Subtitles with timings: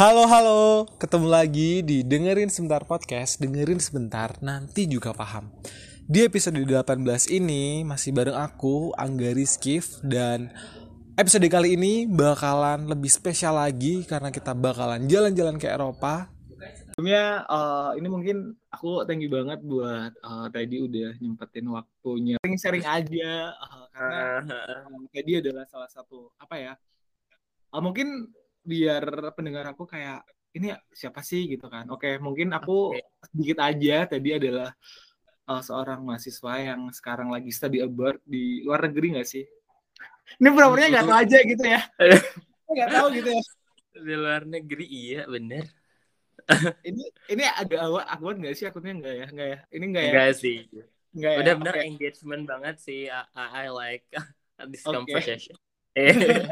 [0.00, 5.52] Halo halo, ketemu lagi di dengerin sebentar podcast, dengerin sebentar nanti juga paham.
[6.08, 10.56] Di episode 18 ini masih bareng aku Angga Rizkif dan
[11.20, 16.32] episode kali ini bakalan lebih spesial lagi karena kita bakalan jalan-jalan ke Eropa.
[16.96, 22.88] Sebelumnya uh, ini mungkin aku thank you banget buat uh, tadi udah nyempetin waktunya sharing-sharing
[22.88, 24.24] aja uh, karena
[24.64, 26.72] uh, tadi adalah salah satu apa ya
[27.76, 30.24] uh, mungkin biar pendengar aku kayak
[30.56, 31.46] ini siapa sih?
[31.46, 31.86] gitu kan.
[31.90, 33.04] Oke mungkin aku okay.
[33.30, 33.96] sedikit aja.
[34.06, 34.70] Tadi adalah
[35.50, 39.44] uh, seorang mahasiswa yang sekarang lagi study abroad di luar negeri nggak sih?
[40.38, 41.80] Ini pura-puranya nggak tahu aja gitu ya.
[42.70, 43.42] Nggak tahu gitu ya.
[43.90, 45.66] Di luar negeri iya bener.
[46.82, 48.66] Ini ini agak awal akuan nggak sih?
[48.70, 49.26] Akunnya nggak ya?
[49.30, 49.58] Nggak ya?
[49.74, 50.12] Ini nggak ya?
[50.14, 50.58] Nggak sih.
[51.14, 51.38] Nggak ya?
[51.42, 51.86] Udah bener okay.
[51.90, 53.00] engagement banget sih.
[53.10, 54.06] I, I like
[54.70, 54.94] this Okay.
[54.94, 55.56] conversation.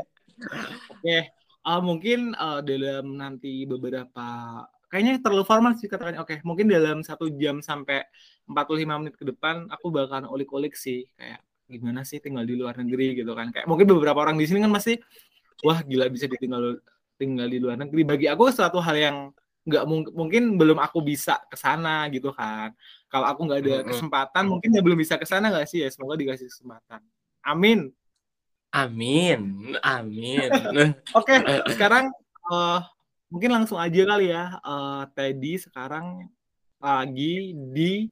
[0.93, 1.19] Oke,
[1.67, 6.21] uh, mungkin uh, dalam nanti beberapa kayaknya terlalu formal sih katakannya.
[6.21, 8.05] Oke, mungkin dalam satu jam sampai
[8.49, 13.13] 45 menit ke depan aku bakalan ulik-ulik sih kayak gimana sih tinggal di luar negeri
[13.21, 13.53] gitu kan.
[13.53, 14.97] Kayak mungkin beberapa orang di sini kan masih
[15.61, 16.81] wah gila bisa ditinggal
[17.21, 18.03] tinggal di luar negeri.
[18.09, 19.17] Bagi aku suatu hal yang
[19.69, 22.73] nggak mungkin mungkin belum aku bisa ke sana gitu kan.
[23.13, 25.89] Kalau aku nggak ada kesempatan mungkin ya belum bisa ke sana nggak sih ya.
[25.93, 27.05] Semoga dikasih kesempatan.
[27.45, 27.93] Amin.
[28.73, 29.41] Amin
[29.83, 30.51] amin
[31.17, 31.35] Oke,
[31.73, 32.13] sekarang
[32.53, 32.79] eh,
[33.33, 34.61] mungkin langsung aja kali ya.
[34.61, 36.29] Eh, Teddy sekarang
[36.79, 38.07] lagi di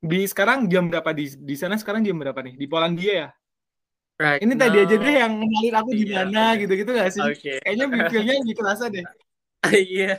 [0.00, 2.54] di sekarang jam berapa di di sana sekarang jam berapa nih?
[2.56, 3.28] Di Polandia ya?
[4.20, 6.60] right Ini tadi aja deh yang kenalin aku di Iya, mana oke.
[6.64, 7.24] gitu-gitu gak sih?
[7.24, 9.04] oke Kayaknya feel-nya lebih kerasa deh.
[9.70, 10.16] Iya,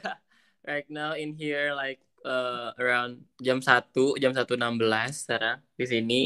[0.61, 6.19] right now in here like uh, around jam 1, jam 1.16 sekarang di sini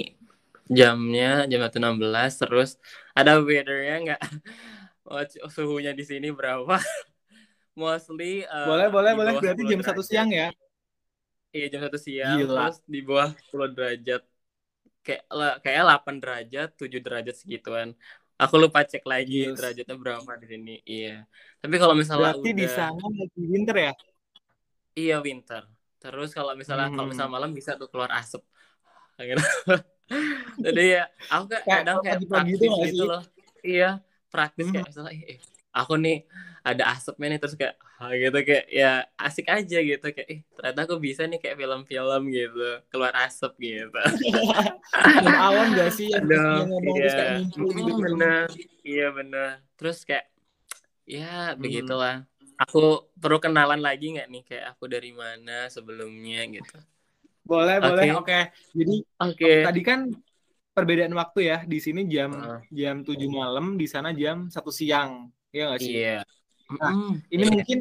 [0.65, 2.69] jamnya jam 1.16 terus
[3.13, 4.21] ada weathernya nggak
[5.05, 5.21] Oh,
[5.53, 6.81] suhunya di sini berapa?
[7.77, 9.31] Mostly uh, Boleh, boleh, di boleh.
[9.37, 10.49] Berarti 10 jam satu siang ya?
[11.53, 12.73] Iya jam 1 siang Gila.
[12.73, 14.21] terus di bawah 10 derajat
[15.05, 15.23] kayak
[15.61, 17.93] kayak 8 derajat, 7 derajat segituan.
[18.41, 19.61] Aku lupa cek lagi Yes.
[19.61, 20.73] derajatnya berapa di sini.
[20.83, 21.23] Iya.
[21.61, 23.91] Tapi kalau misalnya Berarti di udah sana lagi winter ya?
[24.97, 25.63] Iya winter.
[26.01, 27.11] Terus kalau misalnya kalau Hmm.
[27.13, 28.41] misalnya malam bisa tuh keluar asap.
[30.65, 33.21] Jadi ya aku kayak Kayak kadang kayak pagi-pagi praktis gitu loh.
[33.65, 33.85] Iya,
[34.31, 34.73] praktis Hmm.
[34.73, 35.37] kayak misalnya eh,
[35.73, 36.15] aku nih
[36.65, 38.85] ada asapnya nih terus kayak ah, gitu kayak ya
[39.25, 42.59] asik aja gitu kayak eh ternyata aku bisa nih kayak film-film gitu
[42.91, 43.97] keluar asap gitu.
[45.19, 47.19] Film awan gak sih yang Aduh, ngomong kayak iya.
[47.57, 48.01] ngumpul Mm, gitu?
[48.03, 48.47] bener.
[48.89, 49.49] Iya bener.
[49.77, 50.25] Terus kayak
[51.15, 51.61] ya Hmm.
[51.63, 52.15] begitulah.
[52.61, 52.79] Aku
[53.21, 56.75] perlu kenalan lagi nggak nih kayak aku dari mana sebelumnya gitu.
[57.45, 57.85] Boleh, Oke.
[57.87, 58.05] boleh.
[58.17, 58.39] Oke.
[58.73, 59.51] Jadi Oke.
[59.61, 59.99] tadi kan
[60.75, 62.59] perbedaan waktu ya di sini jam Heeh.
[62.73, 66.19] jam 7 malam di sana jam satu siang ya nggak sih Iya.
[66.81, 67.51] Nah, Mm, ini iya.
[67.53, 67.79] mungkin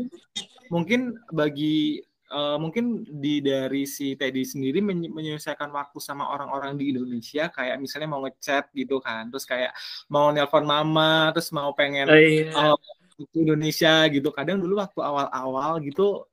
[0.69, 1.01] mungkin
[1.33, 2.05] bagi
[2.35, 7.81] eh, mungkin di dari si Teddy sendiri menye- menyelesaikan waktu sama orang-orang di Indonesia kayak
[7.81, 9.73] misalnya mau ngechat gitu kan terus kayak
[10.13, 12.53] mau nelpon mama terus mau pengen Oh, iya.
[12.53, 12.77] eh,
[13.15, 16.27] ke Indonesia gitu kadang dulu waktu awal-awal gitu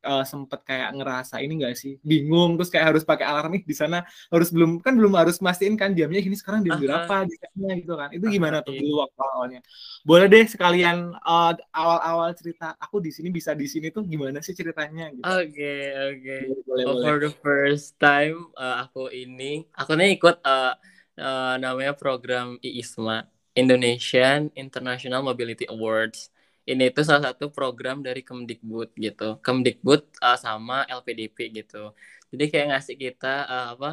[0.00, 2.00] eh, sempet kayak ngerasa ini gak sih?
[2.00, 4.02] Bingung terus kayak harus pakai alarm nih di sana
[4.32, 7.94] harus belum kan belum harus mastiin kan jamnya ini sekarang jam berapa di sana gitu
[7.94, 8.08] kan.
[8.10, 8.80] Itu gimana tuh iya.
[8.82, 9.60] dulu waktu awalnya?
[10.02, 14.56] Boleh deh sekalian eh, awal-awal cerita aku di sini bisa di sini tuh gimana sih
[14.56, 15.12] ceritanya?
[15.12, 15.24] gitu.
[15.26, 15.74] Oke,
[16.10, 16.36] oke.
[16.64, 17.04] boleh Oh, boleh.
[17.04, 20.74] for the first time uh, aku ini, aku nih ikut uh,
[21.18, 26.32] uh, namanya program IISMA, Indonesian International Mobility Awards.
[26.70, 29.42] Ini tuh salah satu program dari Kemdikbud gitu.
[29.42, 31.90] Kemdikbud uh, sama LPDP gitu.
[32.30, 33.90] Jadi kayak ngasih kita uh, apa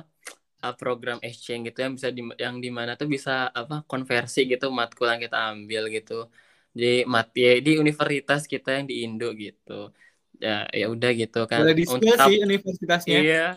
[0.61, 4.69] uh, program exchange gitu yang bisa di, yang di mana tuh bisa apa konversi gitu
[4.69, 6.29] matkul yang kita ambil gitu.
[6.77, 9.89] Jadi mat ya, di universitas kita yang di Indo gitu.
[10.37, 11.65] Ya ya udah gitu kan.
[11.65, 13.47] boleh Untuk sih universitasnya Iya.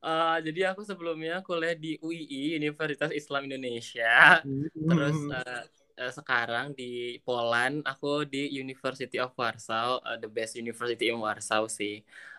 [0.00, 4.40] Eh, jadi aku sebelumnya kuliah di UII Universitas Islam Indonesia.
[4.72, 5.36] Terus Hmm.
[5.36, 5.62] eh,
[6.00, 6.84] eh, sekarang di
[7.26, 11.94] Poland aku di University of Warsaw, eh, the best university in Warsaw sih.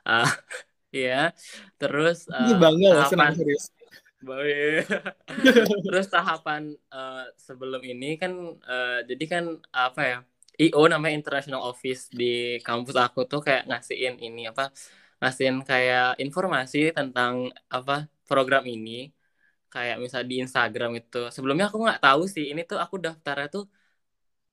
[0.08, 0.26] Eh,
[0.98, 1.32] Iya.
[1.80, 3.66] Terus ini eh, bangga senang tahapan serius.
[5.86, 6.64] Terus tahapan
[6.94, 8.32] eh, sebelum ini kan
[8.72, 9.44] eh, jadi kan
[9.74, 10.18] apa ya?
[10.62, 14.70] IO namanya International Office di kampus aku tuh kayak ngasihin ini apa?
[15.22, 17.94] Ngasihin kayak informasi tentang apa
[18.30, 19.10] program ini
[19.74, 21.18] kayak misal di Instagram itu.
[21.36, 23.64] Sebelumnya aku nggak tahu sih ini tuh aku daftarnya tuh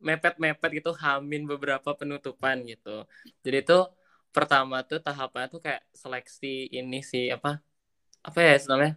[0.07, 2.89] mepet-mepet gitu hamin beberapa penutupan gitu.
[3.45, 3.81] Jadi tuh
[4.35, 7.59] pertama tuh tahapannya tuh kayak seleksi ini sih apa
[8.19, 8.95] apa ya namanya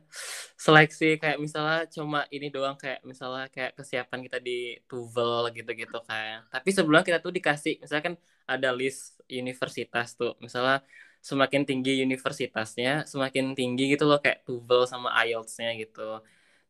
[0.60, 6.52] seleksi kayak misalnya cuma ini doang kayak misalnya kayak kesiapan kita di Tuvel gitu-gitu kayak
[6.54, 8.16] tapi sebelumnya kita tuh dikasih misalnya kan
[8.50, 10.84] ada list universitas tuh misalnya
[11.30, 16.02] semakin tinggi universitasnya semakin tinggi gitu loh kayak TOEFL sama IELTS-nya gitu.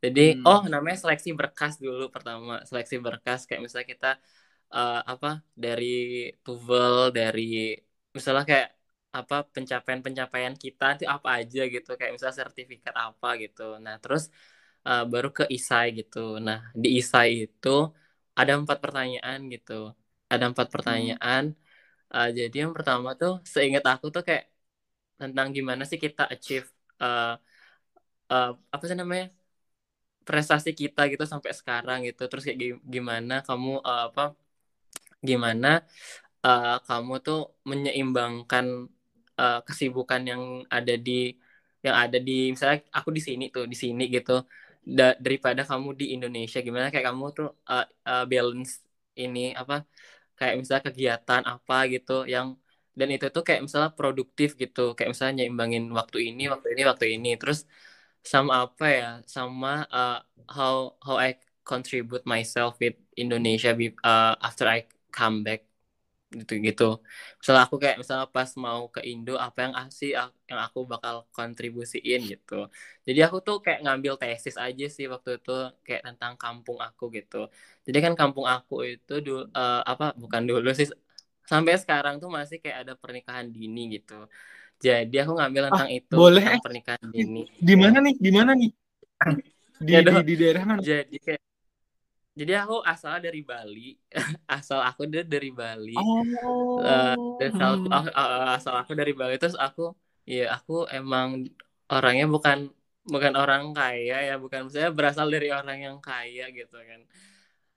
[0.04, 0.44] Jadi hmm.
[0.50, 3.40] oh namanya seleksi berkas dulu pertama seleksi berkas.
[3.48, 4.08] Kayak misalnya kita
[4.76, 5.28] uh, apa
[5.64, 5.86] dari
[6.44, 7.80] TOEFL dari
[8.16, 8.70] misalnya kayak
[9.12, 11.90] apa pencapaian-pencapaian kita itu apa aja gitu.
[12.00, 13.62] Kayak misalnya sertifikat apa gitu.
[13.86, 14.24] Nah terus
[14.88, 16.20] uh, baru ke isai gitu.
[16.44, 17.70] Nah di isai itu
[18.40, 19.96] ada empat pertanyaan gitu.
[20.32, 20.76] Ada empat hmm.
[20.76, 21.61] pertanyaan hmm
[22.16, 24.44] uh, jadi yang pertama tuh seingat aku tuh kayak
[25.22, 26.68] tentang gimana sih kita achieve
[27.04, 27.38] uh,
[28.34, 29.26] uh, apa sih namanya
[30.28, 32.22] prestasi kita gitu sampai sekarang gitu.
[32.30, 32.60] Terus kayak
[32.94, 34.22] gimana kamu uh, apa
[35.28, 35.68] gimana
[36.46, 37.38] uh, kamu tuh
[37.70, 38.66] menyeimbangkan
[39.42, 40.44] uh, kesibukan yang
[40.76, 41.12] ada di
[41.86, 44.32] yang ada di misalnya aku di sini tuh di sini gitu.
[44.98, 48.82] Da daripada kamu di Indonesia gimana kayak kamu tuh uh, uh, balance
[49.24, 49.86] ini apa
[50.38, 52.48] kayak misalnya kegiatan apa gitu yang
[53.00, 54.80] dan itu tuh kayak misalnya produktif gitu.
[54.96, 57.28] Kayak misalnya nyimbangin waktu ini waktu ini waktu ini.
[57.40, 57.60] Terus
[58.32, 59.06] sama apa ya?
[59.36, 60.14] Sama uh,
[60.56, 60.76] how
[61.06, 61.30] how I
[61.70, 63.72] contribute myself with Indonesia
[64.04, 64.78] uh, after I
[65.16, 65.71] come back
[66.32, 66.84] gitu gitu.
[67.40, 72.22] Misalnya aku kayak misalnya pas mau ke Indo apa yang sih yang aku bakal kontribusiin
[72.32, 72.72] gitu.
[73.04, 75.52] Jadi aku tuh kayak ngambil tesis aja sih waktu itu
[75.84, 77.52] kayak tentang kampung aku gitu.
[77.84, 80.88] Jadi kan kampung aku itu dulu uh, apa bukan dulu sih
[81.44, 84.26] sampai sekarang tuh masih kayak ada pernikahan dini gitu.
[84.82, 87.42] Jadi aku ngambil tentang ah, itu boleh tentang pernikahan dini.
[87.60, 88.72] di mana nih di mana nih?
[89.82, 90.78] Di, di, di daerah mana?
[90.78, 91.42] Jadi kayak
[92.32, 94.00] jadi aku asal dari Bali
[94.48, 95.96] asal aku dari dari Bali.
[96.00, 96.80] Oh.
[96.80, 99.92] uh, asal, uh, asal aku dari Bali terus aku
[100.24, 101.52] ya aku emang
[101.92, 102.72] orangnya bukan
[103.04, 107.02] bukan orang kaya ya bukan saya berasal dari orang yang kaya gitu kan.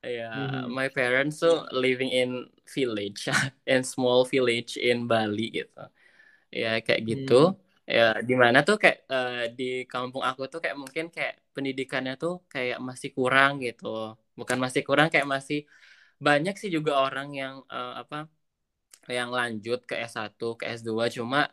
[0.05, 0.71] Ya mm-hmm.
[0.71, 3.27] my parents so living in village
[3.71, 5.85] in small village in Bali gitu.
[6.55, 7.53] Ya kayak gitu.
[7.53, 12.17] Mm ya di mana tuh kayak uh, di kampung aku tuh kayak mungkin kayak pendidikannya
[12.17, 15.67] tuh kayak masih kurang gitu bukan masih kurang kayak masih
[16.27, 18.31] banyak sih juga orang yang uh, apa
[19.11, 21.51] yang lanjut ke S1 ke S2 cuma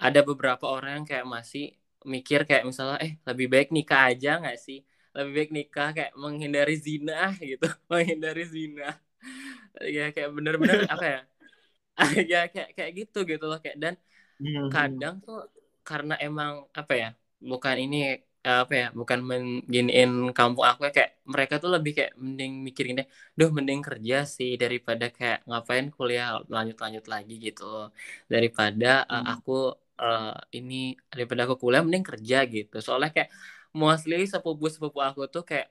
[0.00, 1.64] ada beberapa orang yang kayak masih
[2.08, 4.80] mikir kayak misalnya eh lebih baik nikah aja nggak sih?
[5.12, 7.68] Lebih baik nikah kayak menghindari zina gitu.
[7.90, 8.96] Menghindari zina.
[9.80, 11.20] Ya kayak bener-bener apa ya
[12.24, 13.76] ya kayak kayak gitu gitu loh kayak.
[13.78, 13.94] Dan
[14.40, 14.66] hmm.
[14.72, 15.46] kadang tuh
[15.84, 21.54] karena emang apa ya bukan ini apa ya bukan mengginiin kampung aku ya kayak mereka
[21.62, 23.06] tuh lebih kayak mending mikirin deh
[23.38, 27.64] duh mending kerja sih daripada kayak ngapain kuliah lanjut-lanjut lagi gitu
[28.32, 29.52] daripada uh, aku
[30.00, 30.74] uh, ini
[31.12, 32.74] daripada aku kuliah mending kerja gitu.
[32.86, 33.30] Soalnya kayak
[33.76, 35.68] mostly sepupu-sepupu aku tuh kayak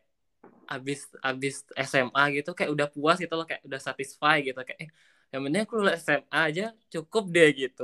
[0.69, 1.56] abis abis
[1.89, 4.60] SMA gitu kayak udah puas gitu loh kayak udah satisfy gitu.
[4.68, 4.89] Kayak eh,
[5.33, 6.63] yang penting aku lulus SMA aja
[6.94, 7.83] cukup deh gitu.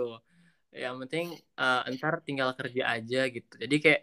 [0.76, 1.26] Yang penting
[1.62, 3.54] uh, ntar tinggal kerja aja gitu.
[3.64, 4.02] Jadi kayak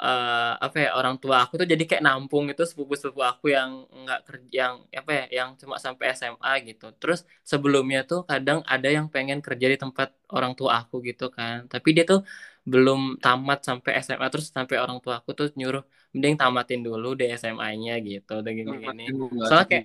[0.00, 4.20] uh, apa ya orang tua aku tuh jadi kayak nampung itu sepupu-sepupu aku yang nggak
[4.26, 6.90] kerja yang apa ya yang cuma sampai SMA gitu.
[6.98, 11.68] Terus sebelumnya tuh kadang ada yang pengen kerja di tempat orang tua aku gitu kan.
[11.68, 12.26] Tapi dia tuh
[12.64, 15.84] belum tamat sampai SMA terus sampai orang tua aku tuh nyuruh
[16.16, 19.04] mending tamatin dulu deh SMA-nya gitu udah gini-gini.
[19.44, 19.84] Soalnya kayak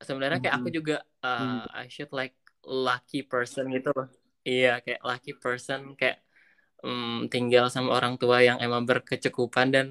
[0.00, 4.08] sebenarnya kayak aku juga uh, I should like lucky person gitu loh.
[4.44, 6.23] Iya kayak lucky person kayak
[6.84, 9.66] um, tinggal sama orang tua yang emang berkecukupan.
[9.74, 9.86] Dan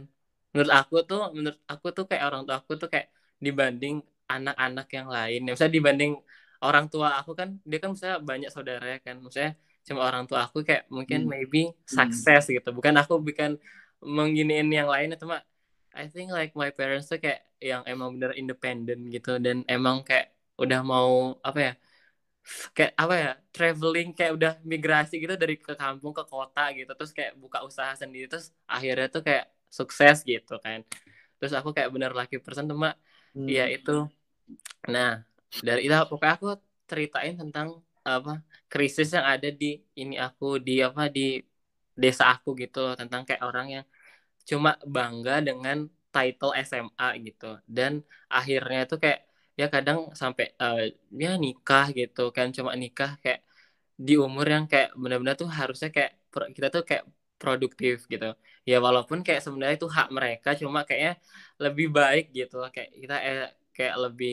[0.54, 3.10] menurut aku tuh menurut aku tuh kayak orang tua aku tuh kayak
[3.42, 3.96] dibanding
[4.30, 5.40] anak-anak yang lain.
[5.46, 6.12] Ya misalnya dibanding
[6.64, 9.16] orang tua aku kan dia kan misalnya banyak saudara ya kan.
[9.20, 9.52] Misalnya
[9.84, 11.30] cuma orang tua aku kayak mungkin hmm.
[11.34, 11.76] maybe hmm.
[11.90, 12.70] sukses gitu.
[12.72, 13.58] Bukan aku bukan
[14.04, 15.42] mengginiin yang lain cuma
[15.94, 19.42] I think like my parents tuh kayak yang emang bener independen gitu.
[19.42, 21.74] Dan emang kayak udah mau apa ya
[22.76, 27.12] kayak apa ya traveling kayak udah migrasi gitu dari ke kampung ke kota gitu terus
[27.16, 30.80] kayak buka usaha sendiri terus akhirnya tuh kayak sukses gitu kan.
[31.42, 32.94] Terus aku kayak bener laki person tuh mak.
[33.34, 33.50] Hmm.
[33.50, 34.06] ya itu.
[34.94, 35.26] Nah
[35.66, 36.48] dari itu pokoknya aku
[36.90, 37.68] ceritain tentang
[38.06, 41.42] apa krisis yang ada di ini aku di apa di
[41.98, 43.86] desa aku gitu tentang kayak orang yang
[44.50, 45.78] cuma bangga dengan
[46.14, 47.58] title SMA gitu.
[47.66, 47.92] Dan
[48.30, 49.20] akhirnya tuh kayak
[49.60, 50.82] ya kadang sampai uh,
[51.24, 53.40] ya nikah gitu kan cuma nikah kayak
[54.08, 56.12] di umur yang kayak benar-benar tuh harusnya kayak
[56.58, 57.04] kita tuh kayak
[57.42, 58.26] produktif gitu.
[58.70, 61.12] Ya walaupun kayak sebenarnya itu hak mereka cuma kayaknya
[61.64, 63.40] lebih baik gitu kayak kita eh,
[63.76, 64.32] kayak lebih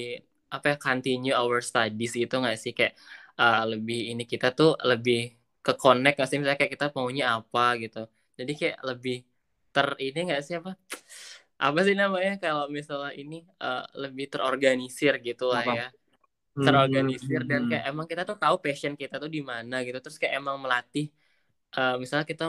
[0.55, 2.73] apa ya continue our studies gitu nggak sih?
[2.79, 2.95] Kayak
[3.41, 5.17] uh, lebih ini kita tuh lebih
[5.65, 6.37] ke connect nggak sih?
[6.41, 7.99] Misalnya kayak kita maunya apa gitu.
[8.39, 9.15] Jadi kayak lebih
[9.75, 10.71] ter ini nggak sih apa
[11.61, 12.41] apa sih namanya?
[12.41, 15.87] Kalau misalnya ini uh, lebih terorganisir gitu lah ya.
[16.57, 20.01] Terorganisir dan kayak emang kita tuh tahu passion kita tuh di mana gitu.
[20.01, 21.13] Terus kayak emang melatih
[21.77, 22.49] uh, misalnya kita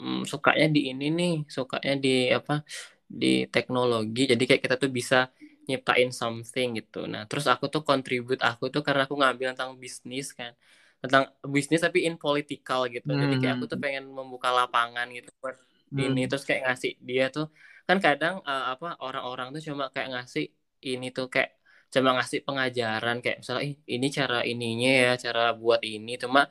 [0.00, 2.64] um, sukanya di ini nih sukanya di apa
[3.04, 4.24] di teknologi.
[4.32, 5.28] Jadi kayak kita tuh bisa
[5.68, 7.04] nyiptain something gitu.
[7.04, 10.56] Nah terus aku tuh contribute aku tuh karena aku ngambil tentang bisnis kan.
[11.04, 13.12] Tentang bisnis tapi in political gitu.
[13.12, 13.20] Hmm.
[13.20, 15.60] jadi kayak aku tuh pengen membuka lapangan gitu buat
[15.92, 16.02] hmm.
[16.08, 17.52] ini terus kayak ngasih dia tuh
[17.86, 20.50] kan kadang uh, apa orang-orang tuh cuma kayak ngasih
[20.82, 21.56] ini tuh kayak
[21.94, 26.50] cuma ngasih pengajaran kayak misalnya ini cara ininya ya cara buat ini cuma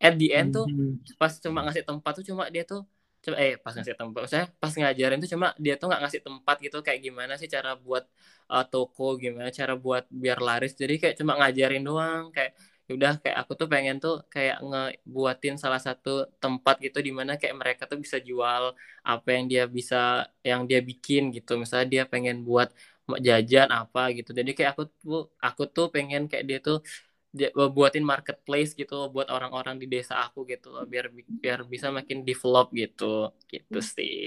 [0.00, 1.14] at the end tuh hmm.
[1.20, 2.82] pas cuma ngasih tempat tuh cuma dia tuh
[3.22, 6.56] coba eh pas ngasih tempat saya pas ngajarin tuh cuma dia tuh nggak ngasih tempat
[6.58, 8.02] gitu kayak gimana sih cara buat
[8.50, 12.58] uh, toko gimana cara buat biar laris jadi kayak cuma ngajarin doang kayak
[12.90, 17.38] Ya udah kayak aku tuh pengen tuh kayak ngebuatin salah satu tempat gitu di mana
[17.38, 18.74] kayak mereka tuh bisa jual
[19.06, 21.54] apa yang dia bisa yang dia bikin gitu.
[21.62, 22.74] Misalnya dia pengen buat
[23.22, 24.34] jajan apa gitu.
[24.34, 26.78] Jadi kayak aku tuh aku tuh pengen kayak dia tuh
[27.32, 30.84] dia, buatin marketplace gitu buat orang-orang di desa aku gitu loh.
[30.84, 33.30] Biar biar bisa makin develop gitu.
[33.46, 33.90] Gitu hmm.
[33.94, 34.26] sih.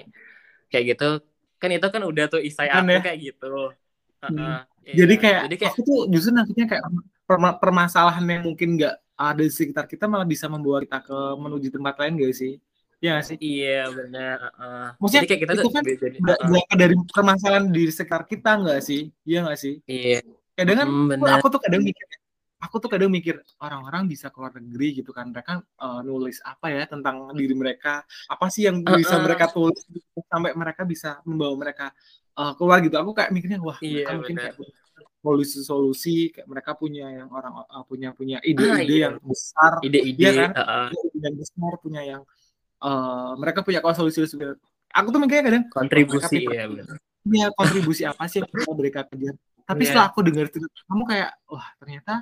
[0.72, 1.10] Kayak gitu.
[1.60, 3.02] Kan itu kan udah tuh isai kan aku ya?
[3.04, 3.76] kayak gitu.
[4.26, 6.84] Uh -uh, jadi kayak jadi kayak aku tuh justru nantinya kayak
[7.28, 11.96] permasalahan yang mungkin nggak ada di sekitar kita malah bisa membawa kita ke menuju tempat
[11.98, 12.54] lain gak sih?
[13.04, 13.38] Iya sih?
[13.38, 14.38] Iya benar.
[14.56, 18.80] Uh, Maksudnya jadi kayak kita itu kan nggak uh, dari permasalahan di sekitar kita nggak
[18.82, 19.12] sih?
[19.28, 19.74] Iya nggak sih?
[19.86, 20.20] Iya.
[20.56, 22.06] Kadang kan mm, aku tuh kadang mikir,
[22.64, 26.84] aku tuh kadang mikir orang-orang bisa keluar negeri gitu kan mereka uh, nulis apa ya
[26.88, 29.24] tentang diri mereka apa sih yang bisa uh, uh.
[29.28, 29.84] mereka tulis
[30.32, 31.92] sampai mereka bisa membawa mereka
[32.40, 34.56] uh, keluar gitu aku kayak mikirnya wah iya, mungkin kayak
[35.26, 39.00] solusi-solusi kayak mereka punya yang orang uh, punya punya ide-ide ah, iya.
[39.10, 40.52] yang besar ide-ide ya kan?
[40.54, 42.22] uh, ide yang besar punya yang
[42.86, 44.38] uh, mereka punya solusi-solusi
[44.94, 46.70] aku tuh mikirnya kadang kontribusi ya
[47.26, 49.16] punya kontribusi apa sih yang mereka berikan ke
[49.66, 49.90] tapi yeah.
[49.90, 52.14] setelah aku dengar itu kamu kayak wah ternyata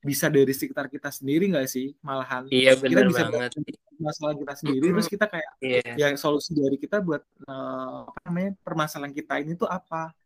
[0.00, 2.48] bisa dari sekitar kita sendiri nggak sih malahan?
[2.48, 3.52] Iya, kita bisa banget.
[4.00, 4.96] masalah kita sendiri.
[4.96, 5.92] Terus kita kayak yeah.
[5.92, 10.16] ya solusi dari kita buat uh, apa namanya permasalahan kita ini tuh apa?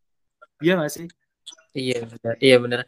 [0.62, 1.10] Iya nggak sih
[1.74, 2.34] Iya benar.
[2.38, 2.80] Iya benar.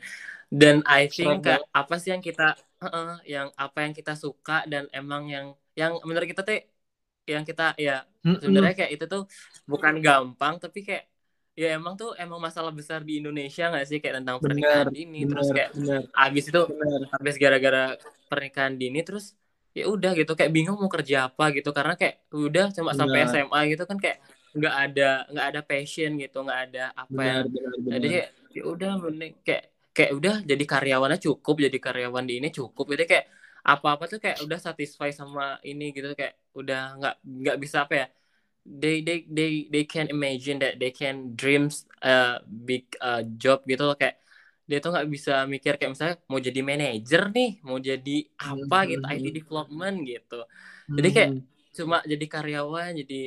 [0.46, 4.62] Dan I think kayak apa sih yang kita uh, uh, yang apa yang kita suka
[4.70, 6.62] dan emang yang yang menurut kita tuh
[7.26, 9.22] yang kita ya sebenarnya kayak itu tuh
[9.66, 11.10] bukan gampang tapi kayak
[11.56, 15.20] ya emang tuh emang masalah besar di Indonesia nggak sih kayak tentang pernikahan bener, dini
[15.24, 16.02] bener, terus kayak bener.
[16.12, 17.00] abis itu bener.
[17.16, 17.84] abis gara-gara
[18.28, 19.32] pernikahan dini terus
[19.72, 23.00] ya udah gitu kayak bingung mau kerja apa gitu karena kayak udah cuma bener.
[23.00, 24.18] sampai SMA gitu kan kayak
[24.56, 27.92] nggak ada nggak ada passion gitu nggak ada apa bener, yang bener, bener.
[27.96, 28.08] jadi
[28.56, 33.04] ya udah mending kayak kayak udah jadi karyawannya cukup jadi karyawan di ini cukup jadi
[33.04, 33.26] kayak
[33.66, 38.06] apa-apa tuh kayak udah satisfy sama ini gitu kayak udah nggak nggak bisa apa ya
[38.66, 43.82] they they they they can imagine that they can dreams a big uh, job gitu
[43.86, 44.22] loh kayak
[44.66, 49.04] dia tuh nggak bisa mikir kayak misalnya mau jadi manajer nih mau jadi apa gitu
[49.06, 49.36] IT hmm.
[49.38, 50.40] development gitu
[50.90, 51.42] jadi kayak hmm.
[51.76, 53.22] cuma jadi karyawan jadi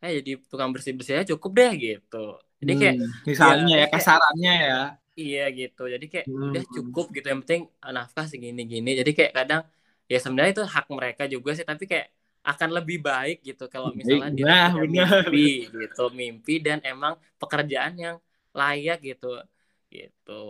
[0.00, 2.26] eh jadi tukang bersih bersih aja cukup deh gitu
[2.60, 4.80] jadi kayak hmm, misalnya ya, ya kasarannya ya.
[5.16, 5.82] Iya gitu.
[5.88, 6.44] Jadi kayak hmm.
[6.52, 9.62] udah cukup gitu yang penting eh, nafkah segini gini jadi kayak kadang
[10.10, 14.32] ya sebenarnya itu hak mereka juga sih tapi kayak akan lebih baik gitu kalau misalnya
[14.32, 18.16] dia nah, mimpi gitu mimpi dan emang pekerjaan yang
[18.52, 19.40] layak gitu
[19.88, 20.44] gitu.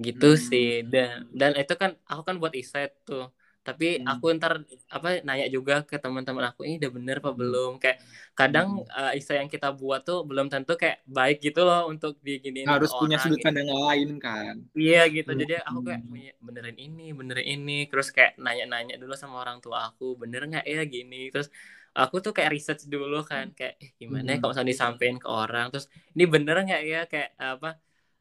[0.00, 0.40] Gitu hmm.
[0.40, 3.28] sih dan dan itu kan aku kan buat iset tuh
[3.62, 4.10] tapi hmm.
[4.10, 7.38] aku ntar apa nanya juga ke teman-teman aku ini udah bener apa hmm.
[7.38, 7.98] belum kayak
[8.34, 8.90] kadang hmm.
[8.90, 12.90] uh, isa yang kita buat tuh belum tentu kayak baik gitu loh untuk diginiin harus
[12.90, 13.46] punya sudut gitu.
[13.46, 13.78] pandang gitu.
[13.78, 15.40] lain kan iya gitu hmm.
[15.46, 16.02] jadi aku kayak
[16.42, 20.82] benerin ini benerin ini terus kayak nanya-nanya dulu sama orang tua aku bener nggak ya
[20.82, 21.46] gini terus
[21.94, 25.66] aku tuh kayak research dulu kan kayak eh, gimana ya kalau misalnya disampaikan ke orang
[25.70, 25.86] terus
[26.18, 27.78] ini bener nggak ya kayak apa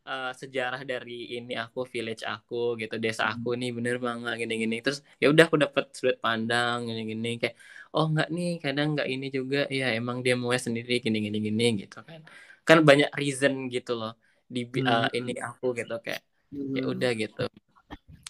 [0.07, 3.59] uh, sejarah dari ini aku village aku gitu desa aku hmm.
[3.61, 4.75] nih bener banget gini-gini.
[4.85, 7.55] Terus ya udah aku dapat sudut pandang gini-gini kayak
[7.95, 9.59] oh nggak nih kadang nggak ini juga.
[9.69, 12.21] Ya emang dia mau sendiri gini-gini gini gitu kan.
[12.67, 14.13] Kan banyak reason gitu loh
[14.51, 16.93] di uh, ini aku gitu kayak ya hmm.
[16.93, 17.43] udah gitu.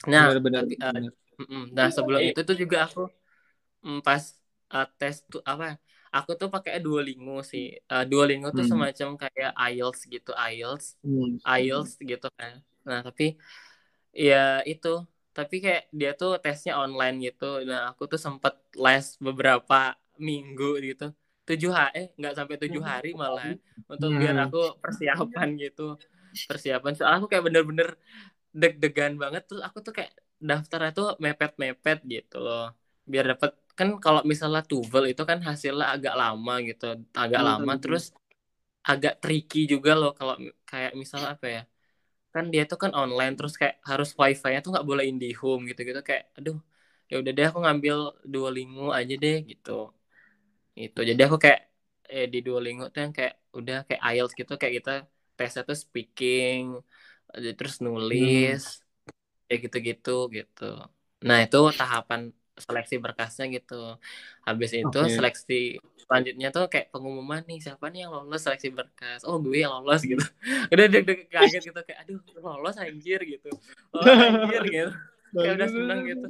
[0.09, 1.09] Nah benar, benar, uh,
[1.73, 3.09] nah sebelum itu tuh juga aku
[3.81, 4.21] mm, pas
[4.73, 5.77] uh, tes tuh apa
[6.11, 7.71] aku tuh pakai Duolingo sih.
[7.87, 8.71] Uh, Duolingo tuh hmm.
[8.71, 11.39] semacam kayak IELTS gitu, IELTS, hmm.
[11.47, 12.59] IELTS gitu kan.
[12.83, 13.39] Nah, tapi
[14.11, 17.63] ya itu, tapi kayak dia tuh tesnya online gitu.
[17.63, 21.15] Nah, aku tuh sempet les beberapa minggu gitu.
[21.47, 23.55] Tujuh hari, eh nggak sampai tujuh hari malah
[23.87, 24.19] untuk hmm.
[24.19, 25.95] biar aku persiapan gitu.
[26.51, 26.91] Persiapan.
[26.93, 27.95] Soalnya aku kayak bener-bener
[28.51, 29.47] deg-degan banget.
[29.47, 30.11] Terus aku tuh kayak
[30.43, 32.75] daftarnya tuh mepet-mepet gitu loh.
[33.07, 36.85] Biar dapet kan kalau misalnya tuvel itu kan hasilnya agak lama gitu
[37.15, 37.49] agak hmm.
[37.49, 38.11] lama terus
[38.81, 40.35] agak tricky juga loh kalau
[40.65, 41.61] kayak misalnya apa ya
[42.31, 46.31] kan dia tuh kan online terus kayak harus wifi-nya tuh nggak boleh IndiHome gitu-gitu kayak
[46.37, 46.57] aduh
[47.11, 49.91] ya udah deh aku ngambil Duolingo aja deh gitu
[50.79, 51.59] itu jadi aku kayak
[52.07, 54.91] eh di Duolingo tuh yang kayak udah kayak IELTS gitu kayak kita
[55.35, 56.79] tesnya tuh speaking
[57.31, 59.47] terus nulis hmm.
[59.47, 60.71] kayak gitu-gitu gitu
[61.21, 63.95] nah itu tahapan seleksi berkasnya gitu.
[64.43, 65.13] Habis itu okay.
[65.13, 65.61] seleksi
[66.03, 69.23] selanjutnya tuh kayak pengumuman nih siapa nih yang lolos seleksi berkas?
[69.23, 70.21] Oh gue yang lolos gitu.
[70.73, 73.49] Udah deg deg kaget gitu kayak aduh lolos anjir gitu.
[73.95, 74.91] Oh anjir gitu.
[75.31, 76.27] Kayak udah seneng gitu.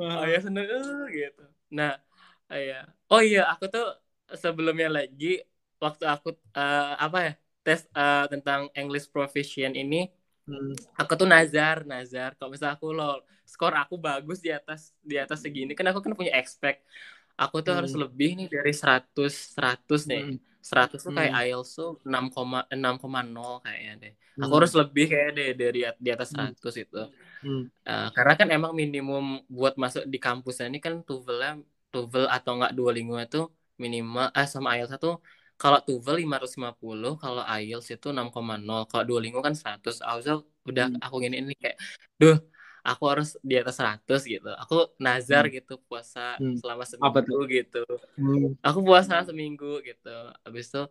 [0.00, 1.44] Oh ya seneng uh, gitu.
[1.76, 2.00] Nah
[2.48, 2.88] iya.
[3.12, 3.84] Oh iya aku tuh
[4.32, 5.44] sebelumnya lagi
[5.76, 10.08] waktu aku uh, apa ya tes uh, tentang English proficient ini
[10.50, 10.74] Hmm.
[10.98, 12.34] Aku tuh nazar, nazar.
[12.34, 16.14] Kalau misalnya aku lo skor aku bagus di atas di atas segini, kan aku kan
[16.14, 16.86] punya expect.
[17.34, 17.80] Aku tuh hmm.
[17.82, 20.22] harus lebih nih dari 100 100 nih.
[20.30, 20.38] Hmm.
[20.60, 21.42] 100 tuh kayak hmm.
[21.48, 24.12] IELTS tuh 6,6,0 kayaknya deh.
[24.12, 24.42] Hmm.
[24.44, 26.84] Aku harus lebih kayak deh dari di atas 100 hmm.
[26.84, 27.02] itu.
[27.40, 27.64] Hmm.
[27.80, 32.72] Uh, karena kan emang minimum buat masuk di kampusnya ini kan TOEFL TOEFL atau enggak
[32.76, 33.48] Duolingo itu
[33.80, 35.16] minimal eh sama IELTS tuh
[35.60, 38.88] kalau TOEFL 550, kalau IELTS itu 6,0.
[38.88, 40.00] Kalau Duolingo kan 100.
[40.00, 41.04] Aku udah hmm.
[41.04, 41.76] aku gini ini kayak
[42.16, 42.36] duh,
[42.80, 44.50] aku harus di atas 100 gitu.
[44.66, 45.52] Aku nazar hmm.
[45.60, 46.56] gitu puasa hmm.
[46.60, 47.84] selama seminggu gitu.
[48.16, 48.56] Hmm.
[48.64, 50.16] Aku puasa seminggu gitu.
[50.44, 50.82] Habis itu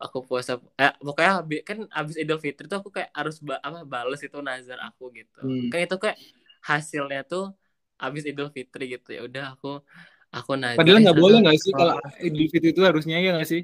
[0.00, 3.84] aku puasa eh pokoknya habis kan habis Idul Fitri tuh aku kayak harus ba apa
[3.84, 5.40] bales itu nazar aku gitu.
[5.44, 5.68] Hmm.
[5.68, 6.18] Kan itu kayak
[6.64, 7.52] hasilnya tuh
[8.00, 9.20] habis Idul Fitri gitu ya.
[9.24, 9.84] Udah aku
[10.32, 10.80] aku nazar.
[10.80, 13.62] Padahal nggak boleh nggak sih kalau Idul Fitri itu harusnya ya nggak sih?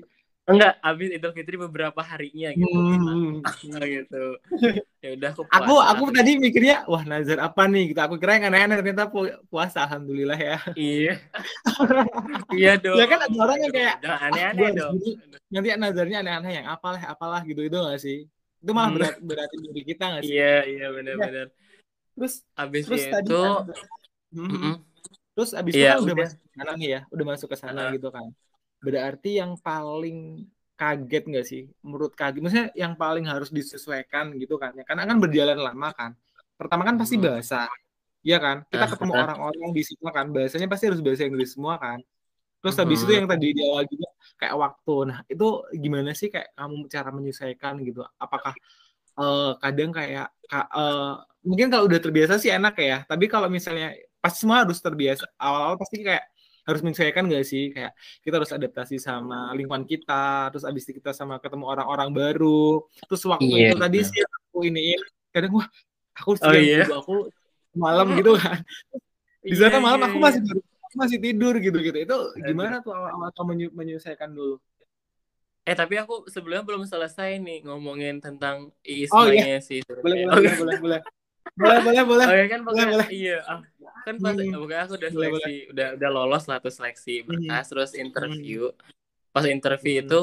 [0.49, 2.75] Enggak, habis Idul Fitri beberapa harinya gitu.
[2.75, 3.45] Hmm.
[3.95, 4.25] gitu.
[4.99, 5.63] Ya udah aku puasa.
[5.63, 8.01] Aku aku tadi mikirnya wah nazar apa nih gitu.
[8.03, 10.59] Aku kira yang aneh-aneh ternyata pu puasa alhamdulillah ya.
[10.75, 11.15] Iya.
[12.59, 12.99] iya dong.
[12.99, 14.93] Ya kan ada orang yang kayak aneh-aneh ah, dong.
[15.53, 18.27] Nanti nazarnya aneh-aneh yang apalah apalah gitu itu gak sih?
[18.61, 18.97] Itu malah hmm.
[18.99, 20.35] berat berarti diri kita gak sih?
[20.35, 21.47] Iya, iya benar-benar.
[21.49, 21.55] Ya.
[22.19, 23.71] Terus habis terus itu tadi kan,
[24.35, 24.75] mm -hmm.
[25.31, 27.81] Terus abis itu kan udah, udah masuk ke sana nih ya, udah masuk ke sana
[27.87, 27.91] uh.
[27.95, 28.29] gitu kan
[28.81, 30.49] berarti yang paling
[30.81, 31.63] kaget nggak sih?
[31.85, 34.85] Menurut kaget maksudnya yang paling harus disesuaikan gitu kan ya?
[34.89, 36.17] Karena kan berjalan lama kan.
[36.57, 37.25] Pertama kan pasti hmm.
[37.29, 37.69] bahasa
[38.25, 38.65] ya kan?
[38.69, 42.01] Kita ah, ketemu orang-orang di situ kan bahasanya pasti harus bahasa Inggris semua kan.
[42.61, 43.19] Terus habis itu hmm.
[43.25, 44.09] yang tadi di awal juga
[44.41, 44.95] kayak waktu.
[45.09, 48.01] Nah itu gimana sih kayak kamu cara menyesuaikan gitu?
[48.17, 48.53] Apakah
[49.21, 53.05] uh, kadang kayak uh, mungkin kalau udah terbiasa sih enak ya.
[53.05, 55.25] Tapi kalau misalnya pasti semua harus terbiasa.
[55.41, 56.25] Awal-awal pasti kayak
[56.69, 61.17] harus menyesuaikan gak sih kayak kita harus adaptasi sama lingkungan kita terus abis itu kita
[61.17, 63.73] sama ketemu orang-orang baru terus waktu yeah.
[63.73, 64.97] itu tadi sih aku ini
[65.33, 65.69] kadang wah
[66.17, 66.87] aku siang oh, yeah.
[66.89, 67.15] aku
[67.77, 68.61] malam gitu kan
[69.41, 70.25] di sana yeah, malam yeah, aku iya.
[70.29, 74.59] masih baru aku masih tidur gitu gitu itu gimana tuh awal-awal kamu menyelesaikan dulu
[75.69, 79.59] Eh tapi aku sebelumnya belum selesai nih ngomongin tentang Ismanya oh, iya.
[79.61, 79.85] sih.
[79.85, 81.01] Boleh, boleh, boleh, boleh,
[81.53, 82.27] boleh, boleh, boleh.
[82.27, 83.09] Oh, ya kan boleh, boleh.
[83.13, 83.61] Iya, ah,
[84.05, 84.57] kan pas hmm.
[84.57, 87.71] pokoknya aku udah seleksi boleh, udah udah lolos lah tuh seleksi berkas hmm.
[87.73, 89.33] terus interview hmm.
[89.33, 90.05] pas interview hmm.
[90.07, 90.21] itu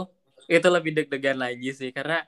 [0.47, 2.23] itu lebih deg-degan lagi sih karena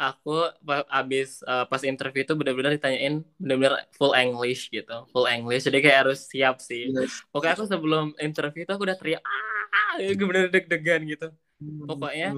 [0.00, 0.48] aku
[0.88, 5.98] abis uh, pas interview itu benar-benar ditanyain benar-benar full English gitu full English jadi kayak
[6.08, 7.28] harus siap sih yes.
[7.28, 11.28] pokoknya aku sebelum interview itu aku udah teriak ah ya, bener deg-degan gitu
[11.60, 11.84] hmm.
[11.84, 12.32] pokoknya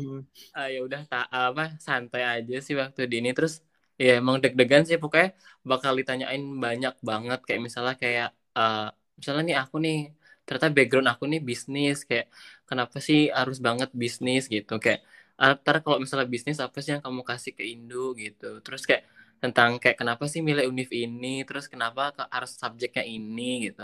[0.59, 3.63] uh, ya udah tak apa santai aja sih waktu di ini terus
[3.95, 8.89] ya emang deg-degan sih pokoknya bakal ditanyain banyak banget kayak misalnya kayak uh,
[9.19, 9.97] misalnya nih aku nih
[10.45, 12.27] ternyata background aku nih bisnis kayak
[12.69, 14.73] kenapa sih harus banget bisnis gitu.
[14.85, 15.01] Kayak
[15.43, 18.47] ntar kalau misalnya bisnis apa sih yang kamu kasih ke Indo gitu.
[18.65, 19.03] Terus kayak
[19.43, 23.83] tentang kayak kenapa sih milih univ ini terus kenapa harus subjeknya ini gitu.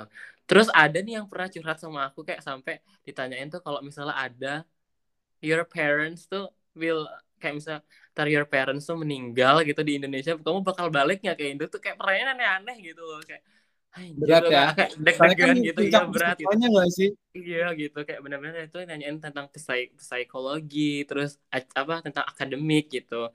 [0.48, 2.74] Terus ada nih yang pernah curhat sama aku kayak sampai
[3.06, 4.52] ditanyain tuh kalau misalnya ada
[5.42, 6.46] your parents tuh
[6.78, 7.02] will
[7.40, 7.82] kayak misalnya
[8.14, 11.64] tar your parents tuh meninggal gitu di Indonesia kamu bakal balik nggak ke Indo?
[11.66, 13.42] Tuh kayak pertanyaan aneh-aneh gitu loh kayak
[13.96, 14.64] berat ya.
[14.76, 15.80] kayak deg-degan kan gitu.
[15.88, 16.54] Ya berat gitu.
[16.54, 17.10] gak sih?
[17.34, 17.98] Iya gitu.
[18.06, 19.46] Kayak benar-benar itu nanyain tentang
[19.98, 23.32] psikologi terus apa tentang akademik gitu.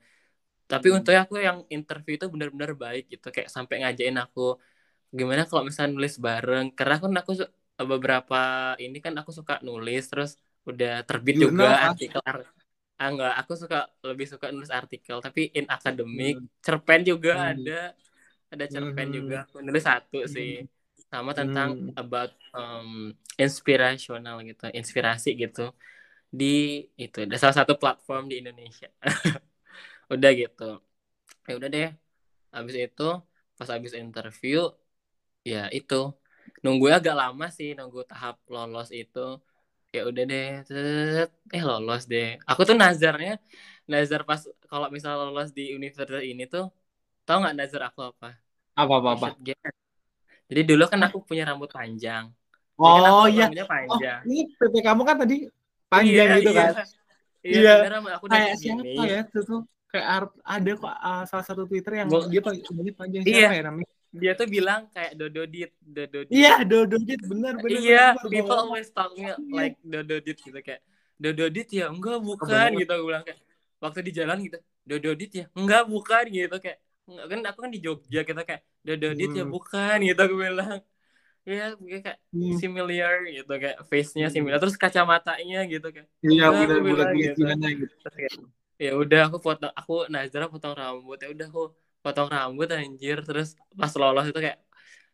[0.64, 0.96] Tapi hmm.
[1.00, 3.28] untungnya aku yang interview itu benar-benar baik gitu.
[3.28, 4.56] Kayak sampai ngajain aku
[5.12, 6.72] gimana kalau misalnya nulis bareng?
[6.72, 7.32] Karena kan aku
[7.74, 8.40] beberapa
[8.78, 12.20] ini kan aku suka nulis terus udah terbit Jurnal, juga artikel
[12.94, 16.38] ah enggak aku suka lebih suka nulis artikel tapi in akademik.
[16.38, 16.46] Hmm.
[16.62, 17.50] cerpen juga hmm.
[17.50, 17.80] ada
[18.54, 19.16] ada cerpen hmm.
[19.18, 20.64] juga aku nulis satu sih.
[21.12, 22.00] Sama tentang hmm.
[22.02, 25.70] about um, inspirasional gitu inspirasi gitu.
[26.30, 28.90] Di itu ada salah satu platform di Indonesia.
[30.14, 30.80] Udah gitu.
[31.48, 31.90] Ya udah deh.
[32.54, 33.08] Habis itu
[33.58, 34.70] pas habis interview
[35.46, 36.12] ya itu.
[36.64, 39.40] Nunggu agak lama sih nunggu tahap lolos itu.
[39.94, 40.46] Ya udah deh
[41.54, 42.36] eh lolos deh.
[42.50, 43.38] Aku tuh nazarnya
[43.90, 44.40] nazar pas
[44.70, 46.64] kalau misal lolos di universitas ini tuh
[47.26, 48.26] tau nggak Nazar aku apa
[48.74, 49.28] apa apa apa?
[50.50, 52.28] Jadi dulu kan aku punya rambut panjang.
[52.74, 53.64] Oh kan iya.
[53.64, 54.20] panjang.
[54.26, 55.46] oh, ini PP kamu kan tadi
[55.86, 56.58] panjang iya, gitu iya.
[56.58, 56.72] kan?
[57.44, 57.74] Iya, iya.
[57.86, 59.38] Bener, aku kayak siapa ya itu?
[59.46, 59.62] Tuh
[59.94, 60.06] kayak
[60.42, 63.22] ada kok uh, salah satu Twitter yang Bo dia panjang panjang.
[63.22, 63.46] Iya.
[63.46, 63.90] siapa ya namanya?
[64.14, 68.62] Dia tuh bilang kayak dododit dododit iya dododit benar benar iya bener, people bener.
[68.62, 70.82] always talk me like dododit gitu kayak
[71.18, 71.86] dododit ya?
[71.90, 73.38] Enggak bukan gitu aku bilang kayak
[73.78, 75.44] waktu di jalan gitu dododit ya?
[75.54, 79.40] Enggak bukan gitu kayak kan aku kan di Jogja gitu kayak dododit ya, hmm.
[79.40, 80.80] ya bukan gitu aku bilang
[81.44, 82.56] ya kayak hmm.
[82.56, 84.34] similar gitu kayak face-nya hmm.
[84.34, 87.44] similar terus kacamatanya gitu kayak iya benar benar gitu.
[87.44, 88.40] gitu.
[88.80, 93.60] ya udah aku foto aku Nazra potong rambut ya udah aku potong rambut anjir terus
[93.76, 94.64] pas lolos itu kayak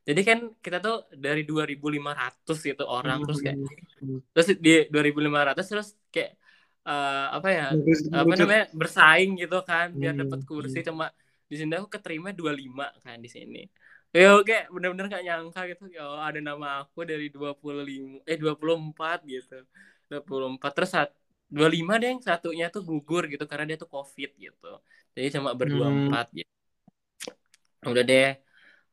[0.06, 3.58] jadi kan kita tuh dari 2500 gitu orang terus kayak
[4.32, 6.38] terus di 2500 terus kayak
[6.86, 7.66] uh, apa ya
[8.14, 11.10] apa namanya bersaing gitu kan biar dapat kursi cuma
[11.50, 13.66] di sini aku keterima 25 kan di sini.
[14.14, 15.84] Ya oke bener-bener gak nyangka gitu.
[15.90, 19.58] Ya ada nama aku dari 25 eh 24 gitu.
[20.06, 21.10] 24 terus saat
[21.50, 24.72] 25 deh satunya tuh gugur gitu karena dia tuh covid gitu.
[25.18, 25.98] Jadi cuma berdua hmm.
[26.06, 26.52] empat gitu.
[27.90, 28.30] Udah deh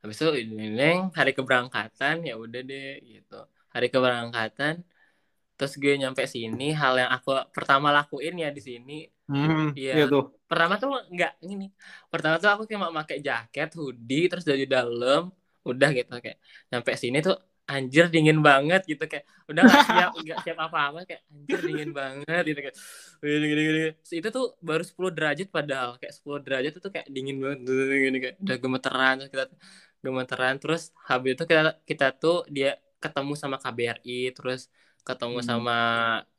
[0.02, 3.40] habis itu ini hari keberangkatan ya udah deh gitu.
[3.70, 4.82] Hari keberangkatan
[5.58, 10.38] terus gue nyampe sini hal yang aku pertama lakuin ya di sini hmm, ya gitu.
[10.46, 11.74] pertama tuh nggak ini
[12.14, 15.34] pertama tuh aku cuma pakai jaket hoodie terus dari dalam
[15.66, 16.38] udah gitu kayak
[16.70, 17.36] nyampe sini tuh
[17.68, 22.44] anjir dingin banget gitu kayak udah gak siap nggak siap apa-apa kayak anjir dingin banget
[22.48, 22.76] gitu kayak
[23.20, 23.90] gini, gini, gini.
[24.24, 28.36] itu tuh baru 10 derajat padahal kayak 10 derajat itu kayak dingin banget gini kayak
[28.40, 29.46] udah gemeteran terus kita
[30.00, 34.72] gemeteran terus habis itu kita kita tuh dia ketemu sama KBRI terus
[35.08, 35.48] ketemu hmm.
[35.48, 35.80] sama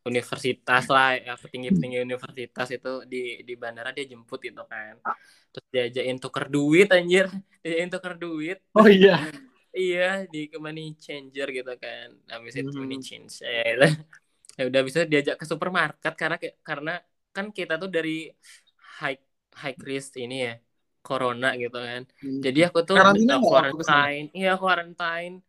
[0.05, 5.01] universitas lah ya petinggi-petinggi universitas itu di di bandara dia jemput itu kan.
[5.49, 7.33] Terus diajakin tuker duit anjir.
[7.65, 8.59] Diajakin tuker duit.
[8.77, 9.17] Oh iya.
[9.69, 12.11] Iya di money changer gitu kan.
[12.33, 12.81] Habis itu hmm.
[12.83, 13.77] money change ya,
[14.59, 16.95] ya udah bisa diajak ke supermarket karena karena
[17.31, 18.27] kan kita tuh dari
[18.99, 19.21] high
[19.55, 20.55] high risk ini ya
[21.05, 22.09] corona gitu kan.
[22.19, 22.41] Hmm.
[22.43, 24.33] jadi aku tuh Karantina quarantine.
[24.35, 25.47] Iya quarantine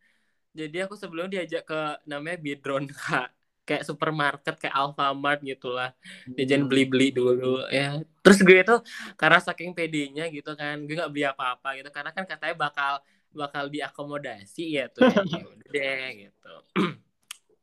[0.50, 3.30] jadi aku sebelum diajak ke namanya Bidron kak.
[3.68, 5.94] Kayak supermarket kayak Alfamart gitulah.
[6.34, 6.70] Dia jangan hmm.
[6.74, 8.02] beli-beli dulu ya.
[8.18, 8.76] Terus gue itu
[9.14, 11.88] karena saking pedenya gitu kan gue nggak beli apa-apa gitu.
[11.94, 12.98] Karena kan katanya bakal
[13.30, 15.06] bakal diakomodasi ya tuh.
[15.30, 16.54] Ya, deh gitu.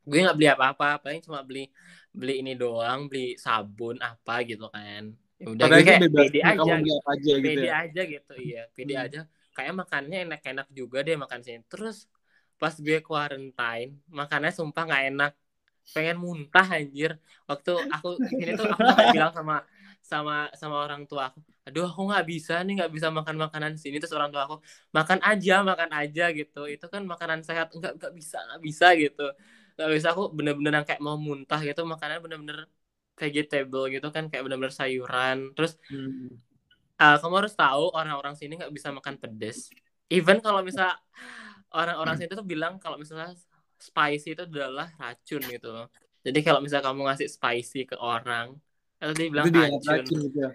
[0.07, 1.67] Gue nggak beli apa-apa paling cuma beli
[2.15, 5.11] beli ini doang beli sabun apa gitu kan.
[5.35, 6.63] Ya udah gue kayak pede aja.
[7.03, 7.83] aja gitu pede ya?
[7.83, 8.63] aja gitu iya.
[8.71, 9.03] Pede hmm.
[9.03, 9.19] aja.
[9.51, 11.67] Kayak makannya enak-enak juga deh makan sini.
[11.67, 12.07] Terus
[12.61, 15.31] pas gue quarantine makannya sumpah nggak enak.
[15.93, 17.15] Pengen muntah anjir.
[17.47, 18.83] Waktu aku ini tuh aku
[19.15, 19.55] bilang sama
[20.07, 24.01] sama sama orang tua aku aduh aku nggak bisa nih nggak bisa makan makanan sini.
[24.01, 24.57] Terus orang tua aku
[24.91, 26.67] makan aja makan aja gitu.
[26.67, 29.27] Itu kan makanan sehat nggak nggak bisa nggak bisa gitu.
[29.77, 32.59] Nggak bisa aku bener-bener yang kayak mau muntah gitu makannya bener-bener
[33.17, 35.51] vegetable gitu kan kayak bener-bener sayuran.
[35.57, 36.29] Terus hmm.
[37.01, 39.73] uh, kamu harus tahu orang-orang sini nggak bisa makan pedes.
[40.07, 40.95] Even kalau misal
[41.77, 42.25] orang-orang hmm.
[42.25, 43.37] sini tuh bilang kalau misalnya
[43.77, 45.69] spicy itu adalah racun gitu
[46.25, 48.57] jadi kalau misal kamu ngasih spicy ke orang
[48.97, 49.87] atau dia bilang itu racun.
[49.87, 50.37] racun gitu.
[50.41, 50.51] Ya?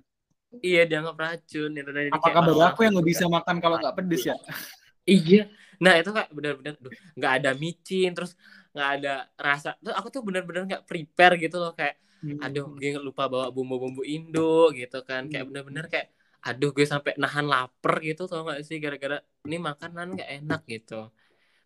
[0.61, 4.23] Iya dianggap racun itu dari Apakah baru aku yang nggak bisa makan kalau nggak pedes
[4.29, 4.37] ya?
[5.09, 5.49] iya.
[5.81, 6.75] Nah itu kayak benar-benar
[7.17, 8.37] nggak ada micin terus
[8.77, 9.79] nggak ada rasa.
[9.81, 12.45] Terus aku tuh benar-benar nggak prepare gitu loh kayak hmm.
[12.45, 15.51] aduh gue lupa bawa bumbu-bumbu Indo gitu kan kayak hmm.
[15.57, 18.77] benar-benar kayak aduh gue sampai nahan lapar gitu tau gak sih?
[18.83, 21.09] Gara-gara ini makanan nggak enak gitu.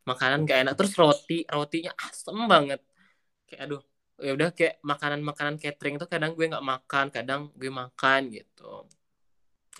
[0.04, 0.74] Makanan nggak enak.
[0.78, 2.80] Terus roti rotinya asem banget.
[3.48, 3.82] Kayak aduh
[4.16, 8.84] ya udah kayak makanan-makanan catering tuh kadang gue nggak makan kadang gue makan gitu.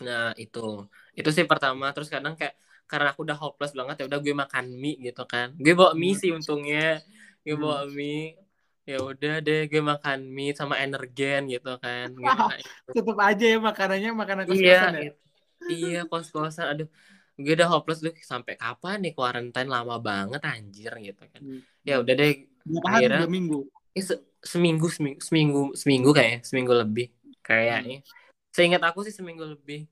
[0.04, 0.88] Nah itu.
[1.12, 1.92] Itu sih pertama.
[1.92, 2.56] Terus kadang kayak
[2.86, 5.52] karena aku udah hopeless banget ya udah gue makan mie gitu kan.
[5.60, 7.04] Gue bawa mie sih untungnya.
[7.44, 7.92] Gue bawa hmm.
[7.92, 8.45] mie
[8.86, 12.46] ya udah deh gue makan mie sama energen gitu kan gitu.
[12.94, 15.00] tetep aja ya makanannya makanan kos iya, ya?
[15.10, 15.18] gitu.
[15.66, 16.88] iya kos kosan aduh
[17.36, 18.00] gue udah hopeless.
[18.00, 19.68] Tuh sampai kapan nih quarantine?
[19.68, 21.40] Lama banget anjir gitu kan.
[21.40, 21.60] Hmm.
[21.84, 23.68] ya udah deh Berapa akhirnya minggu?
[23.92, 27.12] Eh, se seminggu seminggu seminggu seminggu kayak seminggu lebih
[27.44, 28.00] kayaknya.
[28.00, 28.14] Hmm.
[28.56, 29.84] seingat aku sih seminggu lebih.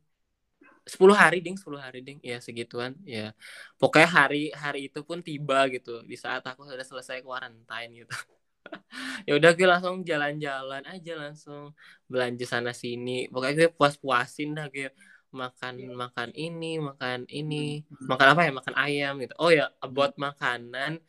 [0.85, 2.19] Sepuluh hari ding sepuluh hari ding.
[2.25, 2.97] Ya segituan.
[3.05, 3.37] Ya
[3.77, 8.17] pokoknya hari hari itu pun tiba gitu di saat aku sudah selesai quarantine gitu
[9.29, 11.63] ya udah gue langsung jalan-jalan aja langsung
[12.11, 13.11] belanja sana sini.
[13.33, 14.89] Pokoknya gue puas-puasin dah gue
[15.35, 17.83] makan makan ini makan ini.
[18.11, 18.53] Makan apa ya?
[18.55, 19.35] Makan ayam gitu.
[19.43, 19.65] Oh ya
[19.97, 21.03] buat makanan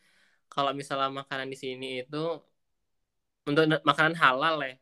[0.52, 2.16] kalau misalnya makanan di sini itu
[3.46, 4.74] untuk makanan halal ya.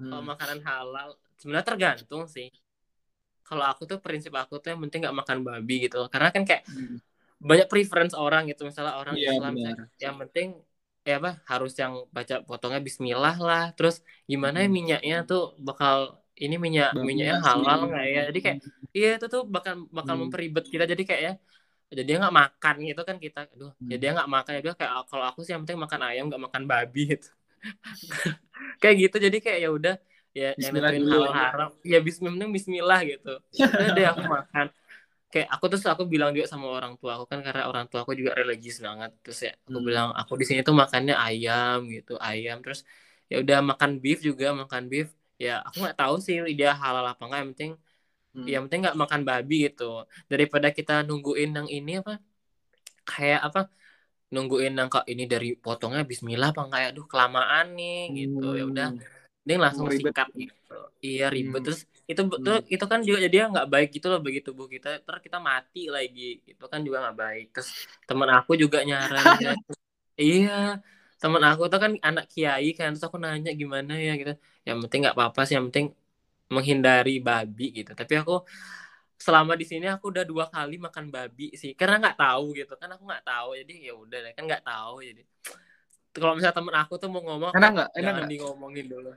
[0.00, 0.08] Hmm.
[0.08, 2.48] kalau makanan halal sebenarnya tergantung sih.
[3.44, 6.08] Kalau aku tuh prinsip aku tuh yang penting nggak makan babi gitu.
[6.08, 6.96] Karena kan kayak Hmm.
[7.40, 8.64] banyak preference orang gitu.
[8.68, 9.52] Misalnya orang Iya, Islam
[10.00, 10.48] yang penting
[11.08, 13.62] ya apa harus yang baca potongnya Bismillah lah.
[13.76, 13.96] Terus
[14.30, 14.76] gimana ya Hmm.
[14.78, 15.96] minyaknya tuh bakal
[16.44, 18.20] ini minyak Babi minyaknya halal nggak ya?
[18.28, 18.58] Jadi kayak
[18.96, 20.22] iya itu tuh bakal bakal Hmm.
[20.28, 20.84] memperibet kita.
[20.92, 21.32] Jadi kayak ya
[21.90, 23.38] jadi dia nggak makan gitu kan kita.
[23.54, 23.90] Aduh Hmm.
[23.92, 24.50] ya dia nggak makan.
[24.56, 27.00] Ya dia kayak kalau aku sih yang penting makan ayam nggak makan babi.
[27.12, 27.28] Gitu.
[28.80, 29.16] Kayak gitu.
[29.26, 29.94] Jadi kayak ya udah
[30.30, 31.50] ya yang nentuin halal ya.
[31.50, 33.30] haram ya bismillah bismillah gitu.
[33.74, 34.66] Udah deh aku makan
[35.32, 38.12] kayak aku terus aku bilang juga sama orang tua aku kan karena orang tua aku
[38.20, 39.86] juga religius banget terus ya aku Hmm.
[39.88, 42.80] bilang aku di sini tuh makannya ayam gitu ayam terus
[43.30, 45.08] ya udah makan beef juga makan beef
[45.44, 47.72] ya aku nggak tahu sih dia halal apa enggak yang penting
[48.34, 48.46] Hmm.
[48.52, 49.84] yang penting nggak makan babi gitu
[50.32, 52.12] daripada kita nungguin yang ini apa
[53.10, 53.58] kayak apa
[54.34, 58.62] nungguin yang kok ini dari potongnya Bismillah apa enggak ya aduh kelamaan nih gitu ya
[58.70, 58.98] udah Hmm.
[59.46, 60.59] dia langsung sikat gitu
[61.06, 61.60] iya ribet.
[61.60, 61.64] Hmm.
[61.66, 62.60] terus itu Hmm.
[62.74, 66.22] itu kan juga jadi nggak baik gitu loh bagi tubuh kita terus kita mati lagi
[66.50, 67.44] itu kan juga nggak baik.
[67.54, 67.68] Terus
[68.08, 69.56] teman aku juga nyaranin
[70.22, 70.52] iya
[71.22, 72.88] teman aku tuh kan anak kiai kan.
[72.92, 74.12] Terus aku nanya gimana ya?
[74.20, 74.32] Gitu.
[74.68, 75.86] Yang penting nggak apa-apa sih yang penting
[76.54, 77.90] menghindari babi gitu.
[78.00, 78.32] Tapi aku
[79.20, 81.72] selama di sini aku udah dua kali makan babi sih.
[81.78, 83.48] Karena nggak tahu gitu kan aku nggak tahu.
[83.60, 84.94] Jadi ya udah kan nggak tahu.
[85.08, 85.22] Jadi
[86.14, 87.88] kalau misalnya temen aku tuh mau ngomong Enak nggak?
[87.98, 89.10] Enak jangan di ngomongin dulu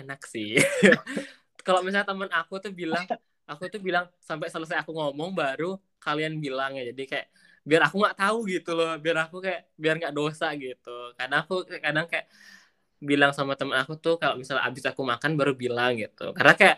[0.00, 0.56] enak sih.
[1.66, 3.04] Kalau misalnya temen aku tuh bilang
[3.46, 6.82] aku tuh bilang sampai selesai aku ngomong baru kalian bilang ya.
[6.90, 7.26] Jadi kayak
[7.66, 8.94] biar aku nggak tahu gitu loh.
[9.02, 10.90] Biar aku kayak biar nggak dosa gitu.
[11.18, 12.26] Karena aku kadang kayak
[13.02, 16.32] bilang sama temen aku tuh kalau misalnya abis aku makan baru bilang gitu.
[16.36, 16.76] Karena kayak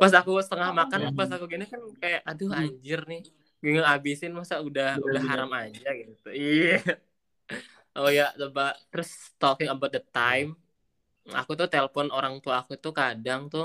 [0.00, 2.60] pas aku setengah makan pas aku gini kan kayak aduh Hmm.
[2.64, 3.22] anjir nih.
[3.60, 5.28] Gue ngabisin masa udah udah Bener-bener.
[5.28, 6.28] haram aja gitu.
[6.32, 6.80] Iya.
[7.98, 8.72] Oh ya coba.
[8.90, 10.54] Terus talking about the time
[11.38, 13.64] aku tuh telepon orang tua aku tuh kadang tuh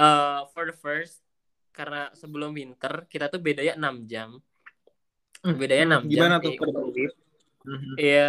[0.00, 1.14] eh for the first
[1.76, 4.30] karena sebelum winter kita tuh bedanya 6 jam
[5.60, 6.52] bedanya 6 jam Gimana tuh?
[7.68, 7.94] Mhm.
[8.00, 8.20] Iya,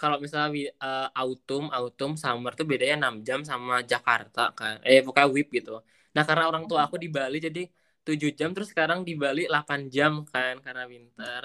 [0.00, 0.48] kalau misalnya
[0.84, 4.76] eh, autumn, autumn, summer tuh bedanya 6 jam sama Jakarta kan.
[4.86, 5.72] Eh, pokoknya WIB gitu.
[6.14, 7.62] Nah, karena orang tua aku di Bali jadi
[8.06, 11.42] 7 jam terus sekarang di Bali 8 jam kan karena winter.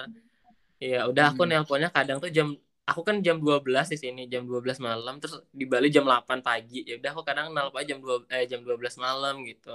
[0.82, 1.50] Iya, udah aku Hmm.
[1.50, 2.48] nelponnya kadang tuh jam
[2.88, 6.76] aku kan jam 12 di sini, jam 12 malam terus di Bali jam 8 pagi.
[6.88, 9.68] Ya udah aku kadang nelpon jam 2 eh jam 12 malam gitu.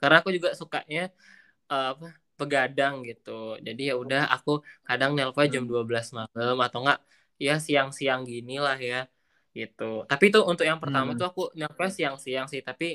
[0.00, 1.00] Karena aku juga sukanya
[1.72, 2.06] eh, apa
[2.40, 3.30] begadang gitu.
[3.66, 4.50] Jadi ya udah aku
[4.88, 5.70] kadang nelpon jam Hmm.
[5.70, 6.98] 12 malam atau enggak
[7.46, 8.96] ya siang-siang gini lah ya
[9.58, 9.82] gitu.
[10.10, 11.18] Tapi itu untuk yang pertama Hmm.
[11.18, 12.86] tuh aku nelpon siang-siang sih, tapi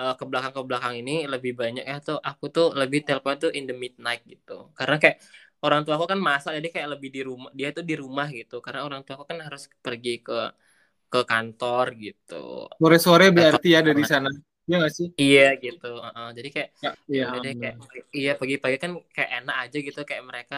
[0.00, 3.50] eh, ke belakang ke belakang ini lebih banyak ya tuh aku tuh lebih telepon tuh
[3.58, 4.52] in the midnight gitu.
[4.78, 5.16] Karena kayak
[5.64, 8.54] orang tua aku kan masak jadi kayak lebih di rumah dia tuh di rumah gitu.
[8.64, 10.34] Karena orang tua aku kan harus pergi ke
[11.12, 12.34] ke kantor gitu.
[12.80, 14.28] Sore-sore berarti ya dari sana.
[14.68, 15.08] Iya nggak sih?
[15.20, 15.84] Iya gitu.
[16.04, 16.26] Heeh.
[16.36, 16.90] jadi kayak Ya,
[17.32, 17.42] ya iya.
[17.44, 17.74] deh kayak
[18.18, 20.56] iya pagi-pagi kan kayak enak aja gitu kayak mereka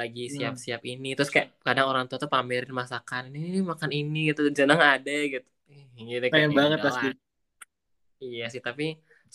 [0.00, 0.36] lagi Hmm.
[0.36, 4.40] siap-siap ini terus kayak kadang orang tua tuh pamerin masakan ini makan ini gitu
[4.78, 5.48] nggak ada gitu
[6.10, 7.06] gitu kayak ya banget pasti.
[8.24, 8.84] iya sih tapi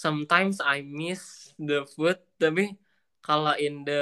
[0.04, 1.22] sometimes I miss
[1.68, 2.62] the food tapi
[3.26, 3.94] kalau in the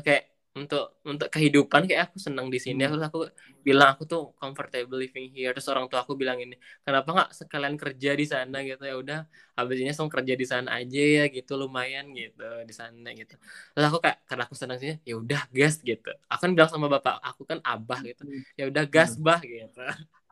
[0.00, 2.84] kayak untuk untuk kehidupan kayak aku senang di sini.
[2.84, 2.92] Hmm.
[2.92, 3.24] terus aku
[3.64, 5.56] bilang aku tuh comfortable living here.
[5.56, 8.84] Terus orang tua aku bilang ini kenapa nggak sekalian kerja di sana gitu?
[8.84, 9.18] Ya udah
[9.56, 13.32] habis ini langsung kerja di sana aja ya gitu lumayan gitu di sana gitu.
[13.72, 16.10] Terus aku kayak karena aku senang sini ya udah gas gitu.
[16.28, 18.22] Aku kan bilang sama bapak aku kan abah gitu.
[18.52, 19.80] Ya udah gas bah gitu.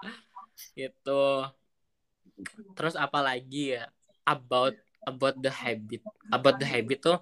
[0.76, 1.24] Gitu.
[2.76, 3.88] Terus apa lagi ya?
[4.28, 4.76] About
[5.08, 6.04] about the habit.
[6.28, 7.18] About the habit tuh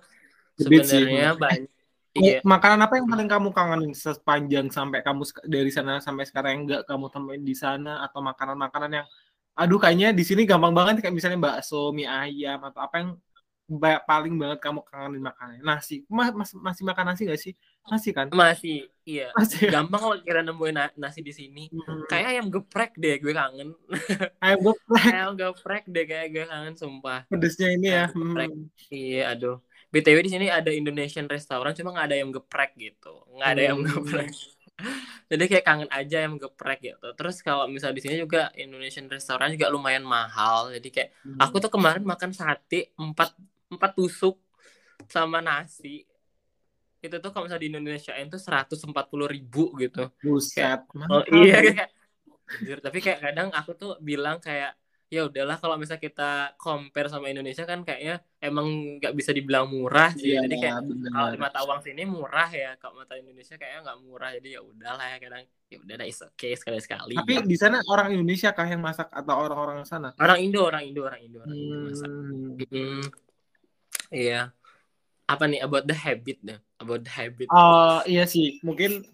[0.58, 1.77] sebenarnya banyak
[2.20, 6.62] iya Makanan apa yang paling kamu kangenin sepanjang sampai kamu dari sana sampai sekarang yang
[6.68, 9.06] nggak kamu temuin di sana atau makanan-makanan yang
[9.58, 13.10] aduh kayaknya di sini gampang banget kayak misalnya bakso, mie ayam atau apa yang
[14.08, 15.60] paling banget kamu kangenin makannya.
[15.60, 16.00] Nasi.
[16.08, 17.52] Ma- mas- masih makan nasi gak sih?
[17.84, 18.26] Masih kan?
[18.32, 19.68] masih iya Masih.
[19.68, 19.80] ya?
[19.80, 22.04] gampang kalau kira nemuin na- nasi di sini Hmm.
[22.04, 23.72] kayak ayam geprek deh gue kangen
[24.44, 28.04] Ayam geprek ayam geprek deh kayak gue kangen sumpah pedesnya ini ya.
[28.08, 28.48] Ayam geprek.
[28.52, 28.64] Hmm.
[28.92, 29.56] iya aduh
[29.88, 33.78] btw di sini ada Indonesian restaurant cuma nggak ada ayam geprek gitu nggak ada ayam
[33.80, 33.88] Hmm.
[33.88, 34.30] geprek
[35.30, 39.50] jadi kayak kangen aja ayam geprek gitu terus kalau misal di sini juga Indonesian restaurant
[39.52, 41.40] juga lumayan mahal jadi kayak Hmm.
[41.40, 43.32] aku tuh kemarin makan sate empat
[43.68, 44.36] empat tusuk
[45.08, 46.04] sama nasi
[46.98, 50.82] itu tuh kalau misalnya di Indonesia itu seratus empat puluh ribu gitu Buset.
[51.06, 51.72] Oh Mahal iya ya.
[51.78, 51.90] kayak
[52.82, 54.74] tapi kayak kadang aku tuh bilang kayak
[55.08, 60.12] ya udahlah kalau misalnya kita compare sama Indonesia kan kayaknya emang nggak bisa dibilang murah
[60.12, 60.36] sih.
[60.36, 60.74] Iya, Jadi kayak
[61.08, 64.30] kalau di mata uang sini murah ya, kalau mata Indonesia kayaknya nggak murah.
[64.36, 65.42] Jadi ya udahlah ya kadang
[65.72, 67.16] ya udah dah is okay sekali sekali.
[67.16, 70.12] Tapi di sana orang Indonesia kah yang masak atau orang-orang sana?
[70.20, 72.08] orang Indo, orang Indo, orang Indo, orang Indo masak.
[72.12, 72.56] Hmm.
[72.68, 73.04] Hmm.
[74.12, 74.40] Iya.
[75.28, 76.60] Apa nih about the habit deh?
[76.80, 77.48] About the habit.
[77.48, 79.08] Oh iya sih, mungkin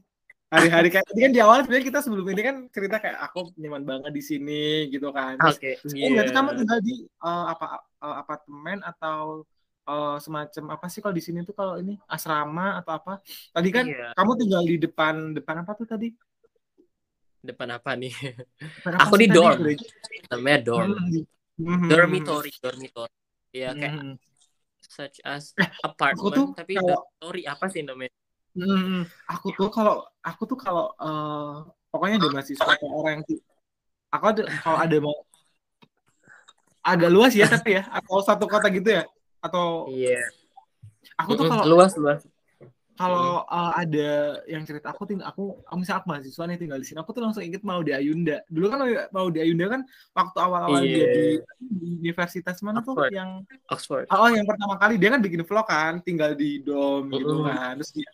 [0.55, 3.83] hari-hari kayak tadi kan di awal sebenarnya kita sebelum ini kan cerita kayak aku nyaman
[3.83, 5.35] banget di sini gitu kan.
[5.43, 5.83] Oke.
[5.83, 6.07] Terus, iya.
[6.07, 7.67] oh, berarti kamu tinggal di uh, apa
[7.99, 9.43] uh, apartemen atau
[9.91, 13.13] uh, semacam apa sih kalau di sini tuh kalau ini asrama atau apa?
[13.51, 14.15] Tadi kan Iya.
[14.15, 16.09] kamu tinggal di depan depan apa tuh tadi?
[17.45, 18.15] Depan apa nih?
[18.81, 19.59] Depan apa Aku di dorm.
[20.33, 20.91] Namanya dorm.
[20.97, 21.29] Hmm, di-
[21.61, 23.15] hmm, Dormitory, dormitory.
[23.55, 24.15] Iya kayak hmm,
[24.81, 28.15] such as apartment tuh tapi kalau- dormitory apa sih namanya?
[28.55, 29.03] Hmm, hmm.
[29.35, 33.25] Aku tuh kalau aku tuh kalau uh, pokoknya ada mahasiswa atau orang yang
[34.11, 35.17] aku ada kalau ada mau
[36.85, 39.05] agak luas ya tapi ya atau satu kota gitu ya
[39.41, 40.21] atau Iya.
[41.17, 42.21] aku tuh kalau luas luas.
[42.95, 46.87] kalau uh, ada yang cerita aku tinggal aku aku misalnya aku mahasiswa nih tinggal di
[46.87, 48.79] sini aku tuh langsung inget mau di Ayunda dulu kan
[49.11, 49.81] mau di Ayunda kan
[50.15, 50.95] waktu awal-awal Iya.
[50.95, 51.25] dia di,
[51.59, 53.11] di universitas mana tuh Oxford.
[53.11, 53.31] yang
[53.67, 54.07] Oxford.
[54.15, 57.91] oh yang pertama kali dia kan bikin vlog kan tinggal di dom gitu kan terus
[57.91, 58.07] dia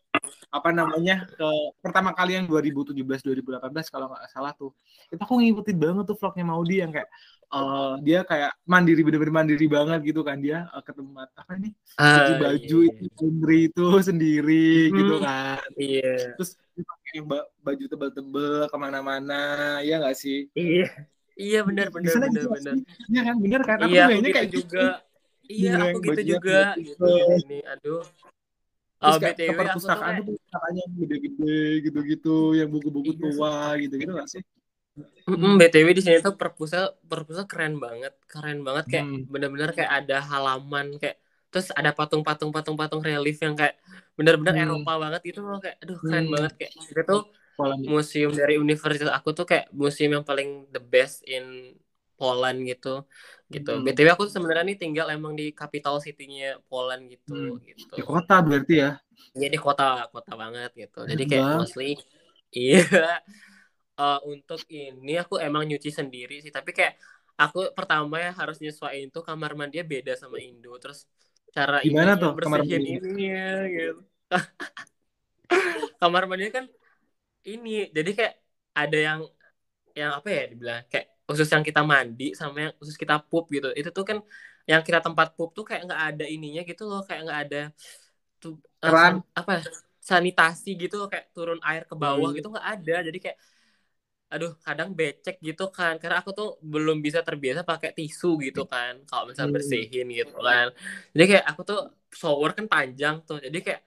[0.48, 4.70] apa namanya ke pertama kali yang 2017 2018 kalau nggak salah tuh
[5.08, 7.08] itu aku ngikutin banget tuh vlognya Maudi yang kayak
[7.50, 11.72] eh, dia kayak mandiri bener-bener mandiri banget gitu kan dia eh, ke tempat apa nih
[11.94, 12.92] cuci Ah, baju iya.
[13.02, 14.96] itu sendiri itu sendiri Hmm.
[14.98, 16.14] gitu kan Iya.
[16.38, 17.18] terus pakai
[17.60, 19.40] baju tebel-tebel ke mana-mana
[19.82, 20.88] ya nggak sih Iya.
[21.40, 22.74] Iya benar benar benar gitu benar.
[23.08, 24.86] Iya kan bener kan aku Iya, aku gitu kayak juga.
[25.50, 26.58] Iya, Iya, aku gitu juga.
[26.76, 26.84] tebel.
[26.84, 27.12] Gitu,
[27.48, 28.02] ini, aduh.
[29.00, 31.52] Terus Oh, kayak BTW aku tuh perpustakaan tuh pustakaannya yang gede-gede
[31.86, 34.42] gitu-gitu yang buku-buku Iya, tua gitu-gitu nggak sih
[35.28, 39.22] Mm-mm, BTW di sini tuh perpusat perpusat keren banget, keren banget kayak Hmm.
[39.32, 41.16] bener-bener kayak ada halaman kayak
[41.50, 43.74] terus ada patung-patung patung-patung relief yang kayak
[44.18, 44.62] bener-bener Hmm.
[44.64, 46.34] Eropa banget gitu loh kayak aduh keren Hmm.
[46.34, 47.20] banget kayak itu tuh
[47.92, 51.44] museum dari universitas aku tuh kayak museum yang paling the best in
[52.20, 52.88] Poland gitu
[53.54, 53.68] gitu.
[53.68, 53.84] Hmm.
[53.84, 57.52] BTW aku sebenarnya nih tinggal emang di capital city-nya Poland gitu Hmm.
[57.68, 57.94] gitu.
[57.96, 58.90] di kota berarti ya
[59.42, 60.98] Jadi kota kota banget gitu.
[61.10, 61.84] Jadi kayak mostly
[62.58, 62.76] iya
[64.00, 66.94] Eh, untuk ini aku emang nyuci sendiri sih, tapi kayak
[67.42, 70.70] aku pertama ya harus nyesuaiin tuh kamar mandinya beda sama Indo.
[70.82, 70.98] Terus
[71.56, 73.40] cara Gimana tuh kamar ininya
[73.74, 73.98] gitu.
[76.00, 76.66] kamar mandinya kan
[77.52, 78.34] ini jadi kayak
[78.80, 79.20] ada yang
[80.00, 83.68] yang apa ya dibilang kayak khusus yang kita mandi sama yang khusus kita pup gitu.
[83.78, 84.18] Itu tuh kan
[84.70, 87.58] yang kita tempat pup tuh kayak nggak ada ininya gitu loh kayak nggak ada
[88.42, 88.52] tuh
[88.84, 89.62] eh, san- apa ya,
[90.10, 92.36] sanitasi gitu kayak turun air ke bawah Hmm.
[92.36, 92.94] gitu nggak ada.
[93.08, 93.38] Jadi kayak
[94.32, 95.94] aduh kadang becek gitu kan.
[96.00, 99.56] Karena aku tuh belum bisa terbiasa pakai tisu gitu kan kalau misalnya Hmm.
[99.58, 100.66] bersihin gitu kan.
[101.14, 101.78] Jadi kayak aku tuh
[102.20, 103.36] shower kan panjang tuh.
[103.46, 103.80] Jadi kayak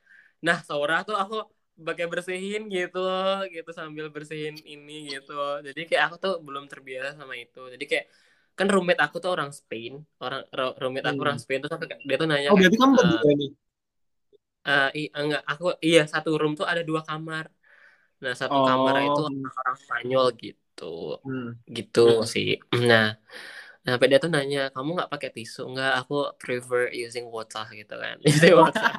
[0.46, 1.36] nah shower tuh aku
[1.74, 3.00] pakai bersihin gitu
[3.56, 5.34] gitu sambil bersihin ini gitu.
[5.68, 7.60] Jadi kayak aku tuh belum terbiasa sama itu.
[7.74, 8.06] Jadi kayak
[8.54, 10.42] kan roommate aku tuh orang Spain orang
[10.82, 11.26] roommate aku Hmm.
[11.26, 13.50] orang Spain terus aku kayak- dia tuh nanya oh berarti kamu berdua nih
[14.70, 17.46] eh, i- enggak aku iya satu room tuh ada dua kamar.
[18.24, 18.66] Nah satu Oh.
[18.70, 19.22] kamar itu
[19.60, 20.84] orang Spanyol gitu
[21.26, 21.58] Hmm.
[21.78, 22.00] gitu
[22.34, 22.48] sih.
[22.90, 23.06] Nah
[23.84, 25.60] nah sampai dia tuh nanya kamu nggak pakai tisu?
[25.74, 28.16] Nggak aku prefer using water gitu kan.
[28.30, 28.92] Using water.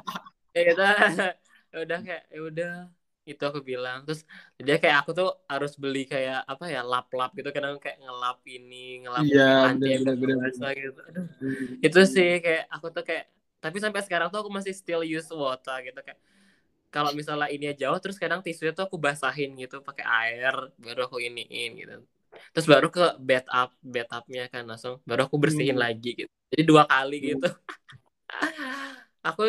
[0.55, 0.93] Ya udah
[1.75, 2.71] ya udah kayak ya udah
[3.25, 4.21] itu aku bilang terus
[4.61, 9.01] dia kayak aku tuh harus beli kayak apa ya lap-lap gitu kadang kayak ngelap ini
[9.03, 9.45] ngelap Iya,
[9.81, 9.99] bener.
[10.45, 11.85] basah gitu aduh Hmm.
[11.85, 13.25] itu sih kayak aku tuh kayak
[13.63, 16.19] tapi sampai sekarang tuh aku masih still use water gitu kayak
[16.93, 21.17] kalau misalnya ini jauh terus kadang tisunya tuh aku basahin gitu pakai air baru aku
[21.19, 21.95] iniin gitu
[22.55, 25.83] terus baru ke bed up bed upnya kan langsung baru aku bersihin Hmm.
[25.85, 27.29] lagi gitu jadi dua kali Hmm.
[27.35, 27.47] gitu
[29.27, 29.41] aku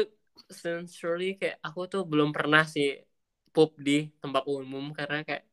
[0.50, 3.02] sincerely kayak aku tuh belum pernah sih
[3.50, 5.44] pup di tempat umum karena kayak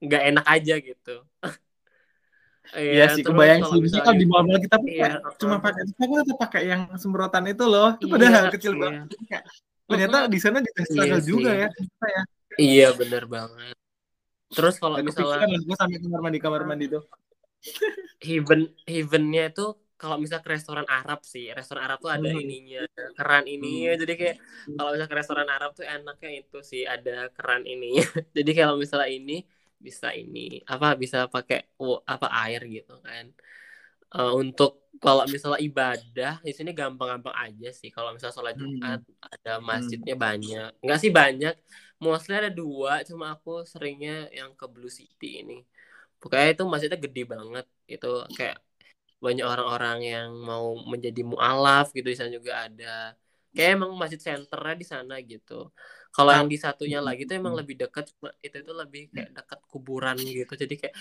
[0.00, 1.16] nggak enak aja gitu
[2.74, 3.76] Iya sih, terus kebayang sih.
[3.76, 7.44] Misalnya kalau di misalnya- mall kita tuh Iya, cuma pakai, aku tetap pakai yang semprotan
[7.44, 7.92] itu loh.
[8.00, 8.80] Itu Iya, padahal kecil iya.
[8.80, 9.06] banget.
[9.12, 9.44] Jadi kayak,
[9.84, 11.60] ternyata di sana juga Iya struggle juga sih.
[11.60, 11.68] ya.
[12.08, 12.22] Ya.
[12.56, 13.76] Iya bener banget.
[14.48, 17.04] Terus kalau misalnya gue sampai kamar mandi kamar mandi tuh.
[18.24, 19.66] heaven heavennya itu
[20.00, 22.40] kalau misal ke restoran Arab sih, restoran Arab tuh ada Hmm.
[22.42, 22.78] ininya,
[23.16, 23.90] keran ininya.
[23.94, 24.00] Hmm.
[24.02, 24.36] Jadi kayak
[24.76, 28.02] kalau misal ke restoran Arab tuh enaknya itu sih ada keran ininya.
[28.36, 29.32] Jadi kalau misalnya ini
[29.86, 30.38] bisa ini
[30.72, 33.24] apa bisa pakai oh, apa air gitu kan.
[34.14, 34.70] Eh, untuk
[35.02, 37.88] kalau misalnya ibadah di sini gampang-gampang aja sih.
[37.94, 38.62] Kalau misalnya sholat Hmm.
[38.62, 39.00] Jumat
[39.34, 40.68] ada masjidnya banyak.
[40.82, 41.54] Enggak sih banyak.
[42.04, 43.02] Mostly ada dua.
[43.08, 45.54] Cuma aku seringnya yang ke Blue City ini.
[46.20, 47.66] Pokoknya itu masjidnya gede banget.
[47.94, 48.56] Itu kayak
[49.24, 52.96] banyak orang-orang yang mau menjadi mualaf gitu di sana juga ada.
[53.54, 55.70] Kayak emang masjid senternya di sana gitu.
[56.14, 59.60] Kalau yang di satunya lagi tuh emang lebih dekat cuma itu itu lebih kayak dekat
[59.70, 60.52] kuburan gitu.
[60.54, 60.94] Jadi kayak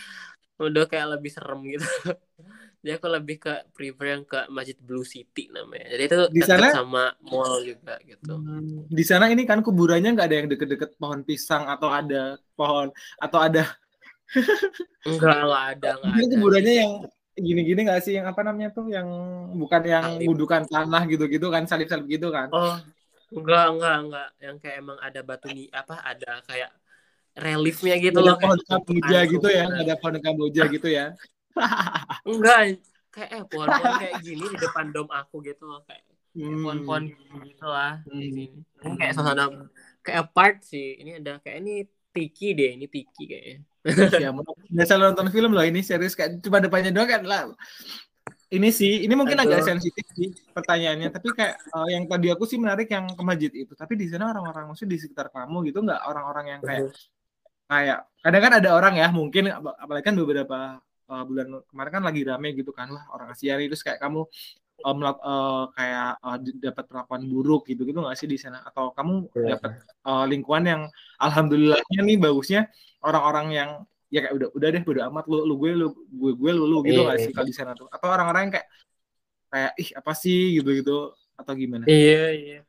[0.61, 1.85] udah kayak lebih serem gitu.
[2.83, 5.87] Jadi aku lebih ke prefer yang ke Masjid Blue City namanya.
[5.97, 8.33] Jadi itu Di dekat sana- sama mall juga gitu.
[8.37, 12.89] Hmm, Di sana ini kan kuburannya nggak ada yang deket-deket pohon pisang atau ada pohon
[13.17, 13.63] atau ada
[15.03, 16.33] Enggak, enggak ada, enggak mungkin ada.
[16.37, 16.91] kuburannya yang
[17.33, 19.07] gini-gini nggak sih yang apa namanya tuh yang
[19.57, 20.27] bukan yang Salib.
[20.29, 22.47] budukan tanah gitu-gitu kan salib-salib gitu kan.
[22.53, 22.77] Oh,
[23.33, 24.27] enggak, enggak, enggak.
[24.37, 26.71] Yang kayak emang ada batu ni apa ada kayak
[27.33, 31.05] reliefnya gitu ada loh pohon kayak kamboja gitu ya, nggak ada pohon kamboja gitu ya.
[32.29, 32.59] Enggak,
[33.13, 36.65] kayak eh pohon-pohon kayak gini di depan dom aku gitu loh kayak Hmm.
[36.65, 37.03] pohon-pohon
[37.45, 38.33] gitu lah di Hmm.
[38.33, 38.45] sini.
[38.81, 39.45] Ini kayak suasana
[40.01, 40.97] kayak apart sih.
[40.97, 41.73] Ini ada kayak ini
[42.09, 43.57] tiki deh, ini tiki kayaknya.
[44.23, 44.31] ya,
[44.71, 47.41] biasa lo nonton film loh ini serius kayak cuma depannya doang kan lah.
[48.53, 49.49] Ini sih, ini mungkin Aduh.
[49.49, 53.51] agak sensitif sih pertanyaannya, tapi kayak eh, yang tadi aku sih menarik yang ke masjid
[53.51, 53.73] itu.
[53.73, 56.93] Tapi di sana orang-orang maksudnya di sekitar kamu gitu nggak orang-orang yang kayak
[57.67, 60.77] kayak kadang kan ada orang ya mungkin ap- apalagi kan beberapa
[61.09, 64.29] uh, bulan kemarin kan lagi rame gitu kan wah orang Asia terus kayak kamu
[64.85, 68.93] uh, melak- uh, kayak uh, dapat perlakuan buruk gitu gitu nggak sih di sana atau
[68.93, 69.57] kamu Iya.
[69.57, 69.71] dapat
[70.05, 70.81] uh, lingkungan yang
[71.17, 72.61] alhamdulillahnya nih bagusnya
[73.03, 73.69] orang-orang yang
[74.13, 76.77] ya kayak udah udah deh bodo amat lu lu gue lu gue gue lu lu
[76.85, 77.25] gitu Iya, nggak iya.
[77.25, 78.67] sih kalau di sana tuh atau orang-orang yang kayak
[79.53, 80.95] kayak ih apa sih gitu gitu
[81.37, 82.59] atau gimana Iya, iya.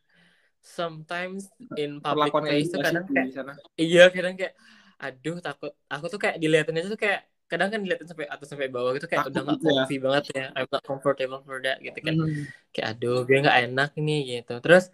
[0.65, 4.55] Sometimes in public perlakuan place gitu tuh kadang di kayak sana iya kadang kayak
[4.97, 8.69] aduh takut aku tuh kayak diliatin aja tuh kayak kadang kan diliatin sampai atas sampai
[8.73, 9.75] bawah gitu kayak Takut udah nggak gitu ya.
[9.85, 12.49] comfy banget ya I'm not comfortable for that gitu kan Hmm.
[12.73, 14.85] kayak aduh gue nggak enak nih gitu terus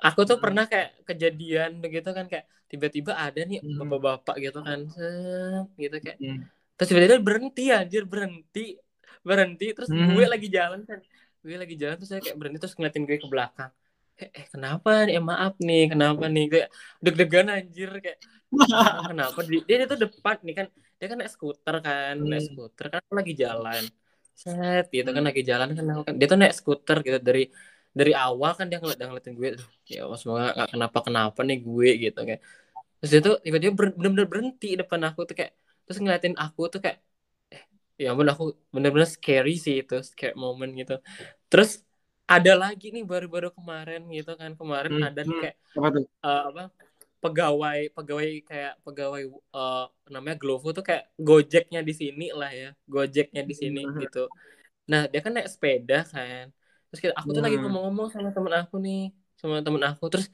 [0.00, 0.44] aku tuh Hmm.
[0.48, 3.78] pernah kayak kejadian begitu kan kayak tiba-tiba ada nih Hmm.
[3.80, 6.38] bapak-bapak gitu kan set, gitu kayak Hmm.
[6.76, 8.64] terus tiba-tiba berhenti anjir berhenti
[9.28, 10.10] berhenti terus Hmm.
[10.16, 10.98] gue lagi jalan kan
[11.44, 13.70] gue lagi jalan terus saya kayak berhenti terus ngeliatin gue ke belakang
[14.22, 16.68] eh, eh kenapa nih Eh, maaf nih kenapa nih kayak
[17.04, 18.18] deg-degan anjir kayak
[18.74, 20.66] "Ah, kenapa dia, dia tuh depan nih kan
[20.98, 22.48] dia kan naik skuter kan naik Hmm.
[22.54, 23.82] skuter kan aku lagi jalan
[24.42, 25.28] set gitu kan Hmm.
[25.30, 27.42] lagi jalan kan kan dia tuh naik skuter gitu dari
[27.98, 29.50] dari awal kan dia ngeliat ngeliatin gue
[29.86, 32.40] ya semoga gak kenapa kenapa nih gue gitu kayak
[33.04, 35.52] terus dia tuh tiba-tiba ber- bener-bener berhenti depan aku tuh kayak
[35.84, 36.98] terus ngeliatin aku tuh kayak
[37.54, 37.62] eh
[38.02, 38.44] ya ampun aku
[38.74, 40.92] bener-bener scary sih itu scary moment gitu
[41.50, 41.70] terus
[42.32, 45.42] ada lagi nih baru-baru kemarin gitu kan kemarin Hmm, ada nih hmm.
[45.42, 46.62] kayak apa tuh eh, apa
[47.22, 49.22] pegawai pegawai kayak pegawai
[49.56, 49.82] eh,
[50.14, 54.02] namanya Glovo tuh kayak Gojeknya di sini lah ya Gojeknya di sini Hmm.
[54.02, 54.18] gitu
[54.90, 56.44] nah dia kan naik sepeda kan
[56.88, 57.62] terus kita, aku tuh lagi Hmm.
[57.62, 58.98] ngomong-ngomong sama temen aku nih
[59.40, 60.26] sama temen aku terus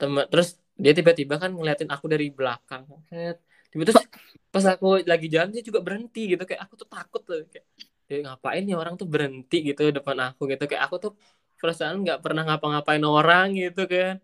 [0.00, 0.48] temen terus
[0.82, 2.82] dia tiba-tiba kan ngeliatin aku dari belakang.
[3.10, 3.36] Set.
[3.72, 4.04] tiba terus
[4.52, 6.42] pas aku lagi jalan dia juga berhenti gitu.
[6.48, 7.64] Kayak aku tuh takut tuh kayak
[8.12, 10.62] "Eh, ngapain nih orang tuh berhenti gitu depan aku gitu.
[10.70, 11.12] Kayak aku tuh
[11.60, 14.14] perasaan nggak pernah ngapa-ngapain orang gitu kan.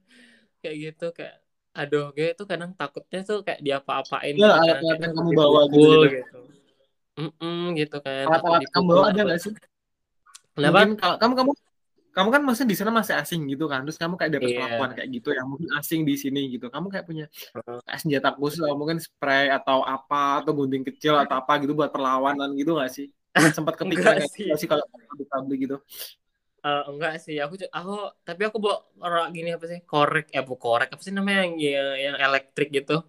[0.61, 1.35] Kayak gitu kayak
[1.79, 5.79] aduh gue tuh kadang takutnya tuh kayak diapa-apain Ya, kan, kayak yang kamu bawa gitu,
[5.79, 6.07] gitu.
[6.19, 6.41] gitu.
[7.19, 8.25] Mm-mm, gitu kan.
[8.31, 9.27] Alat-alat kamu bawa ada apa.
[9.31, 9.53] nggak sih?
[10.55, 10.79] Kenapa?
[10.87, 11.53] Mungkin kamu kamu
[12.19, 14.57] kamu kan maksudnya di sana masih asing gitu kan terus kamu kayak dapat Iya.
[14.59, 16.67] perlakuan kayak gitu yang mungkin asing di sini gitu.
[16.67, 17.31] Kamu kayak punya
[17.87, 21.95] kayak senjata khusus atau mungkin spray atau apa atau gunting kecil atau apa gitu buat
[21.95, 23.07] perlawanan gitu nggak sih?
[23.55, 24.51] Sempat kepikiran kayak sih.
[24.59, 25.77] sih kalau publik publik gitu?
[26.59, 27.39] Eh, enggak sih.
[27.39, 27.95] Aku aku
[28.27, 29.79] tapi aku bawa orang gini apa sih?
[29.87, 33.07] Korek eh bu korek apa sih namanya yang yang, yang elektrik gitu?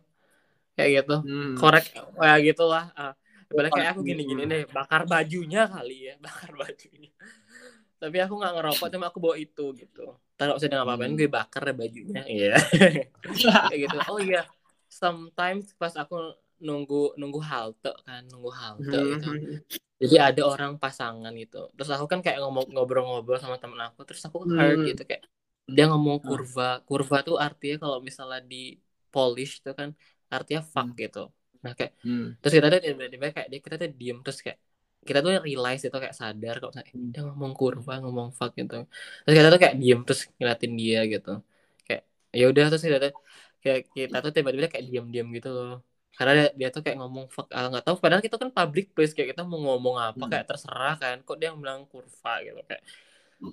[0.77, 1.15] Kayak gitu.
[1.25, 1.57] Hmm.
[1.57, 2.93] korek kayak gitulah.
[2.93, 3.17] Ah
[3.49, 7.09] Padahal kayak aku gini-gini deh bakar bajunya kali ya bakar bajunya
[8.01, 10.01] tapi aku nggak ngerokok cuma aku bawa itu gitu.
[10.39, 11.19] Taruh usah dengan apa-apain Hmm.
[11.19, 12.55] gue bakar deh bajunya iya.
[13.71, 13.97] Kayak gitu.
[14.07, 14.41] Oh iya.
[14.89, 16.15] Sometimes pas aku
[16.59, 19.27] nunggu nunggu halte kan nunggu halte gitu.
[19.31, 19.59] Hmm.
[19.99, 21.67] jadi ada orang pasangan gitu.
[21.75, 24.87] Terus aku kan kayak ngomong ngobrol-ngobrol sama temen aku terus aku Hmm.
[24.87, 25.23] gitu kayak
[25.67, 26.79] dia ngomong kurva.
[26.87, 28.79] Kurva tuh artinya kalau misalnya di
[29.13, 29.89] polish tuh kan
[30.31, 31.19] artinya fuck gitu.
[31.63, 32.39] Nah kayak Hmm.
[32.39, 34.59] terus kita tuh tiba-tiba kayak dia kita tuh diem terus kayak
[35.09, 37.09] kita tuh realize itu kayak sadar kalau misalnya, Hmm.
[37.13, 38.75] dia ngomong kurva ngomong fuck gitu
[39.23, 41.29] terus kita tuh kayak diem terus ngeliatin dia gitu
[41.87, 42.01] kayak
[42.39, 43.13] ya udah terus kita tuh
[43.63, 45.71] kayak kita tuh tiba-tiba kayak diem-diem gitu loh
[46.17, 49.11] karena dia, dia tuh kayak ngomong fuck ah, nggak tahu padahal kita kan public place
[49.15, 50.31] kayak kita mau ngomong apa Hmm.
[50.31, 52.83] kayak terserah kan kok dia bilang kurva gitu kayak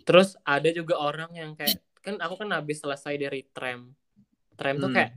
[0.07, 3.81] terus ada juga orang yang kayak kan aku kan habis selesai dari tram
[4.59, 4.97] tram tuh Hmm.
[4.97, 5.11] kayak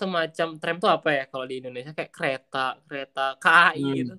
[0.00, 2.58] semacam tram tuh apa ya kalau di Indonesia kayak kereta
[2.88, 3.94] kereta KAI Hmm.
[4.00, 4.14] gitu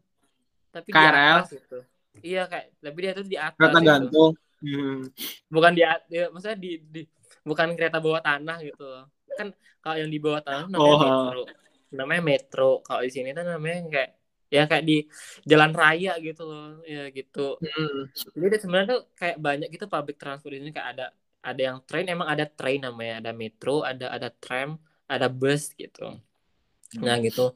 [0.73, 1.37] tapi di KRL?
[1.45, 1.79] atas gitu
[2.21, 3.89] iya kayak tapi dia tuh di atas kereta gitu.
[3.89, 4.31] gantung.
[4.63, 5.03] Hmm.
[5.51, 7.01] bukan di, di maksudnya di, di
[7.43, 8.87] bukan kereta bawah tanah gitu.
[9.35, 9.51] Kan
[9.83, 11.01] kalau yang di bawah tanah namanya Oh.
[11.03, 11.41] metro.
[11.91, 12.69] Namanya metro.
[12.79, 14.11] Kalau di sini tuh namanya kayak
[14.53, 14.97] ya kayak di
[15.43, 16.79] jalan raya gitu loh.
[16.87, 17.59] Ya gitu.
[17.59, 18.07] Hmm.
[18.39, 20.71] jadi sebenarnya tuh kayak banyak gitu public transport di sini.
[20.71, 21.05] Kayak ada
[21.43, 22.07] ada yang train.
[22.07, 23.19] Emang ada train namanya.
[23.19, 24.79] Ada metro ada ada tram
[25.11, 26.15] ada bus gitu.
[27.03, 27.51] Nah gitu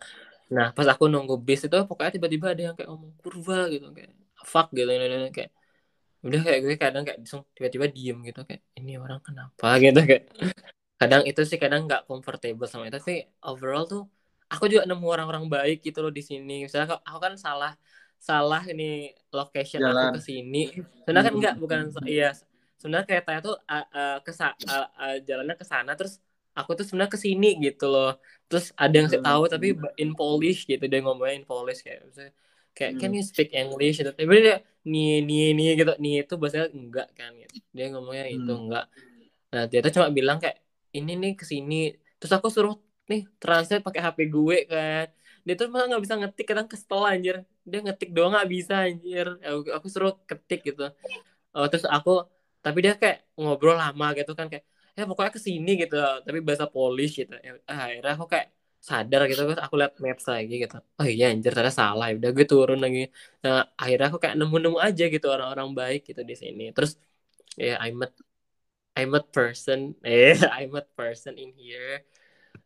[0.48, 4.12] nah pas aku nunggu bis itu pokoknya tiba-tiba ada yang kayak ngomong kurva gitu kayak
[4.48, 4.88] fuck gitu
[5.36, 5.52] kayak
[6.26, 7.20] udah kayak gue kadang kayak
[7.54, 9.78] tiba-tiba diem gitu kayak ini orang kenapa?
[9.84, 10.24] gitu kayak
[10.98, 14.04] kadang itu sih kadang nggak comfortable sama itu tapi overall tuh
[14.50, 16.66] aku juga nemu orang-orang baik gitu loh di sini.
[16.66, 17.76] Misalnya aku kan salah
[18.18, 20.16] salah ini location Jalan.
[20.16, 20.64] aku ke sini.
[21.06, 22.34] Sebenarnya kan enggak bukan iya
[22.78, 24.54] sebenarnya keretanya tuh uh, uh, ke uh,
[24.86, 26.22] uh, jalannya ke sana terus
[26.58, 28.18] aku tuh sebenarnya ke sini gitu loh.
[28.49, 32.34] Terus ada yang saya tahu tapi in Polish gitu dia ngomongnya in Polish kayak misalnya
[32.74, 32.99] kayak hmm.
[33.01, 34.01] can you speak English?
[34.01, 34.10] Gitu.
[34.10, 35.93] Tapi dia nih nih nih gitu.
[36.01, 37.62] Nih itu bahasa enggak kan gitu.
[37.70, 38.38] dia ngomongnya hmm.
[38.41, 38.86] itu enggak.
[39.53, 40.58] Nah dia tuh cuma bilang kayak
[40.97, 41.93] ini nih ke sini.
[42.18, 45.08] Terus aku suruh nih translate pakai HP gue kan.
[45.45, 47.36] Dia tuh malah nggak bisa ngetik kadang kesel anjir.
[47.64, 49.38] Dia ngetik doang nggak bisa anjir.
[49.45, 50.89] Aku, aku suruh ketik gitu.
[51.53, 52.26] Oh, terus aku
[52.66, 54.66] tapi dia kayak ngobrol lama gitu kan kayak
[54.98, 55.95] ya pokoknya ke sini gitu
[56.26, 57.34] tapi bahasa Polish gitu.
[57.45, 58.48] Ya, akhirnya aku kayak
[58.89, 60.76] sadar gitu terus aku lihat maps lagi gitu.
[61.00, 62.06] Oh iya anjir ternyata salah.
[62.10, 63.00] Ya udah gue turun lagi.
[63.43, 66.64] Nah akhirnya aku kayak nemu-nemu aja gitu orang-orang baik gitu di sini.
[66.76, 66.91] Terus
[67.58, 68.12] ya yeah, I met
[69.00, 69.80] I met person.
[70.08, 72.02] Eh I met person in here.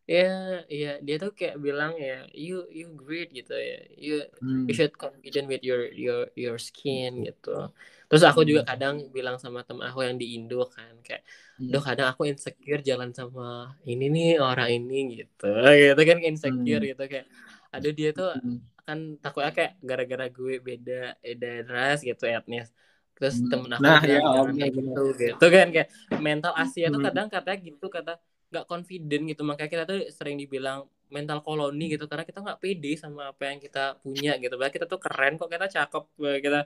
[0.08, 3.78] Ya yeah, ya yeah, dia tuh kayak bilang ya you you great gitu ya.
[4.06, 4.14] You
[4.44, 4.66] hmm.
[4.68, 7.72] you should confident with your your your skin gitu
[8.12, 8.70] terus aku juga hmm.
[8.76, 11.24] kadang bilang sama temen aku yang di Indo kan kayak
[11.64, 11.72] hmm.
[11.72, 15.48] doh kadang aku insecure jalan sama ini nih orang ini gitu
[15.96, 16.92] gitu kan insecure hmm.
[16.92, 17.32] gitu kayak
[17.72, 18.60] ada dia tuh hmm.
[18.84, 22.68] kan takutnya kayak gara-gara gue beda beda ras gitu etnis
[23.16, 23.48] terus hmm.
[23.48, 24.20] temen aku nah, ya,
[24.60, 25.88] kayak gitu gitu kan kayak
[26.20, 27.08] mental Asia tuh hmm.
[27.08, 28.14] kadang katanya gitu kata
[28.52, 30.84] nggak confident gitu makanya kita tuh sering dibilang
[31.16, 34.54] mental koloni gitu karena kita nggak pede sama apa yang kita punya gitu.
[34.60, 36.04] Bahkan kita tuh keren kok kita cakep
[36.46, 36.60] kita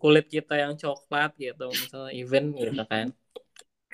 [0.00, 3.06] kulit kita yang coklat gitu misalnya even gitu kan.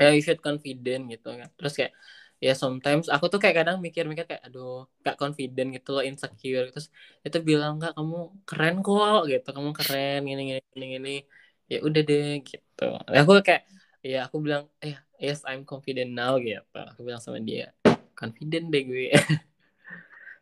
[0.00, 1.48] Ya you should confident gitu kan.
[1.59, 1.92] Terus kayak
[2.38, 6.66] ya sometimes aku tuh kayak kadang mikir-mikir kayak aduh gak confident gitu loh insecure.
[6.72, 6.86] Terus
[7.26, 8.16] itu bilang nggak kamu
[8.48, 11.11] keren kok gitu kamu keren gini gini gini gini.
[11.72, 12.84] Ya udah deh gitu.
[13.20, 13.62] Aku kayak
[14.11, 16.78] ya aku bilang eh yes I'm confident now gitu.
[16.90, 17.74] Aku bilang sama dia
[18.18, 19.06] confident deh gue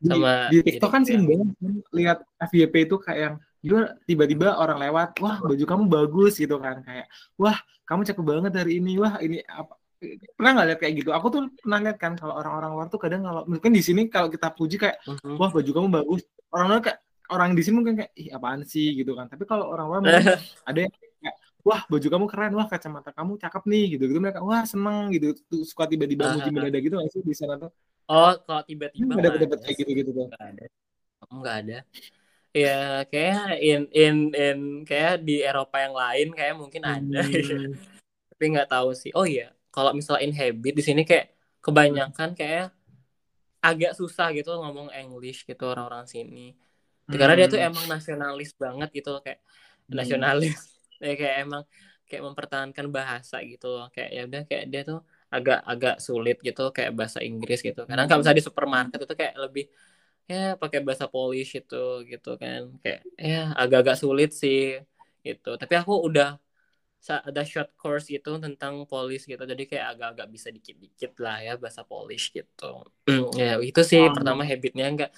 [0.03, 1.49] sama di, di TikTok kan sering banget
[1.93, 2.19] lihat
[2.51, 3.37] FYP itu kayak yang
[4.07, 6.83] tiba-tiba orang lewat wah baju kamu bagus gitu kan.
[6.87, 7.57] Kayak wah
[7.89, 9.75] kamu cakep banget hari ini wah ini apa
[10.37, 11.11] pernah nggak lihat kayak gitu?
[11.17, 14.29] Aku tuh pernah lihat kan kalau orang-orang luar tuh kadang kalau mungkin di sini kalau
[14.29, 15.37] kita puji kayak uh-huh.
[15.41, 16.23] wah baju kamu bagus.
[16.53, 16.99] Orang-orang kayak
[17.33, 18.95] orang di sini mungkin kayak ih apaan sih?
[18.95, 19.27] Gitu kan.
[19.27, 20.01] Tapi kalau orang luar
[20.69, 21.35] ada yang kayak
[21.67, 25.35] wah baju kamu keren wah kacamata kamu cakep nih gitu gitu mereka wah seneng gitu.
[25.49, 27.73] Tuh suka tiba-tiba muji mendadak gitu nggak sih di sana tuh
[28.07, 30.65] oh kalau tiba-tiba ada dapat kayak gitu gitu tuh nggak ada
[31.27, 31.79] nggak ada
[32.57, 37.77] ya kayak in in in kayak di Eropa yang lain kayak mungkin ada hmm.
[38.33, 42.73] tapi nggak tahu sih oh iya kalau misalnya in habit di sini kayak kebanyakan kayak
[43.61, 46.57] agak susah gitu ngomong English gitu orang-orang sini
[47.11, 47.19] hmm.
[47.19, 47.69] karena dia tuh hmm.
[47.69, 49.93] emang nasionalis banget gitu kayak hmm.
[49.93, 50.57] nasionalis
[51.05, 51.63] ya kayak emang
[52.07, 56.71] kayak mempertahankan bahasa gitu loh kayak ya udah kayak dia tuh agak agak sulit gitu
[56.71, 59.65] kayak bahasa Inggris gitu karena kalau misalnya di supermarket itu kayak lebih
[60.27, 64.79] ya pakai bahasa Polish itu gitu kan kayak ya agak-agak sulit sih
[65.23, 66.39] gitu tapi aku udah
[67.07, 71.87] ada short course gitu tentang Polish gitu jadi kayak agak-agak bisa dikit-dikit lah ya bahasa
[71.87, 72.83] Polish gitu
[73.41, 74.11] ya itu sih oh.
[74.11, 75.11] pertama habitnya nggak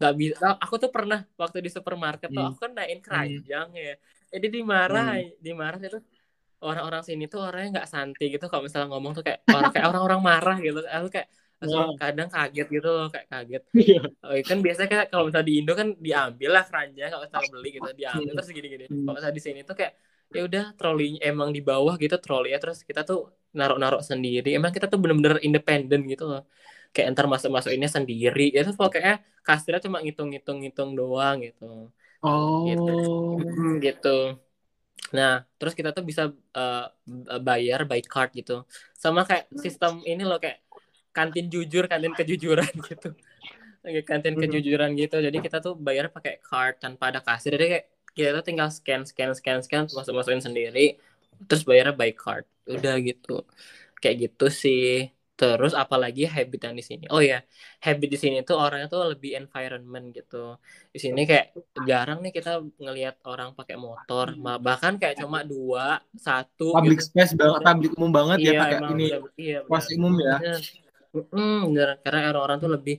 [0.00, 2.36] nggak bisa aku tuh pernah waktu di supermarket hmm.
[2.36, 3.06] tuh aku kan naikin hmm.
[3.06, 3.84] keranjang hmm.
[3.84, 3.94] ya
[4.32, 5.30] jadi dimarah hmm.
[5.44, 6.00] dimarah itu
[6.64, 10.20] orang-orang sini tuh orangnya nggak santai gitu kalau misalnya ngomong tuh kayak orang kayak orang-orang
[10.24, 11.28] marah gitu aku kayak
[11.62, 11.92] wow.
[12.00, 14.02] kadang kaget gitu loh kayak kaget iya.
[14.24, 17.70] oh, kan biasanya kayak kalau misalnya di Indo kan diambil lah keranjang kalau misalnya beli
[17.76, 19.04] gitu diambil terus gini-gini hmm.
[19.04, 19.92] kalau misalnya di sini tuh kayak
[20.34, 24.72] ya udah troli emang di bawah gitu troli ya terus kita tuh narok-narok sendiri emang
[24.74, 26.42] kita tuh bener-bener independen gitu loh
[26.90, 31.92] kayak ntar masuk-masuk ini sendiri ya terus pokoknya kasirnya cuma ngitung-ngitung ngitung doang gitu
[32.24, 32.64] Oh.
[32.64, 32.96] Gitu.
[33.84, 34.16] gitu.
[35.14, 36.26] Nah, terus kita tuh bisa
[36.58, 36.86] uh,
[37.38, 38.66] bayar by card gitu.
[38.98, 40.58] Sama kayak sistem ini loh kayak
[41.14, 43.14] kantin jujur, kantin kejujuran gitu.
[44.02, 45.16] Kantin kejujuran gitu.
[45.22, 47.54] Jadi kita tuh bayar pakai card tanpa ada kasir.
[47.54, 50.98] Jadi kayak kita tuh tinggal scan scan scan scan masuk masukin sendiri
[51.46, 52.44] terus bayarnya by card.
[52.66, 53.46] Udah gitu.
[54.02, 55.14] Kayak gitu sih.
[55.34, 57.04] Terus apalagi habit yang di sini.
[57.10, 57.42] Oh ya,
[57.82, 60.54] habit di sini tuh orangnya tuh lebih environment gitu.
[60.94, 66.70] Di sini kayak jarang nih kita ngelihat orang pakai motor, bahkan kayak cuma dua, satu.
[66.78, 67.10] Public gitu.
[67.10, 69.06] space banget, public umum banget ya iya, ya pakai ini.
[69.34, 69.58] Iya,
[69.98, 70.36] umum ya.
[71.14, 71.88] Hmm, bener.
[72.06, 72.96] Karena orang-orang tuh lebih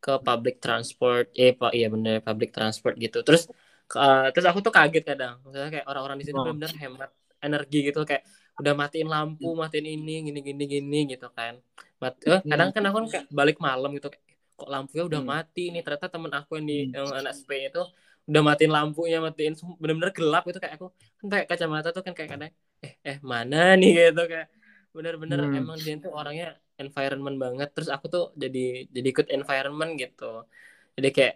[0.00, 1.28] ke public transport.
[1.36, 3.20] Eh, pak, iya bener public transport gitu.
[3.20, 3.48] Terus
[3.92, 5.40] uh, terus aku tuh kaget kadang.
[5.44, 6.48] Misalnya kayak orang-orang di sini oh.
[6.48, 7.10] benar-benar hemat
[7.44, 8.24] energi gitu kayak
[8.54, 9.60] udah matiin lampu hmm.
[9.66, 11.58] matiin ini gini gini gini gitu kan
[11.98, 12.50] Mat eh, hmm.
[12.50, 14.08] kadang kan aku kan balik malam gitu
[14.54, 15.30] kok lampunya udah hmm.
[15.34, 17.82] mati nih ternyata temen aku yang di yang anak SP itu
[18.24, 20.86] udah matiin lampunya matiin bener-bener gelap itu kayak aku
[21.20, 24.48] kan kayak kacamata tuh kan kayak kadang eh eh mana nih gitu kayak
[24.94, 25.58] bener-bener hmm.
[25.58, 30.46] emang dia tuh orangnya environment banget terus aku tuh jadi jadi ikut environment gitu
[30.94, 31.34] jadi kayak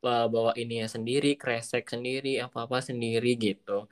[0.00, 3.88] bawa ini ya sendiri kresek sendiri apa apa sendiri gitu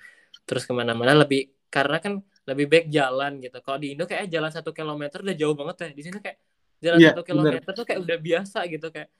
[0.48, 3.61] terus ke mana-mana lebih karena kan lebih baik jalan gitu.
[3.61, 5.88] Kalau di Indo kayak jalan satu kilometer udah jauh banget ya.
[5.92, 6.38] Di sini kayak
[6.80, 7.76] jalan yeah, satu kilometer bener.
[7.76, 8.86] tuh kayak udah biasa gitu.
[8.88, 9.11] Kayak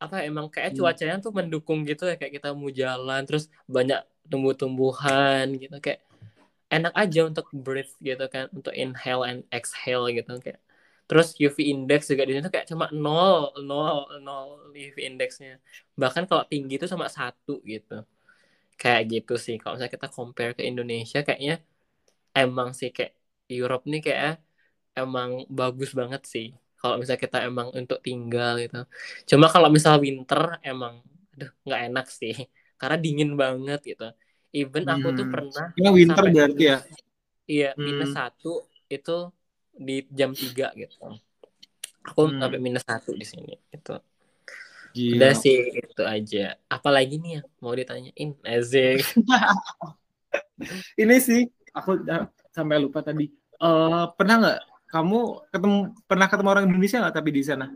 [0.00, 0.78] apa emang kayak hmm.
[0.78, 2.14] cuacanya tuh mendukung gitu ya.
[2.14, 4.00] Kayak kita mau jalan terus banyak
[4.30, 5.76] tumbuh-tumbuhan gitu.
[5.82, 6.06] Kayak
[6.70, 10.30] enak aja untuk breathe gitu kan untuk inhale and exhale gitu.
[10.38, 10.62] Kayak
[11.10, 15.58] terus UV index juga di sini tuh kayak cuma nol nol nol UV indexnya.
[15.98, 18.06] Bahkan kalau tinggi itu sama satu gitu.
[18.78, 19.58] Kayak gitu sih.
[19.58, 21.58] Kalau misalnya kita compare ke Indonesia kayaknya
[22.34, 23.14] emang sih kayak
[23.50, 24.34] Europe nih kayak
[24.94, 26.54] emang bagus banget sih.
[26.80, 28.86] Kalau misalnya kita emang untuk tinggal gitu.
[29.28, 31.04] Cuma kalau misal winter emang
[31.36, 32.34] aduh nggak enak sih.
[32.80, 34.08] Karena dingin banget gitu.
[34.50, 35.34] Even aku tuh hmm.
[35.34, 36.78] pernah ya winter berarti ya?
[37.46, 37.82] iya hmm.
[37.82, 39.30] minus satu itu
[39.70, 41.06] di jam 3 gitu.
[42.02, 42.38] Aku hmm.
[42.42, 43.94] sampai minus satu di sini itu
[44.90, 45.14] Gila.
[45.22, 46.58] udah sih itu aja.
[46.66, 48.34] Apalagi nih ya mau ditanyain?
[48.42, 49.06] Azek
[51.02, 52.02] ini sih aku
[52.50, 53.30] sampai lupa tadi
[53.62, 54.58] uh, pernah nggak
[54.90, 55.18] kamu
[55.54, 57.66] ketemu pernah ketemu orang Indonesia nggak tapi di sana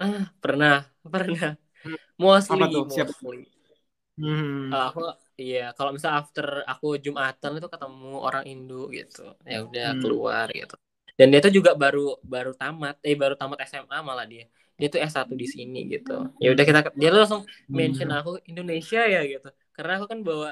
[0.00, 1.54] ah pernah pernah
[1.84, 1.98] hmm.
[2.16, 2.84] mostly Apa tuh?
[2.88, 3.12] Siapa?
[3.12, 3.40] mostly
[4.16, 4.72] hmm.
[4.72, 5.00] Uh, aku
[5.36, 10.00] iya kalau misal after aku jumatan itu ketemu orang Indo gitu ya udah hmm.
[10.00, 10.76] keluar gitu
[11.20, 14.48] dan dia tuh juga baru baru tamat eh baru tamat SMA malah dia
[14.80, 18.18] dia tuh S1 di sini gitu ya udah kita dia langsung mention hmm.
[18.18, 20.50] aku Indonesia ya gitu karena aku kan bawa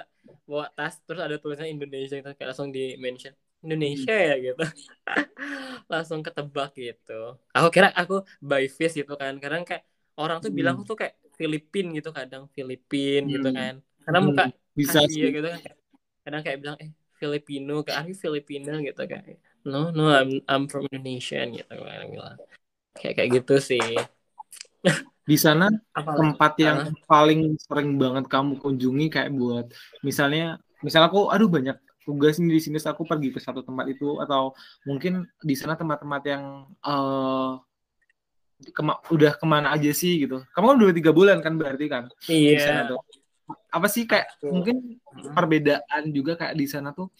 [0.49, 3.37] bawa tas terus ada tulisan Indonesia gitu kayak langsung di mention.
[3.61, 4.65] Indonesia ya gitu.
[5.93, 7.37] Langsung ketebak gitu.
[7.53, 9.37] Aku kira aku by face gitu kan.
[9.37, 9.85] Karena kayak
[10.17, 10.93] orang tuh bilang aku hmm.
[10.97, 12.49] tuh kayak Filipin gitu kadang.
[12.57, 13.57] Filipin gitu hmm.
[13.61, 13.75] kan.
[14.01, 15.29] Karena muka bisa sih.
[15.29, 15.61] gitu kan.
[16.25, 16.91] Kadang kayak bilang eh
[17.21, 18.81] Filipino kayak aku Filipino?
[18.81, 19.37] gitu kayak.
[19.69, 22.09] No no I'm I'm from Indonesia gitu kan.
[22.09, 22.41] Bilang.
[22.97, 23.85] Kayak kayak gitu sih
[25.31, 27.05] di sana tempat yang uh.
[27.07, 29.71] paling sering banget kamu kunjungi kayak buat
[30.03, 34.57] misalnya misalnya aku aduh banyak tugas di sini aku pergi ke satu tempat itu atau
[34.89, 37.61] mungkin di sana tempat-tempat yang uh,
[38.75, 40.45] kema udah ke mana aja sih gitu.
[40.53, 42.61] Kamu kan udah tiga bulan kan berarti kan iya.
[42.61, 43.01] sana tuh.
[43.71, 45.01] Apa sih kayak mungkin
[45.33, 47.13] perbedaan juga kayak di sana tuh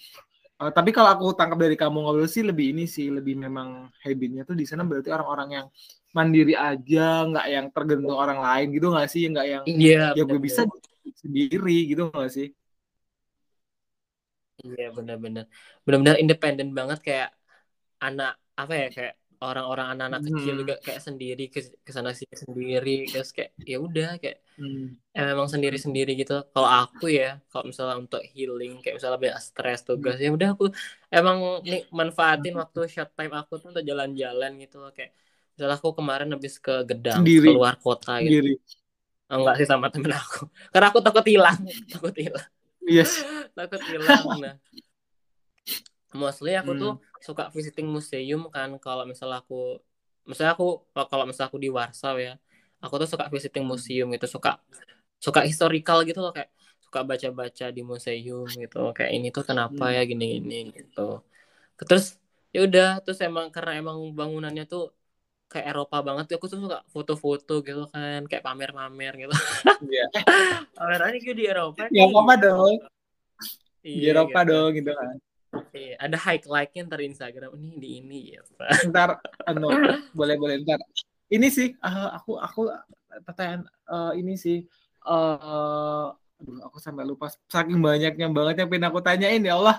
[0.61, 4.45] Uh, tapi kalau aku tangkap dari kamu ngobrol sih lebih ini sih lebih memang habitnya
[4.45, 5.67] tuh di sana berarti orang-orang yang
[6.11, 10.41] mandiri aja nggak yang tergantung orang lain gitu nggak sih nggak yang yeah, ya gue
[10.43, 10.67] bisa
[11.23, 12.49] sendiri gitu nggak sih
[14.67, 15.47] iya benar-benar
[15.87, 17.31] benar-benar independen banget kayak
[18.03, 20.29] anak apa ya kayak orang-orang anak-anak hmm.
[20.37, 25.17] kecil juga kayak sendiri ke sana sini sendiri terus kayak ya udah kayak hmm.
[25.17, 30.21] emang sendiri-sendiri gitu kalau aku ya kalau misalnya untuk healing kayak misalnya banyak stres tugas
[30.21, 30.25] hmm.
[30.29, 30.67] ya udah aku
[31.09, 32.61] emang nih manfaatin hmm.
[32.61, 35.17] waktu short time aku tuh untuk jalan-jalan gitu kayak
[35.61, 37.53] misalnya aku kemarin habis ke Gedang sendiri.
[37.53, 38.57] keluar kota gitu sendiri.
[39.29, 41.61] Oh, enggak sih sama temen aku karena aku takut hilang
[41.93, 42.49] takut hilang
[42.81, 43.21] yes
[43.61, 44.57] takut hilang nah
[46.17, 46.81] mostly aku hmm.
[46.81, 49.77] tuh suka visiting museum kan kalau misalnya aku
[50.25, 52.41] misalnya aku kalau misalnya aku di Warsaw ya
[52.81, 54.57] aku tuh suka visiting museum itu suka
[55.21, 56.49] suka historical gitu loh kayak
[56.81, 59.95] suka baca-baca di museum gitu kayak ini tuh kenapa hmm.
[60.01, 61.21] ya gini-gini gitu
[61.85, 62.17] terus
[62.51, 64.91] ya udah terus emang karena emang bangunannya tuh
[65.51, 69.35] kayak Eropa banget aku tuh suka foto-foto gitu kan kayak pamer-pamer gitu
[69.91, 70.07] iya
[70.79, 72.79] pamer aja gitu di Eropa ya apa dong
[73.83, 74.51] iya, di Eropa gitu.
[74.55, 75.17] dong gitu kan
[75.75, 78.43] Iya, ada high like-nya ntar Instagram ini di ini ya.
[78.87, 79.67] Ntar, anu,
[80.19, 80.79] boleh boleh ntar.
[81.27, 82.71] Ini sih, uh, aku aku
[83.27, 84.63] pertanyaan uh, ini sih,
[85.07, 89.77] uh, aduh aku sampai lupa saking banyaknya banget yang pengen aku tanyain ya Allah.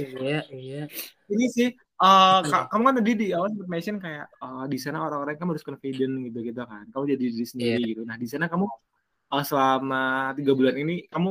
[0.00, 0.82] Iya iya.
[1.28, 1.68] Ini sih,
[2.00, 2.40] uh,
[2.72, 6.38] kamu kan tadi di awal mention kayak uh, di sana orang-orang kan harus confident gitu
[6.40, 6.88] gitu kan.
[6.88, 7.90] Kamu jadi diri sendiri yeah.
[7.92, 8.02] gitu.
[8.08, 8.66] Nah di sana kamu
[9.30, 11.30] uh, selama tiga bulan ini kamu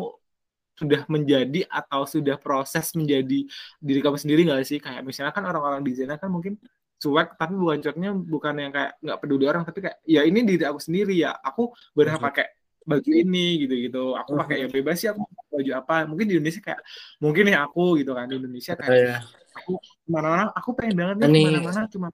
[0.79, 3.43] sudah menjadi atau sudah proses menjadi
[3.83, 4.79] diri kamu sendiri nggak sih?
[4.79, 6.55] Kayak misalnya kan orang-orang di sana kan mungkin
[6.99, 10.63] cuek tapi bukan cueknya bukan yang kayak nggak peduli orang tapi kayak ya ini diri
[10.63, 11.35] aku sendiri ya.
[11.35, 12.47] Aku berhak pakai
[12.89, 16.07] baju ini gitu gitu aku pakai ya bebas sih aku baju apa.
[16.07, 16.81] Mungkin di Indonesia kayak
[17.19, 18.31] mungkin ya aku gitu kan.
[18.31, 19.19] Di Indonesia kayak
[19.53, 20.45] yeah.
[20.55, 22.07] aku pengen banget nih ke mana-mana cuma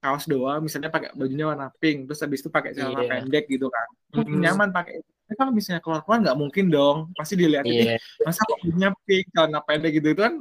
[0.00, 3.10] kaos doang misalnya pakai bajunya warna pink terus habis itu pakai celana yeah.
[3.10, 4.38] pendek gitu kan hmm.
[4.38, 7.98] nyaman pakai tapi kalau misalnya keluar-keluar nggak mungkin dong pasti dilihat yeah.
[8.22, 10.34] masa punya pink celana pendek gitu itu kan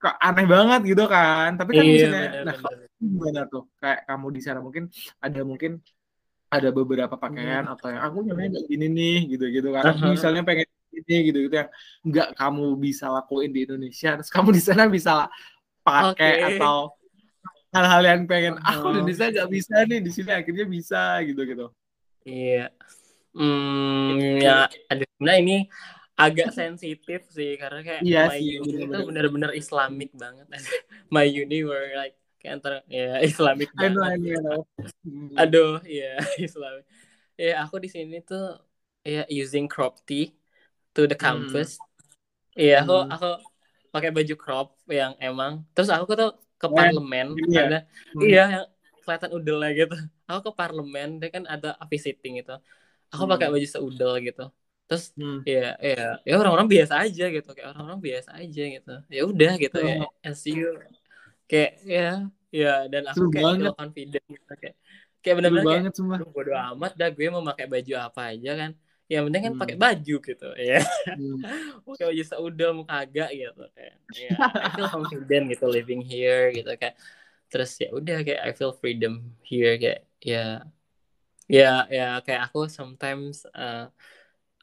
[0.00, 2.88] kok aneh banget gitu kan tapi kan yeah, misalnya bener, nah bener.
[3.00, 4.84] gimana tuh kayak kamu di sana mungkin
[5.20, 5.72] ada mungkin
[6.50, 7.72] ada beberapa pakaian hmm.
[7.78, 10.10] atau yang aku nyamannya kayak gini nih gitu gitu kan uh -huh.
[10.12, 10.66] misalnya pengen
[11.04, 11.70] ini gitu gitu yang
[12.04, 15.26] nggak kamu bisa lakuin di Indonesia terus kamu di sana bisa
[15.80, 16.48] pakai okay.
[16.56, 16.94] atau
[17.70, 18.72] hal-hal yang pengen uh -huh.
[18.82, 21.66] aku di Indonesia nggak bisa nih di sini akhirnya bisa gitu gitu
[22.26, 22.66] iya
[23.34, 25.58] hmm, ya ada sebenarnya ini
[26.20, 30.46] agak sensitif sih karena kayak iya my sih, uni itu benar-benar Islamic banget
[31.14, 34.60] my uni were like kayak antara ya Islamic I know, I know.
[35.36, 36.84] aduh ya Islamic
[37.40, 38.60] ya aku di sini tuh
[39.00, 40.36] ya using crop tee
[41.00, 41.24] to the hmm.
[41.24, 41.80] campus
[42.52, 42.84] iya hmm.
[42.84, 43.28] aku aku
[43.90, 46.76] pakai baju crop yang emang terus aku tuh ke yeah.
[46.76, 47.64] parlemen yeah.
[47.64, 47.78] ada
[48.12, 48.20] hmm.
[48.20, 48.66] iya yang
[49.00, 49.96] kelihatan udel gitu
[50.28, 52.52] aku ke parlemen dia kan ada visiting itu
[53.08, 53.32] aku hmm.
[53.32, 54.52] pakai baju seudel gitu
[54.84, 55.46] terus hmm.
[55.48, 59.78] ya ya ya orang-orang biasa aja gitu kayak orang-orang biasa aja gitu ya udah gitu
[59.80, 59.86] oh.
[59.86, 59.96] ya
[60.26, 60.68] as you
[61.48, 63.72] kayak ya ya dan aku Seru kayak banget.
[63.78, 64.76] confident gitu kayak
[65.22, 68.70] kayak benar-benar kayak bodo amat dah gue mau pakai baju apa aja kan
[69.10, 69.60] yang penting kan hmm.
[69.66, 70.80] pakai baju gitu ya
[71.18, 71.82] hmm.
[71.82, 76.70] pakai baju seudah mau kagak gitu kayak ya I feel confident gitu living here gitu
[76.78, 76.94] kayak
[77.50, 80.62] terus ya udah kayak I feel freedom here kayak ya
[81.50, 83.90] ya ya kayak aku sometimes uh,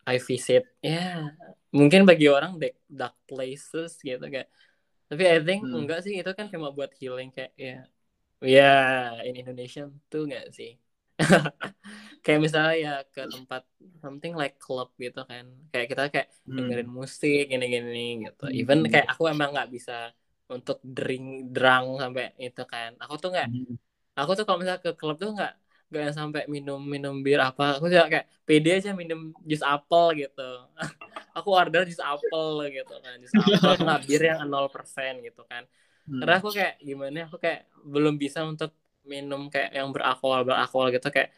[0.08, 1.36] I visit ya
[1.76, 4.48] mungkin bagi orang dark, dark places gitu kayak
[5.12, 5.84] tapi I think hmm.
[5.84, 7.84] enggak sih itu kan cuma buat healing kayak ya
[8.40, 8.72] ya
[9.28, 10.80] in Indonesia tuh enggak sih
[12.24, 13.64] kayak misalnya ya ke tempat
[14.04, 16.56] something like club gitu kan kayak kita kayak hmm.
[16.60, 18.60] dengerin musik gini-gini gitu hmm.
[18.60, 20.12] even kayak aku emang nggak bisa
[20.48, 23.76] untuk drink drunk sampai itu kan aku tuh nggak hmm.
[24.16, 25.54] aku tuh kalau misalnya ke klub tuh nggak
[25.88, 30.28] gak yang sampai minum minum bir apa aku juga kayak pede aja minum jus apel
[30.28, 30.52] gitu
[31.38, 35.64] aku order jus apel gitu kan jus apel nggak bir yang nol persen gitu kan
[36.12, 36.20] hmm.
[36.20, 38.76] karena aku kayak gimana aku kayak belum bisa untuk
[39.08, 41.32] minum kayak yang beralkohol beralkohol gitu kayak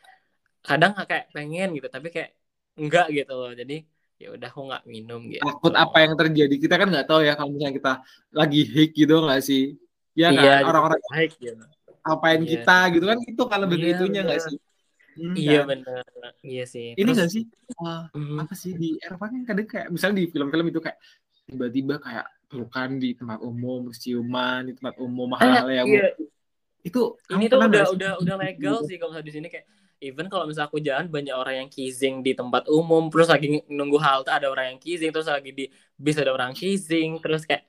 [0.60, 2.36] kadang kayak pengen gitu tapi kayak
[2.76, 3.52] enggak gitu loh.
[3.56, 3.86] Jadi
[4.20, 5.44] ya udah aku nggak minum gitu.
[5.44, 6.56] Takut apa yang terjadi?
[6.60, 7.94] Kita kan nggak tahu ya kalau misalnya kita
[8.36, 9.80] lagi hik gitu nggak sih?
[10.18, 10.44] Ya kan?
[10.44, 11.64] iya, orang-orang hik gitu.
[12.04, 12.50] apain yeah.
[12.50, 13.18] kita gitu kan?
[13.24, 14.58] Itu kalau yeah, begitunya nggak sih?
[15.20, 15.68] Hmm, iya kan?
[15.76, 16.04] benar
[16.44, 16.96] iya sih.
[16.96, 17.44] Ini nggak sih?
[17.80, 18.38] Uh, mm.
[18.44, 18.72] apa sih?
[18.76, 21.00] Di Eropa kan kadang kayak misalnya di film-film itu kayak
[21.50, 26.10] tiba-tiba kayak pelukan di tempat umum ciuman di tempat umum hal-hal yang iya.
[26.90, 29.70] Itu ini tuh udah udah udah legal sih kalau di sini kayak
[30.02, 34.00] even kalau misalnya aku jalan banyak orang yang kissing di tempat umum terus lagi nunggu
[34.00, 37.68] halte ada orang yang kissing terus lagi di bis ada orang kissing terus kayak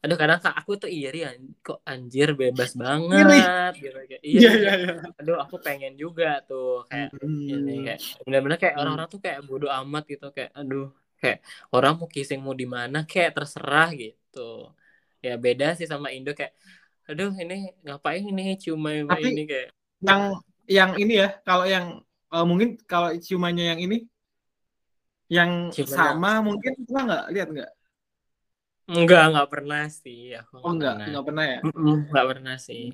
[0.00, 1.28] aduh kadang kak aku tuh iri
[1.60, 4.94] kok anjir bebas banget gitu kayak iya, iya, iya, iya.
[5.20, 7.52] aduh aku pengen juga tuh kayak hmm.
[7.52, 8.80] ini kayak benar-benar kayak hmm.
[8.80, 10.88] orang-orang tuh kayak bodoh amat gitu kayak aduh
[11.20, 11.44] kayak
[11.76, 14.72] orang mau kissing mau di mana kayak terserah gitu
[15.20, 16.56] ya beda sih sama Indo kayak
[17.10, 19.68] aduh ini ngapain ini cuma ini kayak
[20.00, 20.22] yang
[20.70, 21.98] yang ini ya kalau yang
[22.30, 24.06] uh, mungkin kalau ciumannya yang ini
[25.30, 25.94] yang Ciumannya.
[25.94, 27.72] sama mungkin pernah nggak lihat nggak
[28.90, 30.34] Enggak, enggak pernah sih.
[30.34, 31.06] Aku oh, enggak, pernah.
[31.06, 31.58] enggak pernah ya?
[31.62, 32.84] Enggak pernah sih.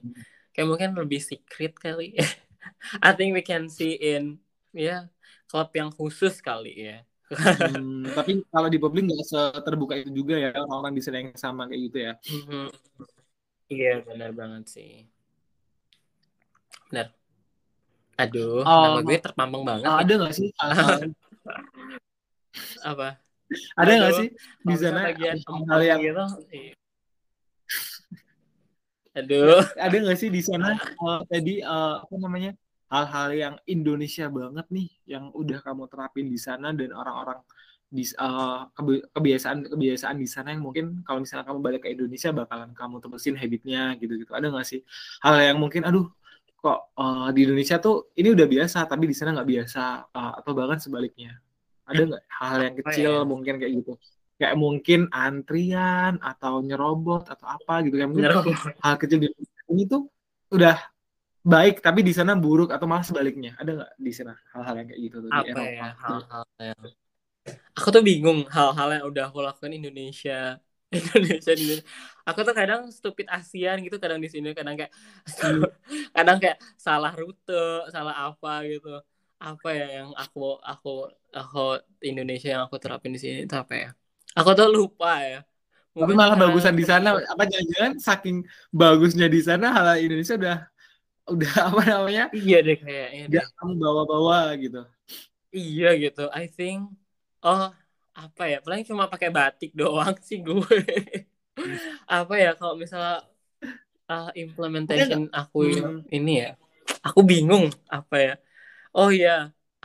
[0.53, 2.12] Kayak mungkin lebih secret kali.
[3.01, 4.37] I think we can see in
[4.77, 5.01] ya yeah,
[5.49, 7.01] klub yang khusus kali ya.
[7.27, 11.67] hmm, tapi kalau di publik nggak terbuka itu juga ya orang-orang di sana yang sama
[11.67, 12.12] kayak gitu ya.
[12.23, 12.67] Mm-hmm.
[13.67, 15.11] Iya benar banget sih.
[16.91, 17.11] Benar.
[18.17, 19.85] Aduh, oh, nama gue terpampang banget.
[19.85, 20.49] ada nggak sih?
[22.91, 23.21] Apa?
[23.79, 24.29] ada nggak sih
[24.67, 25.14] di sana
[25.71, 26.25] hal yang gitu
[29.17, 32.53] aduh ada nggak sih di sana uh, tadi uh, apa namanya
[32.93, 37.41] hal-hal yang Indonesia banget nih yang udah kamu terapin di sana dan orang-orang
[37.87, 38.66] di uh,
[39.14, 43.39] kebiasaan kebiasaan di sana yang mungkin kalau misalnya kamu balik ke Indonesia bakalan kamu terusin
[43.39, 44.34] habitnya gitu-gitu.
[44.34, 44.82] Ada nggak sih
[45.22, 46.11] hal yang mungkin aduh
[46.59, 50.51] kok uh, di Indonesia tuh ini udah biasa tapi di sana nggak biasa uh, atau
[50.53, 51.39] bahkan sebaliknya?
[51.87, 53.28] Ada nggak hal yang kecil oh, ya.
[53.28, 53.93] mungkin kayak gitu?
[54.37, 58.34] Kayak mungkin antrian atau nyerobot atau apa gitu kan mungkin
[58.82, 59.30] hal kecil di
[59.70, 60.11] ini tuh
[60.51, 60.76] udah
[61.47, 63.55] baik tapi di sana buruk atau malah sebaliknya.
[63.62, 65.70] Ada nggak di sana hal-hal yang kayak gitu tuh apa di Eropa?
[65.70, 65.89] ya?
[66.03, 66.82] Hal-hal yang
[67.77, 70.59] aku tuh bingung hal-hal yang udah aku lakukan Indonesia
[70.97, 71.64] Indonesia di
[72.24, 74.93] aku tuh kadang stupid ASEAN gitu kadang di sini kadang kayak
[76.16, 79.03] kadang kayak salah rute salah apa gitu
[79.37, 81.61] apa ya yang aku aku aku
[82.01, 83.89] Indonesia yang aku terapin di sini itu apa ya?
[84.37, 85.45] Aku tuh lupa ya.
[85.97, 90.57] Mungkin Tapi malah bagusan di sana apa jangan saking bagusnya di sana hal Indonesia udah
[91.29, 92.24] udah apa namanya?
[92.33, 93.41] Iya deh kayaknya.
[93.61, 94.81] Kamu bawa-bawa gitu.
[95.53, 96.29] Iya gitu.
[96.33, 96.93] I think
[97.47, 97.70] oh
[98.16, 98.57] apa ya?
[98.64, 100.78] Paling cuma pakai batik doang sih gue.
[102.16, 103.24] apa ya kalau misalnya
[104.11, 106.11] uh, implementation aku hmm.
[106.16, 106.51] ini ya.
[107.07, 108.34] Aku bingung apa ya
[108.97, 109.30] oh iya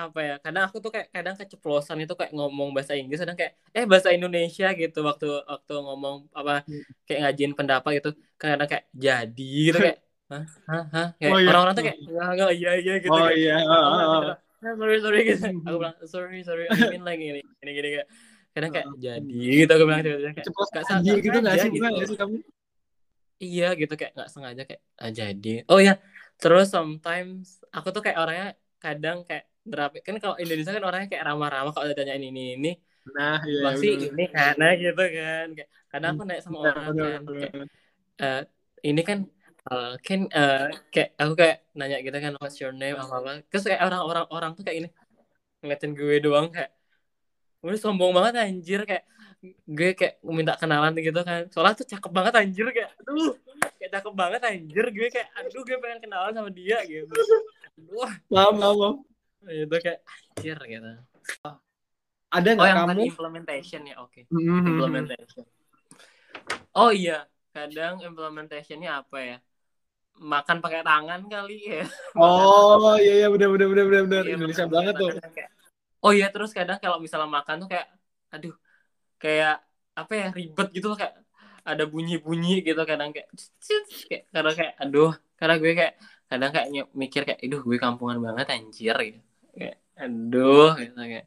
[0.02, 3.54] apa ya kadang aku tuh kayak kadang keceplosan itu kayak ngomong bahasa Inggris kadang kayak
[3.76, 6.52] eh bahasa Indonesia gitu waktu waktu ngomong apa
[7.06, 8.10] kayak ngajin pendapat gitu
[8.40, 9.98] kadang kayak jadi gitu kayak
[10.32, 11.48] hah hah hah kayak Oh, iya.
[11.52, 13.54] orang-orang tuh kayak enggak enggak iya iya gitu Oh kayak, iya.
[13.68, 13.92] "Oh, ah,
[14.32, 14.36] ah,
[14.80, 18.08] sorry sorry gitu aku bilang sorry sorry I mean like gini gini gini kayak
[18.52, 21.70] kadang kayak jadi gitu aku bilang tiba-tiba kayak Ceplos Nggak sengaja gitu nggak sih?
[21.72, 21.88] gitu.
[22.08, 22.36] Sih kamu?
[23.42, 25.94] iya gitu kayak nggak sengaja kayak ah, jadi oh ya
[26.38, 28.48] terus sometimes aku tuh kayak orangnya
[28.78, 33.42] kadang kayak nerapin kan kalau Indonesia kan orangnya kayak ramah-ramah kalau ditanyain ini ini Nah,
[33.50, 33.66] iya.
[33.66, 34.14] masih bener.
[34.14, 37.52] ini karena gitu kan kayak kadang aku naik sama orang kan kayak,
[38.22, 38.42] eh,
[38.86, 39.18] ini kan
[40.02, 42.98] kan eh, kayak aku kayak nanya gitu kan what's your name?
[42.98, 44.90] Apa apa terus kayak orang-orang orang tuh kayak ini
[45.62, 46.74] ngeliatin gue doang kayak
[47.62, 48.82] gue sombong banget anjir.
[48.90, 49.06] Kayak
[49.70, 51.46] gue kayak minta kenalan gitu kan.
[51.54, 53.38] Soalnya tuh cakep banget anjir kayak aduh
[53.78, 54.86] kayak cakep banget anjir.
[54.90, 57.14] Gue kayak aduh gue pengen kenalan sama dia gitu.
[57.94, 58.96] Wah Paham, paham,
[59.46, 60.92] itu kayak anjir gitu.
[62.32, 62.90] Ada oh nggak yang kamu?
[62.90, 63.96] tadi implementation ya?
[64.02, 64.26] Oke.
[64.34, 64.66] Mhm.
[64.74, 65.46] implementation.
[66.74, 67.30] Oh iya.
[67.52, 69.38] Kadang implementationnya apa ya
[70.18, 71.82] makan pakai tangan kali ya.
[72.20, 75.10] Oh iya iya benar benar benar benar benar Iya, Indonesia makan- banget tuh.
[75.32, 75.52] kayak-
[76.02, 77.88] oh iya terus kadang kalau misalnya makan tuh kayak
[78.30, 78.56] aduh
[79.16, 81.14] kayak apa ya ribet gitu loh kayak
[81.62, 83.30] ada bunyi-bunyi gitu kadang kayak
[84.08, 85.94] kayak karena kayak aduh karena gue kayak
[86.26, 89.20] kadang kayak mikir kayak aduh gue kampungan banget anjir gitu.
[89.54, 91.26] Kayak aduh gitu kayak.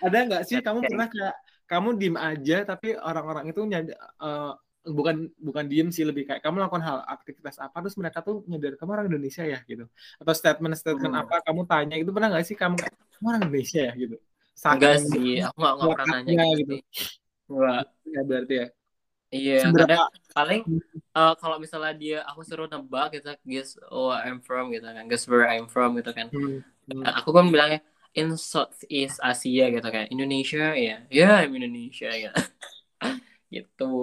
[0.00, 4.52] Ada nggak sih kamu Kayak- pernah kayak kamu diem aja tapi orang-orang itu nyad eh,
[4.84, 8.76] bukan bukan diem sih lebih kayak kamu melakukan hal aktivitas apa terus mereka tuh nyadar
[8.76, 9.88] kamu orang Indonesia ya gitu
[10.20, 11.22] atau statement-statement Hmm.
[11.24, 14.16] apa kamu tanya itu pernah nggak sih kamu kamu orang Indonesia ya gitu
[14.54, 16.74] enggak Saking sih aku nggak pernah nanya gitu, gitu.
[17.48, 17.82] Enggak.
[18.04, 18.68] ya berarti ya
[19.34, 20.62] Iya, Seberapa- kadang paling
[20.94, 25.26] eh, kalau misalnya dia aku suruh nebak gitu, guess oh I'm from gitu kan, guess
[25.26, 26.30] where I'm from gitu kan.
[26.30, 26.62] Hmm.
[26.86, 27.02] Hmm.
[27.02, 27.82] Nah, aku kan bilangnya
[28.14, 32.30] in Southeast Asia gitu kan, Indonesia ya, ya I'm Indonesia ya,
[33.54, 33.94] gitu.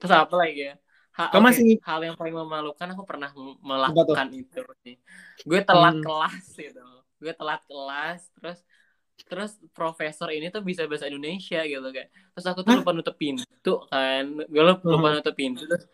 [0.00, 0.74] Terus apa lagi ya?
[1.18, 4.94] Ha- Kamu oke, masih- hal yang paling memalukan aku pernah melakukan itu sih.
[5.42, 5.68] Gue Hmm.
[5.68, 6.84] telat kelas gitu,
[7.18, 8.58] gue telat kelas, terus
[9.26, 12.06] terus profesor ini tuh bisa bahasa Indonesia gitu kayak
[12.38, 12.78] terus aku tuh Hah?
[12.78, 14.94] lupa nutup pintu kan gue lupa, Hmm.
[14.94, 15.90] lupa nutup pintu terus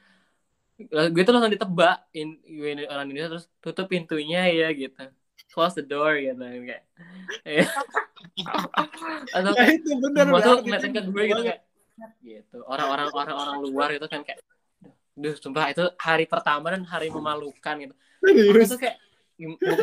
[0.84, 5.08] gue tuh langsung ditebak in, gue ini orang Indonesia terus tutup pintunya ya gitu
[5.48, 6.84] close the door gitu kayak
[7.48, 7.64] ya.
[9.32, 11.60] atau Nah, itu benar semua tuh banget, ngeliatin itu ke gue gitu kayak
[12.22, 12.56] gitu.
[12.66, 14.40] Orang-orang orang-orang luar itu kan kayak
[15.14, 17.94] duh sumpah itu hari pertama dan hari memalukan gitu.
[18.24, 18.96] Aku tuh kayak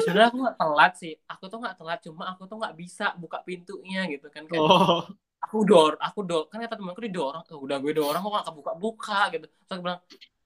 [0.04, 1.14] sebenarnya aku nggak telat sih.
[1.28, 5.08] Aku tuh nggak telat cuma aku tuh nggak bisa buka pintunya gitu kan kayak Oh.
[5.42, 8.72] aku dor aku dor kan kata temanku didorong oh, udah gue dorong kok nggak kebuka
[8.78, 9.46] buka gitu.
[9.48, 10.02] Terus aku bilang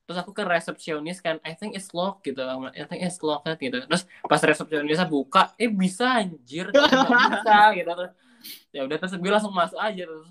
[0.06, 2.40] terus aku ke resepsionis kan I think it's locked gitu.
[2.46, 3.82] I think it's locked gitu.
[3.90, 7.90] Terus pas resepsionisnya buka eh bisa anjir bisa gitu.
[7.90, 8.14] Terus
[8.70, 10.30] ya udah terus gue langsung masuk aja terus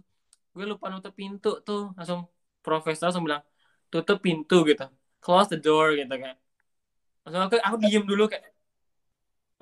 [0.54, 2.30] gue lupa nutup pintu tuh langsung
[2.62, 3.42] profesor langsung bilang
[3.90, 4.86] tutup pintu gitu
[5.18, 6.34] close the door gitu kan
[7.26, 8.54] langsung aku aku diem dulu kayak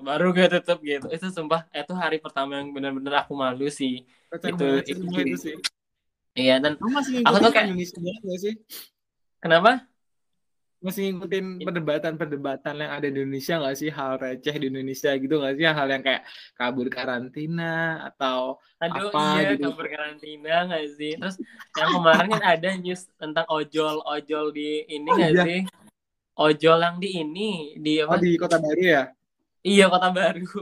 [0.03, 4.51] baru gue tutup gitu itu sumpah itu hari pertama yang benar-benar aku malu sih Kocak
[4.51, 5.23] Itu- itu sih.
[5.23, 5.55] itu sih.
[6.35, 8.53] iya dan Aku tuh kayak- Indonesia sih?
[9.39, 9.85] kenapa
[10.83, 13.87] Masih ngikutin perdebatan-perdebatan yang ada di Indonesia nggak sih?
[13.87, 15.63] Hal receh di Indonesia gitu nggak sih?
[15.63, 16.21] Hal yang kayak
[16.59, 19.71] kabur karantina atau aduh Apa iya gitu.
[19.71, 21.39] kabar karantina nggak sih terus
[21.79, 25.43] yang kemarin kan ada news tentang ojol ojol di ini Oh, nggak iya.
[25.47, 25.59] sih
[26.35, 29.03] ojol yang di ini di oh, apa di kota baru ya?
[29.63, 30.59] iya kota baru aku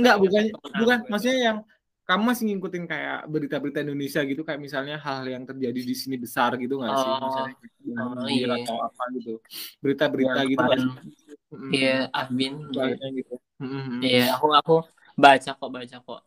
[0.00, 0.42] Enggak, sering bukan,
[0.80, 0.96] bukan.
[0.96, 1.06] aku.
[1.12, 1.58] Maksudnya yang
[2.02, 6.54] kamu masih ngikutin kayak berita-berita Indonesia gitu, kayak misalnya hal yang terjadi di sini besar
[6.58, 7.12] gitu nggak sih?
[7.14, 7.24] Oh.
[7.26, 7.54] Misalnya
[7.92, 8.54] Oh, iya.
[8.62, 9.32] atau apa gitu.
[9.82, 10.62] Berita-berita Yang gitu
[11.72, 12.08] iya
[12.72, 13.34] Soalnya gitu.
[14.02, 14.74] Iya, aku aku
[15.14, 16.20] baca kok baca kok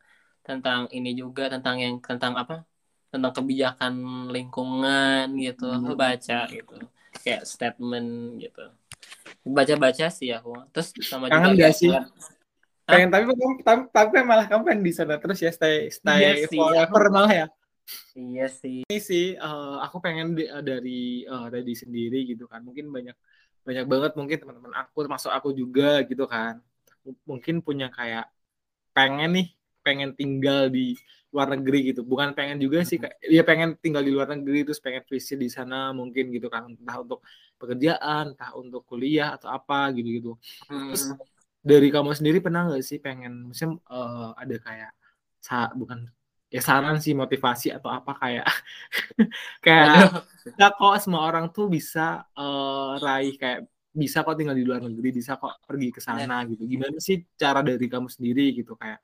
[0.45, 2.63] tentang ini juga tentang yang tentang apa?
[3.09, 3.93] Tentang kebijakan
[4.29, 5.65] lingkungan gitu.
[5.71, 5.99] Aku Hmm.
[5.99, 6.75] baca gitu.
[7.23, 8.09] Kayak statement
[8.43, 8.63] gitu.
[9.41, 10.53] Baca-baca sih aku.
[10.75, 11.89] Terus sama Kangen juga kayak sih?
[12.85, 13.23] Pengen tapi
[13.65, 17.31] tapi, tapi malah kamu pengen di sana terus ya stay stay Iya sih, forever malah
[17.33, 17.45] ya.
[18.17, 18.75] Iya sih.
[18.85, 22.61] Ini sih eh, aku pengen di- dari eh, dari sendiri gitu kan.
[22.67, 23.15] Mungkin banyak
[23.65, 26.61] banyak banget mungkin teman-teman aku termasuk aku juga gitu kan.
[27.09, 28.25] M- Mungkin punya kayak
[28.97, 29.47] pengen nih
[29.85, 30.95] pengen tinggal di
[31.33, 32.01] luar negeri gitu.
[32.11, 35.49] Bukan pengen juga sih kayak ya pengen tinggal di luar negeri terus pengen visit di
[35.57, 36.69] sana mungkin gitu kan.
[36.71, 37.19] Entah untuk
[37.59, 40.37] pekerjaan, entah untuk kuliah atau apa gitu-gitu.
[40.69, 40.87] Hmm.
[40.89, 41.03] Terus
[41.65, 44.91] dari kamu sendiri pernah nggak sih pengen misalnya eh, ada kayak
[45.41, 46.05] sa bukan
[46.53, 48.45] ya saran sih motivasi atau apa kayak
[49.65, 54.83] kayak ya kok semua orang tuh bisa eh, raih kayak bisa kok tinggal di luar
[54.85, 56.67] negeri bisa kok pergi ke sana gitu.
[56.67, 58.75] Gimana sih cara dari kamu sendiri gitu?
[58.75, 58.99] Kayak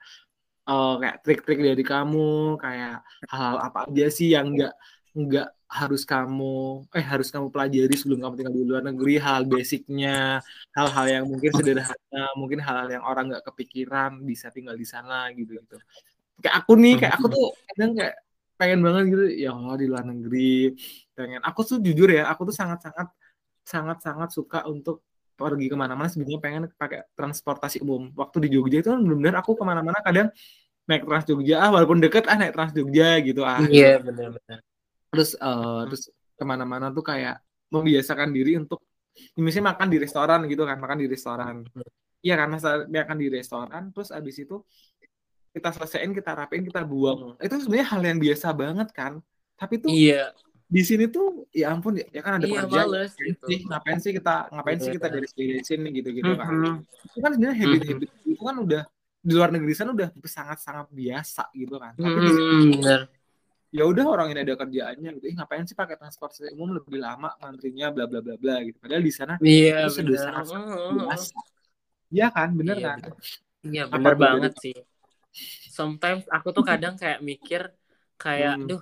[0.68, 3.00] uh, kayak trik-trik dari kamu kayak
[3.32, 4.76] hal-hal apa aja sih yang enggak
[5.12, 10.40] enggak harus kamu eh harus kamu pelajari sebelum kamu tinggal di luar negeri hal basicnya
[10.76, 15.56] hal-hal yang mungkin sederhana mungkin hal-hal yang orang nggak kepikiran bisa tinggal di sana gitu
[15.56, 15.78] gitu
[16.44, 18.16] kayak aku nih kayak aku tuh kadang kayak
[18.62, 20.78] pengen banget gitu ya Allah di luar negeri
[21.18, 21.42] pengen.
[21.42, 23.08] Aku tuh jujur ya aku tuh sangat sangat
[23.66, 25.02] sangat sangat suka untuk
[25.34, 26.06] pergi ke mana-mana.
[26.06, 28.14] Sebenarnya pengen pakai transportasi umum.
[28.14, 30.30] Waktu di Jogja itu kan benar-benar aku ke mana-mana kadang
[30.86, 33.62] naik Trans Jogja ah walaupun deket ah naik Trans Jogja gitu ah.
[33.66, 34.62] Iya yeah, benar-benar
[35.12, 36.08] terus uh, terus
[36.40, 38.80] ke mana-mana tuh kayak membiasakan diri untuk
[39.36, 41.68] misalnya makan di restoran gitu kan makan di restoran.
[42.22, 44.64] Iya kan masa makan di restoran terus abis itu
[45.52, 47.36] kita selesaiin kita rapiin kita buang.
[47.36, 47.44] Hmm.
[47.44, 49.20] itu sebenarnya hal yang biasa banget kan.
[49.60, 50.32] Tapi tuh iya.
[50.72, 52.88] di sini tuh ya ampun ya, ya kan ada iya, pekerjaan.
[52.88, 53.46] males, gitu.
[53.52, 55.28] sih ngapain sih kita ngapain sih kita dari
[55.60, 56.80] sini gitu gitu kan
[57.12, 58.84] itu kan sebenarnya habit habit itu kan udah
[59.22, 61.94] di luar negeri sana udah sangat sangat biasa gitu kan.
[61.94, 62.80] Tapi di sini
[63.72, 65.26] ya udah orang ini ada kerjaannya gitu.
[65.32, 68.78] Eh, ngapain sih pakai transportasi umum lebih lama ngantrinya bla bla bla bla gitu.
[68.84, 71.36] Padahal di sana iya, itu sudah sangat biasa
[72.12, 72.50] Iya kan?
[72.52, 73.00] Bener iya, kan?
[73.64, 74.76] iya bener banget sih.
[75.72, 77.72] Sometimes aku tuh kadang kayak mikir
[78.20, 78.68] kayak hmm.
[78.68, 78.82] duh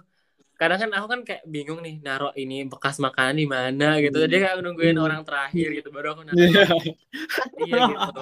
[0.60, 4.18] kadang kan aku kan kayak bingung nih naruh ini bekas makanan di mana gitu.
[4.26, 5.06] Jadi kayak nungguin hmm.
[5.06, 6.42] orang terakhir gitu baru aku naruh.
[6.42, 6.74] Yeah.
[7.70, 8.22] iya gitu.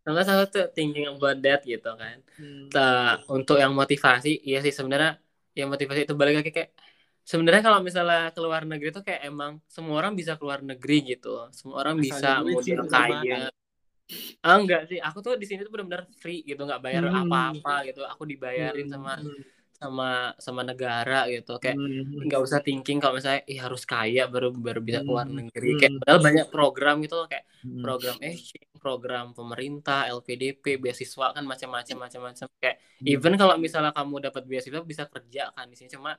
[0.00, 2.24] Sampai aku tuh thinking about that gitu kan.
[2.40, 2.72] Hmm.
[2.72, 5.20] Nah, untuk yang motivasi iya sih sebenarnya
[5.54, 6.70] yang motivasi itu balik lagi kayak
[7.26, 11.82] sebenarnya kalau misalnya keluar negeri tuh kayak emang semua orang bisa keluar negeri gitu semua
[11.82, 13.50] orang bisa modal kaya
[14.42, 17.30] Ah, enggak sih, aku tuh di sini tuh benar-benar free gitu, nggak bayar hmm.
[17.30, 17.86] apa-apa hmm.
[17.94, 18.02] gitu.
[18.10, 18.94] Aku dibayarin hmm.
[18.94, 19.22] sama
[19.80, 22.28] sama sama negara gitu kayak hmm.
[22.28, 22.48] nggak hmm.
[22.52, 25.40] usah thinking kalau misalnya ih harus kaya baru baru bisa keluar hmm.
[25.40, 27.80] negeri kayak padahal banyak program gitu kayak hmm.
[27.80, 33.08] program exchange program pemerintah LPDP beasiswa kan macam-macam macam-macam kayak hmm.
[33.08, 36.12] even kalau misalnya kamu dapat beasiswa bisa kerja kan di sini cuma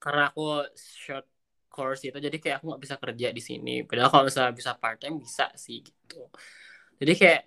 [0.00, 1.28] karena aku short
[1.68, 4.96] course itu jadi kayak aku nggak bisa kerja di sini padahal kalau misalnya bisa part
[4.96, 6.32] time bisa sih gitu
[6.96, 7.42] jadi kayak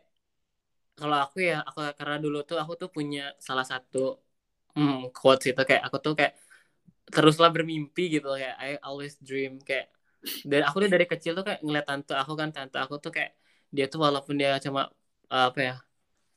[0.93, 4.24] kalau aku ya aku karena dulu tuh aku tuh punya salah satu
[4.75, 6.33] hmm, quotes itu kayak aku tuh kayak
[7.09, 9.93] teruslah bermimpi gitu kayak I always dream kayak
[10.45, 13.37] dan aku tuh dari kecil tuh kayak ngeliat tante aku kan tante aku tuh kayak
[13.69, 14.89] dia tuh walaupun dia cuma
[15.29, 15.75] apa ya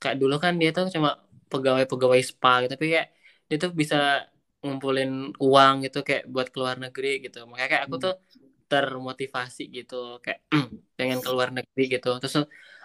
[0.02, 3.08] kayak dulu kan dia tuh cuma pegawai-pegawai spa gitu tapi kayak
[3.48, 4.28] dia tuh bisa
[4.62, 7.46] ngumpulin uang gitu kayak buat keluar negeri gitu.
[7.48, 8.04] Makanya kayak aku hmm.
[8.04, 8.14] tuh
[8.68, 10.44] termotivasi gitu kayak
[10.98, 12.08] pengen keluar negeri gitu.
[12.20, 12.34] Terus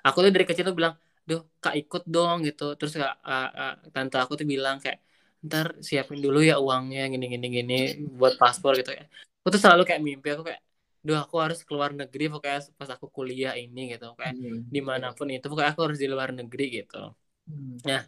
[0.05, 0.95] aku tuh dari kecil tuh bilang
[1.27, 2.77] duh kak ikut dong gitu.
[2.77, 5.01] Terus kak uh, uh, tante aku tuh bilang kayak
[5.43, 7.77] ntar siapin dulu ya uangnya gini gini gini
[8.15, 9.03] buat paspor gitu ya
[9.43, 10.63] aku tuh selalu kayak mimpi aku kayak
[11.03, 14.71] duh aku harus keluar negeri pokoknya pas aku kuliah ini gitu kayak hmm.
[14.71, 17.11] di mana pun itu pokoknya aku harus di luar negeri gitu
[17.51, 17.83] hmm.
[17.83, 18.07] nah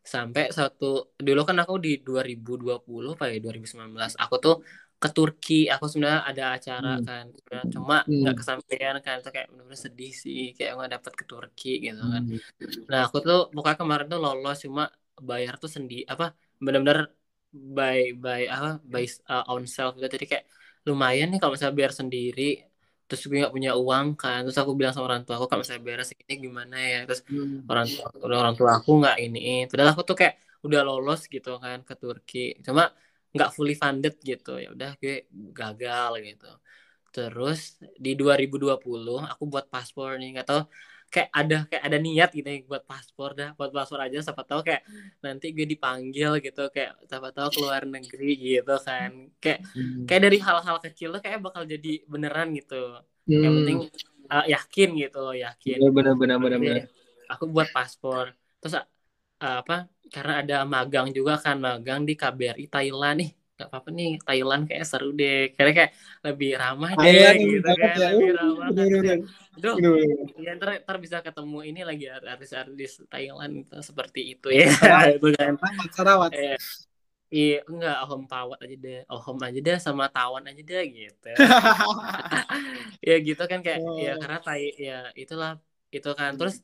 [0.00, 2.80] sampai satu dulu kan aku di 2020
[3.12, 4.56] apa ya 2019 aku tuh
[5.00, 7.04] ke Turki aku sebenarnya ada acara hmm.
[7.04, 7.24] kan
[7.68, 8.24] cuma hmm.
[8.24, 8.40] nggak hmm.
[8.40, 12.88] kesampaian kan itu kayak benar-benar sedih sih kayak nggak dapat ke Turki gitu kan hmm.
[12.88, 14.88] nah aku tuh pokoknya kemarin tuh lolos cuma
[15.20, 17.10] bayar tuh sendiri apa benar-benar
[17.50, 20.06] by by apa by uh, own self gitu.
[20.06, 20.44] Jadi kayak
[20.86, 22.64] lumayan nih kalau misalnya biar sendiri
[23.10, 25.82] terus gue nggak punya uang kan terus aku bilang sama orang tua aku kalau misalnya
[25.82, 26.98] beres ini gimana ya?
[27.10, 27.66] Terus hmm.
[27.66, 28.06] orang tua
[28.38, 32.60] orang tua aku nggak ini padahal aku tuh kayak udah lolos gitu kan ke Turki
[32.62, 32.92] cuma
[33.34, 34.62] nggak fully funded gitu.
[34.62, 36.50] Ya udah gue gagal gitu.
[37.10, 38.78] Terus di 2020
[39.26, 40.62] aku buat paspor nih nggak tahu
[41.10, 44.62] kayak ada kayak ada niat gitu ya buat paspor dah buat paspor aja siapa tahu
[44.62, 44.86] kayak
[45.18, 49.10] nanti gue dipanggil gitu kayak siapa tahu keluar negeri gitu kan.
[49.42, 50.06] Kayak hmm.
[50.06, 53.02] kayak dari hal-hal kecil tuh kayak bakal jadi beneran gitu.
[53.30, 53.42] Hmm.
[53.46, 53.78] yang penting
[54.32, 55.76] uh, yakin gitu loh yakin.
[55.82, 56.86] Bener bener bener bener
[57.26, 58.30] aku buat paspor.
[58.62, 58.86] Terus uh,
[59.62, 63.30] apa karena ada magang juga kan magang di KBRI Thailand nih
[63.60, 65.92] gak apa-apa nih Thailand kayak seru deh karena kayak
[66.24, 68.08] lebih ramah deh Thailand, gitu kan ya.
[68.16, 68.66] lebih ramah
[69.60, 69.76] Duh,
[70.40, 74.64] ya ntar, ntar bisa ketemu ini lagi artis-artis Thailand itu seperti itu ya
[75.20, 75.60] itu kan
[75.92, 76.56] Sarawat eh,
[77.30, 79.06] Iya, enggak, Ohom Pawat aja deh.
[79.06, 81.30] Ohom aja deh sama Tawan aja deh gitu.
[83.06, 83.94] ya gitu kan kayak oh.
[84.02, 85.62] ya karena tai ya itulah
[85.94, 86.34] itu kan.
[86.34, 86.58] Terus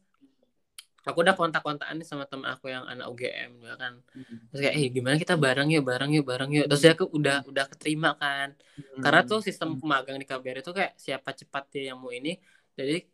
[1.06, 3.92] aku udah kontak-kontakan nih sama temen aku yang anak UGM juga kan.
[4.10, 4.50] Hmm.
[4.50, 6.66] terus kayak eh gimana kita bareng yuk bareng yuk bareng yuk.
[6.66, 8.58] Terus aku udah udah keterima kan.
[8.58, 9.00] Hmm.
[9.06, 12.34] karena tuh sistem pemagang di KBR itu kayak siapa cepat dia yang mau ini?
[12.74, 13.06] Jadi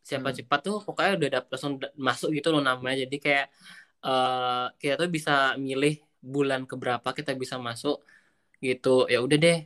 [0.00, 0.36] siapa hmm.
[0.40, 2.96] cepat tuh pokoknya udah dapet langsung masuk gitu loh namanya.
[3.04, 3.46] Jadi kayak
[4.08, 8.00] uh, kita tuh bisa milih bulan keberapa kita bisa masuk
[8.64, 9.04] gitu.
[9.12, 9.58] Ya udah deh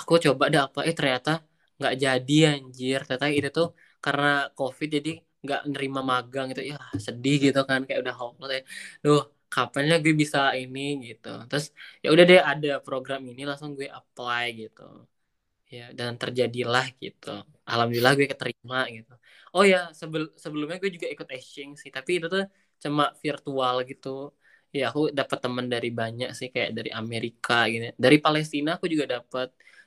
[0.00, 0.80] aku coba deh apa.
[0.88, 1.44] Eh ternyata
[1.76, 2.98] nggak jadi anjir.
[3.04, 3.68] Ternyata itu tuh
[4.00, 5.10] karena covid jadi
[5.44, 6.76] nggak nerima magang gitu ya
[7.06, 8.60] sedih gitu kan kayak udah hopeless ya.
[9.04, 9.18] Duh
[9.52, 11.26] kapannya gue bisa ini gitu.
[11.48, 11.64] Terus
[12.02, 14.80] ya udah deh ada program ini langsung gue apply gitu.
[15.76, 17.28] Ya dan terjadilah gitu.
[17.70, 19.12] Alhamdulillah gue keterima gitu.
[19.54, 22.42] Oh ya sebel sebelumnya gue juga ikut exchange sih tapi itu tuh
[22.84, 24.08] cuma virtual gitu.
[24.76, 29.06] Ya aku dapat teman dari banyak sih kayak dari Amerika gitu dari Palestina aku juga
[29.14, 29.46] dapat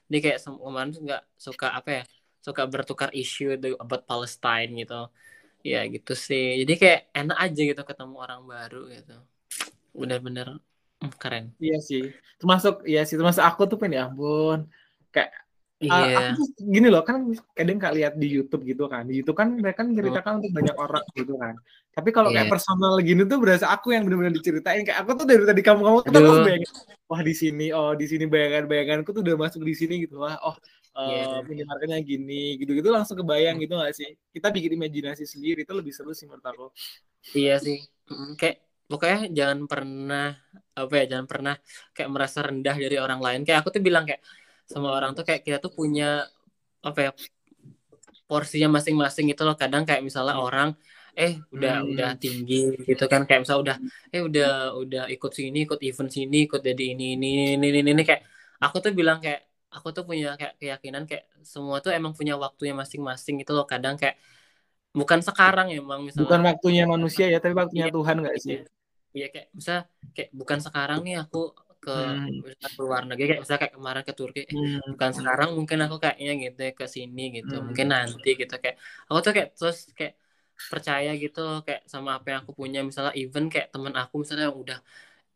[0.10, 2.02] dia kayak kemarin nggak suka apa ya
[2.46, 3.42] suka bertukar isu
[3.84, 4.94] about Palestine gitu
[5.66, 6.62] ya gitu sih.
[6.62, 9.18] Jadi kayak enak aja gitu ketemu orang baru gitu.
[9.98, 10.62] Benar-benar
[11.02, 11.46] hmm, keren.
[11.58, 12.14] Iya sih.
[12.38, 14.70] Termasuk iya sih termasuk aku tuh pengen ya ampun.
[15.10, 15.34] Kayak
[15.76, 15.92] Iya.
[15.92, 19.04] Uh, aku tuh gini loh kan kadang kak lihat di YouTube gitu kan.
[19.12, 20.40] Di YouTube kan mereka kan ceritakan hmm.
[20.40, 21.54] untuk banyak orang gitu kan.
[21.92, 22.36] Tapi kalau yeah.
[22.40, 22.54] kayak iya.
[22.56, 24.88] personal gini tuh berasa aku yang benar-benar diceritain.
[24.88, 26.72] Kayak aku tuh dari tadi kamu kamu tuh bayangin
[27.06, 30.24] wah di sini oh di sini bayangan bayanganku tuh udah masuk di sini gitu.
[30.24, 30.56] Wah oh
[30.96, 32.02] uh, yeah.
[32.02, 36.26] gini gitu-gitu langsung kebayang gitu gak sih kita bikin imajinasi sendiri itu lebih seru sih
[36.26, 36.68] menurut aku
[37.36, 37.84] iya sih
[38.40, 40.28] kayak pokoknya jangan pernah
[40.76, 41.56] apa ya jangan pernah
[41.92, 44.22] kayak merasa rendah dari orang lain kayak aku tuh bilang kayak
[44.66, 46.26] sama orang tuh kayak kita tuh punya
[46.86, 47.12] apa ya
[48.26, 50.46] porsinya masing-masing gitu loh kadang kayak misalnya hmm.
[50.46, 50.70] orang
[51.16, 51.92] eh udah hmm.
[51.96, 53.78] udah tinggi gitu kan kayak misalnya udah
[54.12, 58.04] eh udah udah ikut sini ikut event sini ikut jadi ini ini ini ini, ini.
[58.04, 58.22] kayak
[58.60, 62.72] aku tuh bilang kayak aku tuh punya kayak keyakinan kayak semua tuh emang punya waktunya
[62.72, 64.16] masing-masing gitu loh kadang kayak
[64.96, 68.58] bukan sekarang ya emang misalnya bukan waktunya manusia ya tapi waktunya iya, Tuhan gak sih
[69.12, 69.76] iya kayak bisa
[70.16, 71.52] kayak bukan sekarang nih aku
[71.86, 72.58] ke hmm.
[72.58, 74.96] ke luar negeri kayak misalnya kayak kemarin ke Turki eh, hmm.
[74.96, 77.64] bukan sekarang mungkin aku kayaknya gitu ya, ke sini gitu hmm.
[77.70, 78.78] mungkin nanti gitu kayak
[79.12, 80.14] aku tuh kayak terus kayak
[80.56, 84.58] percaya gitu kayak sama apa yang aku punya misalnya even kayak teman aku misalnya yang
[84.58, 84.80] udah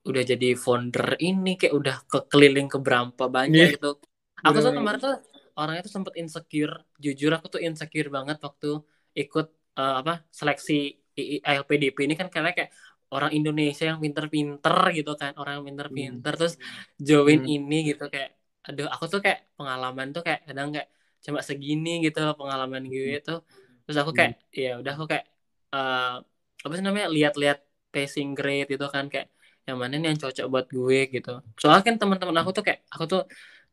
[0.08, 3.76] udah jadi founder ini kayak udah kekeliling ke berapa banyak yeah.
[3.76, 4.00] gitu
[4.46, 5.16] aku tuh kemarin tuh
[5.60, 8.80] orangnya tuh sempet insecure jujur aku tuh insecure banget waktu
[9.16, 10.96] ikut uh, apa seleksi
[11.44, 12.72] ILPDP ini kan karena kayak
[13.10, 16.40] orang Indonesia yang pinter-pinter gitu kan orang yang pinter-pinter hmm.
[16.40, 16.56] terus
[16.96, 17.56] join hmm.
[17.56, 20.88] ini gitu kayak aduh aku tuh kayak pengalaman tuh kayak kadang kayak
[21.20, 23.36] cuma segini gitu pengalaman gue itu
[23.84, 24.56] terus aku kayak hmm.
[24.56, 25.26] ya udah aku kayak
[25.74, 26.22] uh,
[26.60, 27.60] apa sih namanya lihat-lihat
[27.90, 29.34] passing grade itu kan kayak
[29.66, 33.04] yang mana nih yang cocok buat gue gitu soalnya kan teman-teman aku tuh kayak aku
[33.10, 33.22] tuh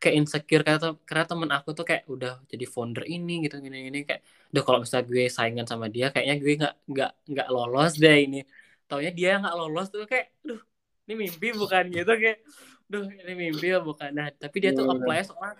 [0.01, 0.79] kayak insecure karena
[1.09, 4.21] karena temen aku tuh kayak udah jadi founder ini gitu gini gini kayak
[4.53, 8.37] udah kalau misalnya gue saingan sama dia kayaknya gue nggak nggak nggak lolos deh ini.
[8.89, 10.61] Taunya dia nggak lolos tuh kayak duh
[11.09, 11.85] ini mimpi bukan?
[11.97, 12.39] Gitu kayak
[12.93, 14.11] duh ini mimpi bukan?
[14.19, 15.55] Nah tapi dia tuh iya, apply soalnya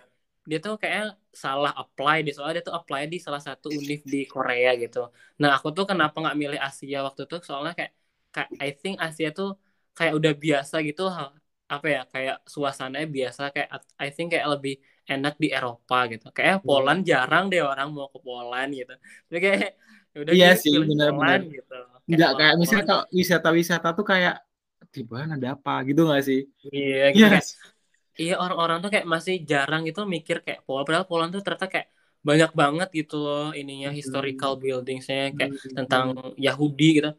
[0.49, 1.01] dia tuh kayak
[1.43, 4.97] salah apply di soalnya dia tuh apply di salah satu univ di Korea gitu.
[5.41, 7.35] Nah aku tuh kenapa nggak milih Asia waktu itu?
[7.47, 7.91] Soalnya kayak
[8.33, 9.47] kayak I think Asia tuh
[9.97, 11.01] kayak udah biasa gitu
[11.67, 16.63] apa ya kayak suasananya biasa kayak I think kayak lebih enak di Eropa gitu kayak
[16.63, 16.67] hmm.
[16.67, 18.95] Poland jarang deh orang mau ke Poland gitu
[19.27, 19.59] jadi kayak
[20.15, 24.35] ya udah iya sih benar-benar gitu Enggak kayak misalnya kalau wisata-wisata tuh kayak
[24.87, 26.47] di mana ada apa gitu gak sih?
[26.71, 27.59] Iya, gitu yes.
[28.15, 31.87] iya orang-orang tuh kayak masih jarang gitu mikir kayak Poland padahal Poland tuh ternyata kayak
[32.23, 33.97] banyak banget gitu loh ininya hmm.
[33.99, 35.75] historical buildingsnya kayak hmm.
[35.75, 36.05] tentang
[36.39, 37.11] Yahudi gitu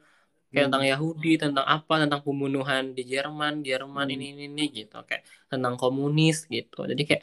[0.51, 0.73] kayak hmm.
[0.73, 4.15] tentang Yahudi tentang apa tentang pembunuhan di Jerman Jerman hmm.
[4.15, 4.97] ini, ini ini gitu.
[5.09, 5.23] Kayak
[5.53, 6.79] tentang komunis gitu.
[6.91, 7.23] Jadi kayak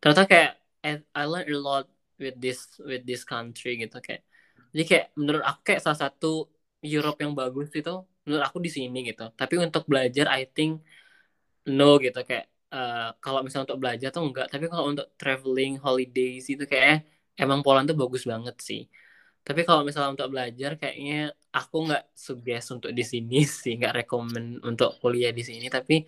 [0.00, 0.50] ternyata kayak
[0.84, 1.86] I, I learned a lot
[2.22, 2.58] with this
[2.88, 3.96] with this country gitu.
[4.06, 4.22] Kayak
[4.72, 6.26] jadi kayak menurut aku kayak salah satu
[6.84, 7.92] Europe yang bagus itu
[8.24, 9.24] menurut aku di sini gitu.
[9.40, 10.84] Tapi untuk belajar I think
[11.78, 12.20] no gitu.
[12.28, 14.46] Kayak uh, kalau misalnya untuk belajar tuh enggak.
[14.52, 17.08] Tapi kalau untuk traveling holidays itu kayak
[17.42, 18.82] emang Poland tuh bagus banget sih
[19.48, 24.60] tapi kalau misalnya untuk belajar kayaknya aku nggak suggest untuk di sini sih nggak rekomend
[24.60, 26.04] untuk kuliah di sini tapi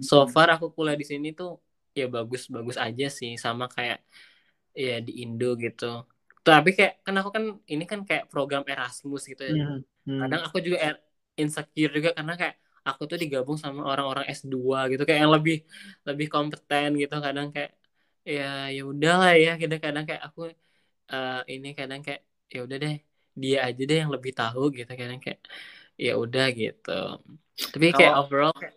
[0.00, 0.32] so hmm.
[0.32, 1.60] far aku kuliah di sini tuh
[1.92, 4.00] ya bagus bagus aja sih sama kayak
[4.72, 6.08] ya di Indo gitu
[6.40, 10.20] tapi kayak kan aku kan ini kan kayak program Erasmus gitu ya hmm hmm.
[10.24, 10.78] kadang aku juga
[11.36, 12.56] insecure juga karena kayak
[12.88, 14.56] aku tuh digabung sama orang-orang S2
[14.96, 15.56] gitu kayak yang lebih
[16.08, 17.76] lebih kompeten gitu kadang kayak
[18.24, 20.40] ya ya udahlah ya kadang-kadang kayak aku
[21.12, 22.96] uh, ini kadang kayak ya udah deh
[23.38, 25.40] dia aja deh yang lebih tahu gitu kadang kayak
[25.98, 27.00] ya udah gitu.
[27.74, 28.22] Tapi kayak oh.
[28.26, 28.76] overall kayak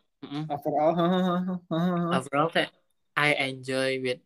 [0.49, 0.93] overall
[2.14, 2.72] overall kayak
[3.18, 4.22] I enjoy with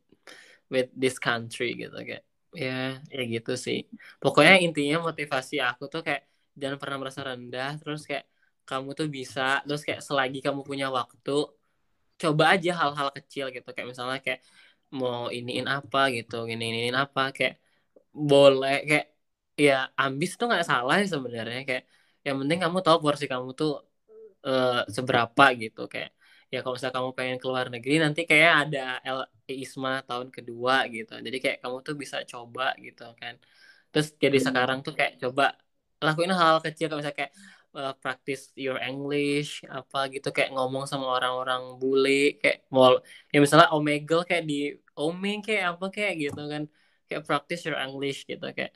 [0.68, 2.24] with this country gitu kayak
[2.56, 3.88] ya ya gitu sih.
[4.20, 8.28] Pokoknya intinya motivasi aku tuh kayak jangan pernah merasa rendah terus kayak
[8.66, 11.52] kamu tuh bisa terus kayak selagi kamu punya waktu
[12.16, 13.68] coba aja hal-hal kecil gitu.
[13.76, 14.42] Kayak misalnya kayak
[14.96, 17.60] mau iniin apa gitu gini iniin apa kayak
[18.16, 19.15] boleh kayak
[19.66, 19.74] ya
[20.04, 21.60] ambis tuh nggak salah sebenarnya.
[21.68, 21.84] Kayak
[22.26, 23.72] yang penting kamu tahu porsi kamu tuh
[24.48, 25.82] uh, seberapa gitu.
[25.94, 26.10] Kayak
[26.54, 29.20] ya kalau misalnya kamu pengen keluar negeri nanti kayak ada L
[29.50, 31.12] ISMA tahun kedua gitu.
[31.26, 33.36] Jadi kayak kamu tuh bisa coba gitu kan.
[33.92, 35.44] Terus jadi sekarang tuh kayak coba
[36.06, 36.86] lakuin hal, -hal kecil.
[36.90, 37.34] Kayak misalnya kayak
[37.78, 40.28] uh, practice your English apa gitu.
[40.36, 42.40] Kayak ngomong sama orang-orang bule.
[42.42, 43.00] Kayak mau
[43.34, 44.56] ya misalnya omegle kayak di
[45.00, 46.64] omeng kayak apa kayak gitu kan.
[47.08, 48.46] Kayak practice your English gitu.
[48.58, 48.74] Kayak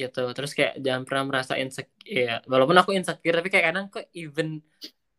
[0.00, 0.18] gitu.
[0.36, 4.46] Terus kayak jangan pernah merasa insecure ya walaupun aku insecure tapi kayak kadang kok even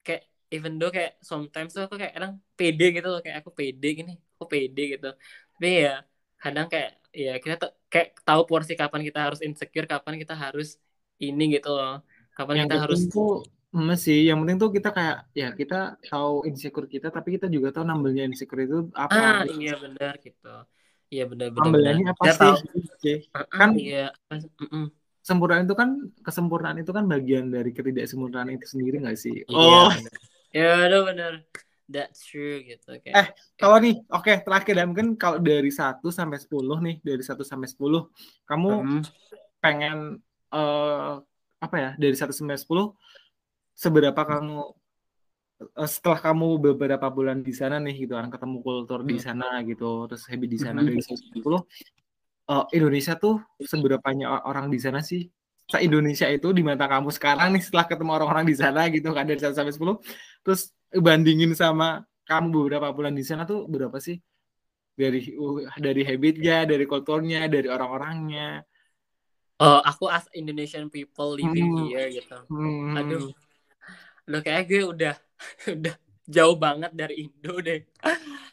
[0.06, 0.22] kayak
[0.56, 4.12] even though kayak sometimes tuh aku kayak kadang pede gitu loh kayak aku pede gini
[4.36, 5.08] aku pede gitu.
[5.54, 5.92] Tapi ya
[6.44, 6.90] kadang kayak
[7.24, 10.68] ya kita tuh kayak tahu porsi kapan kita harus insecure kapan kita harus
[11.26, 11.92] ini gitu loh.
[12.38, 13.28] Kapan yang kita harus tuh
[13.90, 15.76] masih yang penting tuh kita kayak ya kita
[16.12, 20.46] tahu insecure kita tapi kita juga tahu nambelnya insecure itu apa ah iya benar gitu
[21.16, 22.40] iya benar benar nambelnya apa sih?
[22.44, 22.58] tahu.
[23.48, 24.12] kan iya
[25.24, 25.90] sempurna itu kan
[26.22, 29.48] kesempurnaan itu kan bagian dari ketidaksempurnaan itu sendiri gak sih?
[29.50, 29.90] Oh.
[30.52, 31.34] iya benar benar.
[31.86, 33.28] That's true gitu kayak eh
[33.62, 36.50] kalau nih oke okay, terakhir dan mungkin kalau dari 1 sampai 10
[36.82, 37.78] nih dari 1 sampai 10
[38.50, 39.02] kamu mm.
[39.62, 40.18] pengen
[40.50, 41.22] uh,
[41.62, 42.66] apa ya dari 1 sampai 10
[43.78, 44.85] seberapa kamu eh,
[45.88, 49.24] setelah kamu beberapa bulan di sana nih gitu kan ketemu kultur di hmm.
[49.24, 54.80] sana gitu terus habit di sana dari 10 uh, Indonesia tuh seberapa banyak orang di
[54.84, 55.32] sana sih
[55.66, 59.24] se Indonesia itu di mata kamu sekarang nih setelah ketemu orang-orang di sana gitu kan
[59.24, 64.20] dari 1 sampai 10 terus bandingin sama kamu beberapa bulan di sana tuh berapa sih
[64.92, 68.60] dari uh, dari habitnya dari kulturnya dari orang-orangnya
[69.56, 71.88] Oh, aku as Indonesian people living hmm.
[71.88, 72.36] here gitu.
[72.52, 73.00] Hmm.
[73.00, 73.32] Aduh,
[74.26, 75.16] Udah kayak gue udah
[75.78, 75.96] udah
[76.26, 77.86] jauh banget dari Indo deh.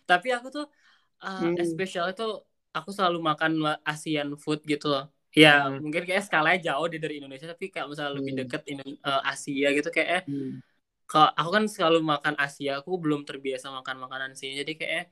[0.04, 0.66] Tapi aku tuh
[1.24, 1.56] uh, hmm.
[1.60, 3.52] especially tuh aku selalu makan
[3.84, 5.08] Asian food gitu loh.
[5.32, 5.80] Ya hmm.
[5.80, 8.20] mungkin kayak skalanya jauh deh dari Indonesia tapi kayak misalnya hmm.
[8.20, 8.62] lebih deket
[9.00, 10.60] uh, Asia gitu kayak hmm.
[11.08, 15.04] kalau aku kan selalu makan Asia aku belum terbiasa makan makanan sini jadi kayak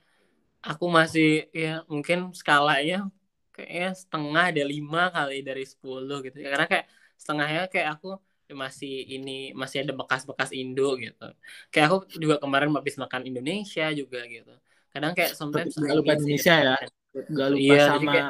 [0.61, 3.09] aku masih ya mungkin skalanya
[3.57, 8.21] kayak setengah ada lima kali dari sepuluh gitu karena kayak setengahnya kayak aku
[8.55, 11.29] masih ini masih ada bekas-bekas Indo gitu.
[11.73, 14.55] Kayak aku juga kemarin habis makan Indonesia juga gitu.
[14.91, 16.77] Kadang kayak sometimes gak lupa Indonesia ya.
[17.15, 18.29] Gak lupa iya, sama kayak,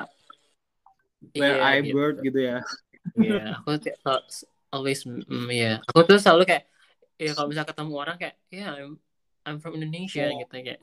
[1.36, 1.94] where iya, I gitu.
[1.96, 2.58] bird gitu ya.
[3.16, 3.70] Iya, yeah, aku
[4.70, 5.56] always mm, ya.
[5.56, 5.76] Yeah.
[5.90, 6.64] Aku tuh selalu kayak
[7.20, 8.92] ya kalau misalnya ketemu orang kayak ya yeah, I'm
[9.44, 10.36] I'm from Indonesia oh.
[10.40, 10.80] gitu kayak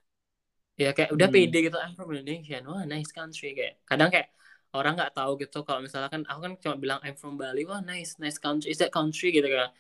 [0.77, 1.37] ya kayak udah hmm.
[1.37, 2.61] pede gitu I'm from Indonesia.
[2.65, 3.81] Wah, nice country kayak.
[3.85, 4.29] Kadang kayak
[4.75, 7.79] orang nggak tahu gitu kalau misalnya kan aku kan cuma bilang I'm from Bali wah
[7.79, 9.71] nice nice country is that country gitu kan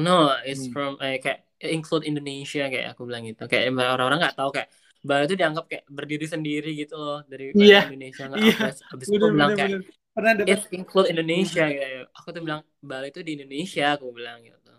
[0.00, 0.72] no it's hmm.
[0.72, 5.24] from eh, kayak include Indonesia kayak aku bilang gitu kayak orang-orang nggak tahu kayak Bali
[5.24, 7.88] itu dianggap kayak berdiri sendiri gitu loh dari yeah.
[7.88, 8.72] Indonesia nggak yeah.
[8.92, 9.80] habis itu bilang kayak
[10.10, 11.76] pernah dapat it's include Indonesia hmm.
[11.76, 14.76] kayak aku tuh bilang Bali itu di Indonesia aku bilang gitu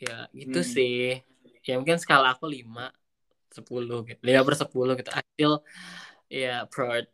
[0.00, 0.70] ya gitu hmm.
[0.70, 1.20] sih
[1.60, 2.88] ya mungkin skala aku lima
[3.52, 5.54] sepuluh gitu lima per sepuluh gitu I still
[6.30, 7.04] ya yeah, proud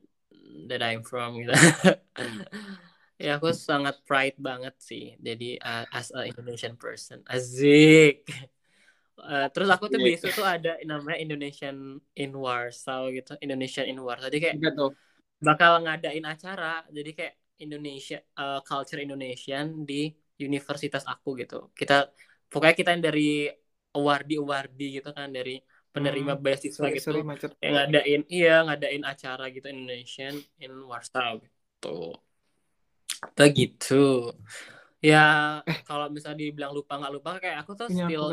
[0.65, 1.53] that I'm from gitu.
[3.25, 7.21] ya aku sangat pride banget sih jadi uh, as a Indonesian person.
[7.29, 8.25] Azik
[9.21, 10.17] uh, terus aku tuh yeah.
[10.17, 14.29] besok tuh ada namanya Indonesian in Warsaw gitu Indonesian in Warsaw.
[14.29, 14.57] Jadi kayak
[15.41, 21.73] bakal ngadain acara jadi kayak Indonesia uh, culture Indonesian di universitas aku gitu.
[21.73, 22.09] Kita
[22.53, 23.49] pokoknya kita yang dari
[23.97, 25.57] awardi awardi gitu kan dari
[25.97, 26.43] penerima hmm.
[26.45, 27.21] beasiswa sorry, gitu sorry,
[27.65, 32.21] yang ngadain iya ngadain acara gitu Indonesian in Warsaw gitu.
[33.33, 34.05] Begitu
[35.01, 35.81] ya eh.
[35.89, 38.29] kalau misalnya dibilang lupa nggak lupa kayak aku tuh still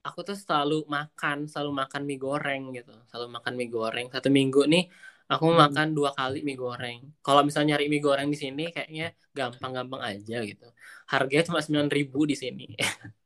[0.00, 4.06] aku tuh selalu makan selalu makan mie goreng gitu selalu makan mie goreng.
[4.08, 4.88] Satu minggu nih
[5.28, 5.60] aku hmm.
[5.60, 6.98] makan dua kali mie goreng.
[7.20, 10.72] Kalau misalnya nyari mie goreng di sini kayaknya gampang-gampang aja gitu.
[11.04, 12.66] Harganya cuma sembilan ribu di sini.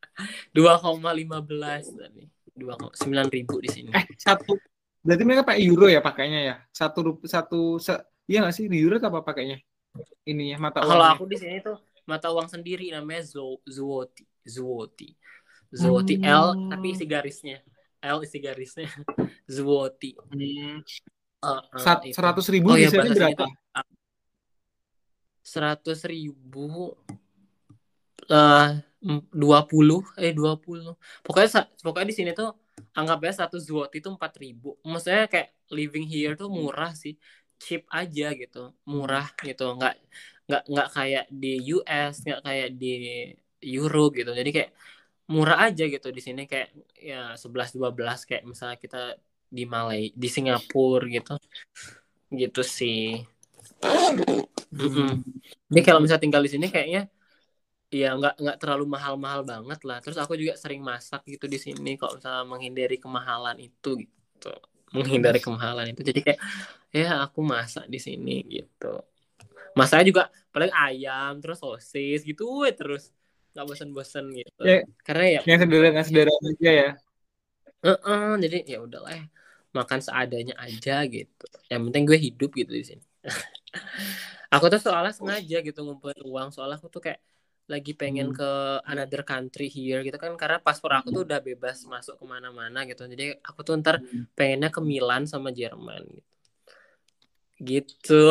[0.54, 3.90] Dua koma lima belas tadi dua sembilan ribu di sini.
[3.90, 4.54] Eh satu
[5.04, 7.92] berarti mereka pakai euro ya pakainya ya satu rupiah satu se,
[8.24, 9.60] iya nggak sih di euro apa pakainya
[10.24, 10.90] ini ya mata uang.
[10.90, 11.76] Kalau aku di sini tuh
[12.08, 15.12] mata uang sendiri namanya Zo, Zuoti Zuoti
[15.74, 16.24] Zuoti hmm.
[16.24, 17.58] L tapi isi garisnya
[18.00, 18.88] L isi garisnya
[19.54, 20.16] Zuoti.
[20.16, 20.80] Hmm.
[21.44, 23.44] Uh, uh, seratus ribu oh, di ya, berapa?
[25.44, 26.96] Seratus ribu
[29.32, 30.96] dua puluh eh dua puluh.
[31.20, 32.56] Pokoknya pokoknya di sini tuh
[32.96, 34.80] anggapnya satu zloty itu empat ribu.
[34.80, 37.14] Maksudnya kayak living here tuh murah sih.
[37.60, 39.76] Cheap aja gitu murah gitu.
[39.76, 39.94] Nggak
[40.48, 42.94] nggak nggak kayak di US nggak kayak di
[43.64, 44.30] Euro gitu.
[44.32, 44.70] Jadi kayak
[45.32, 46.42] murah aja gitu di sini.
[46.48, 49.00] Kayak ya sebelas dua belas kayak misalnya kita
[49.52, 51.36] di Malay di Singapura gitu.
[52.32, 53.20] Gitu sih.
[53.84, 55.10] Mm -hmm.
[55.70, 57.06] jadi kalau misalnya tinggal di sini kayaknya
[57.94, 59.98] Iya nggak nggak terlalu mahal-mahal banget lah.
[60.02, 64.50] Terus aku juga sering masak gitu di sini kok misalnya menghindari kemahalan itu gitu.
[64.90, 66.00] Menghindari kemahalan itu.
[66.02, 66.40] Jadi kayak
[66.90, 68.92] ya aku masak di sini gitu.
[69.78, 70.22] Masaknya juga
[70.54, 73.10] paling ayam terus sosis gitu we, terus
[73.54, 76.88] nggak bosan-bosan gitu Ya, karena ya yang sederhana sederhana aja ya
[77.84, 79.24] Heeh, jadi ya udahlah ya
[79.76, 83.04] makan seadanya aja gitu yang penting gue hidup gitu di sini
[84.54, 87.20] aku tuh soalnya sengaja gitu ngumpulin uang soalnya aku tuh kayak
[87.64, 88.36] lagi pengen Hmm.
[88.36, 88.50] ke
[88.84, 93.04] another country here gitu kan karena paspor aku tuh udah bebas masuk ke mana-mana gitu.
[93.04, 94.28] Jadi aku tuh ntar Hmm.
[94.32, 96.22] pengennya ke Milan sama Jerman gitu.
[97.56, 98.24] Gitu.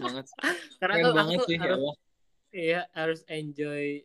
[0.00, 0.26] Banget.
[0.80, 1.94] Karena Keren tuh aku banget sih ya harus
[2.50, 4.02] iya harus enjoy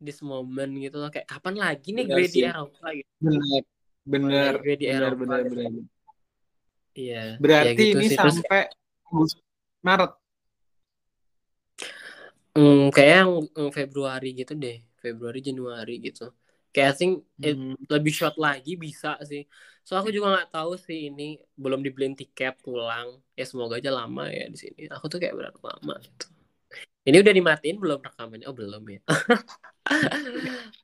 [0.00, 1.12] this moment gitu loh.
[1.12, 2.40] Kayak kapan lagi nih gue di.
[2.46, 3.10] Eropa gitu.
[4.04, 4.52] Benar.
[4.64, 5.52] Gue di Eropa benar gitu.
[5.52, 5.70] benar
[6.94, 7.24] iya.
[7.36, 8.16] Berarti ya gitu ini sih.
[8.16, 8.62] Terus, sampai
[9.04, 9.42] Agustus-
[9.84, 10.12] Maret
[12.54, 16.22] hmm, kayak yang hmm, Februari gitu deh Februari Januari gitu.
[16.72, 17.12] Kayak I think
[17.46, 17.74] it Hmm.
[17.94, 19.42] lebih short lagi bisa sih.
[19.86, 21.22] So aku juga nggak tahu sih ini
[21.62, 23.08] belum dibeliin tiket pulang.
[23.38, 24.80] Ya semoga aja lama ya di sini.
[24.94, 26.24] Aku tuh kayak berapa lama gitu.
[27.08, 28.46] Ini udah dimatiin belum rekamannya?
[28.50, 29.00] Oh belum ya.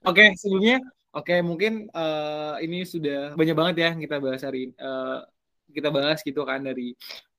[0.06, 0.76] Oke, sebelumnya,
[1.16, 4.72] oke mungkin eh, ini sudah banyak banget ya yang kita bahas hari ini.
[4.76, 5.16] Eh,
[5.76, 6.82] kita bahas gitu kan dari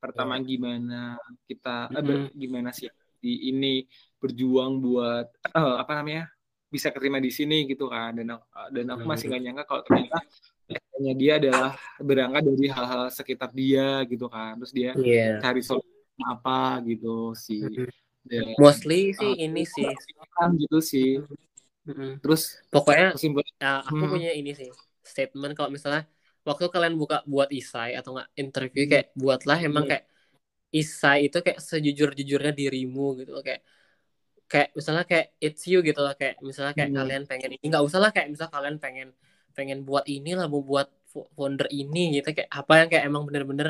[0.01, 2.31] pertama gimana kita eh, ber- Mm-mm.
[2.41, 2.87] gimana sih
[3.23, 3.68] di ini
[4.22, 5.26] berjuang buat
[5.57, 6.23] eh, apa namanya
[6.73, 8.11] bisa keterima di sini gitu kan.
[8.18, 10.18] Dan aku- dan aku masih nggak nyangka kalau ternyata
[10.95, 14.52] hanya dia adalah berangkat dari hal-hal sekitar dia gitu kan.
[14.60, 15.41] Terus dia iya.
[15.43, 17.61] cari solusi apa gitu sih.
[18.22, 19.85] Dan mostly sih eh, ini sih.
[20.38, 21.10] kan gitu sih.
[22.22, 22.41] Terus
[22.73, 24.11] pokoknya kesimpulan ya, aku Hmm.
[24.14, 24.69] punya ini sih
[25.02, 26.06] statement kalau misalnya
[26.45, 28.91] waktu kalian buka buat isai atau nggak interview Hmm.
[28.93, 29.91] kayak buatlah emang Hmm.
[29.91, 30.03] kayak
[30.80, 33.61] isai itu kayak sejujur jujurnya dirimu gitu loh kayak
[34.52, 36.95] kayak misalnya kayak it's you gitu loh kayak misalnya kayak Hmm.
[36.98, 39.07] kalian pengen ini nggak usah lah kayak misalnya kalian pengen
[39.56, 43.23] pengen buat ini lah mau buat fo- founder ini gitu kayak apa yang kayak emang
[43.27, 43.68] bener-bener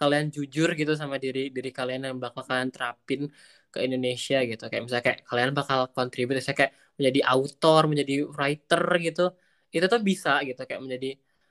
[0.00, 3.20] kalian jujur gitu sama diri diri kalian yang bakal kalian terapin
[3.72, 8.82] ke Indonesia gitu kayak misalnya kayak kalian bakal contribute misalnya kayak menjadi author menjadi writer
[9.06, 9.22] gitu
[9.74, 11.08] itu tuh bisa gitu kayak menjadi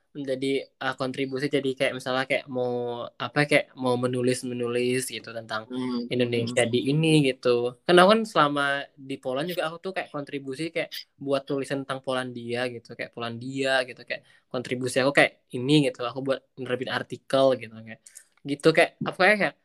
[0.10, 5.70] menjadi uh, kontribusi jadi kayak misalnya kayak mau apa kayak mau menulis menulis gitu tentang
[5.70, 6.10] Hmm.
[6.10, 7.78] Indonesia di ini gitu.
[7.86, 10.90] Karena kan selama di Poland juga aku tuh kayak kontribusi kayak
[11.22, 16.02] buat tulisan tentang Polandia gitu, kayak Polandia gitu, kayak kontribusi aku kayak ini gitu.
[16.10, 18.02] Aku buat nerbit artikel gitu kayak
[18.50, 19.56] gitu kayak apa ya kayak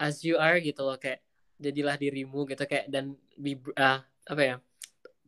[0.00, 1.18] as you are gitu loh kayak
[1.60, 3.04] jadilah dirimu gitu kayak dan
[3.36, 4.00] be ah,
[4.30, 4.54] apa ya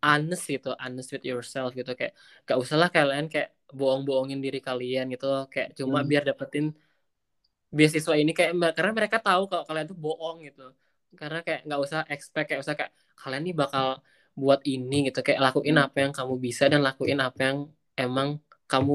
[0.03, 2.13] honest gitu, honest with yourself gitu kayak
[2.43, 5.25] gak usah lah kalian kayak bohong-bohongin diri kalian gitu.
[5.33, 6.09] Loh kayak cuma Hmm.
[6.11, 6.65] biar dapetin
[7.77, 10.63] beasiswa ini kayak karena mereka tahu kalau kalian tuh bohong gitu.
[11.21, 13.87] Karena kayak nggak usah expect kayak usah kayak kalian nih bakal
[14.41, 15.19] buat ini gitu.
[15.27, 15.85] Kayak lakuin Hmm.
[15.85, 17.59] apa yang kamu bisa dan lakuin apa yang
[18.03, 18.29] emang
[18.71, 18.93] kamu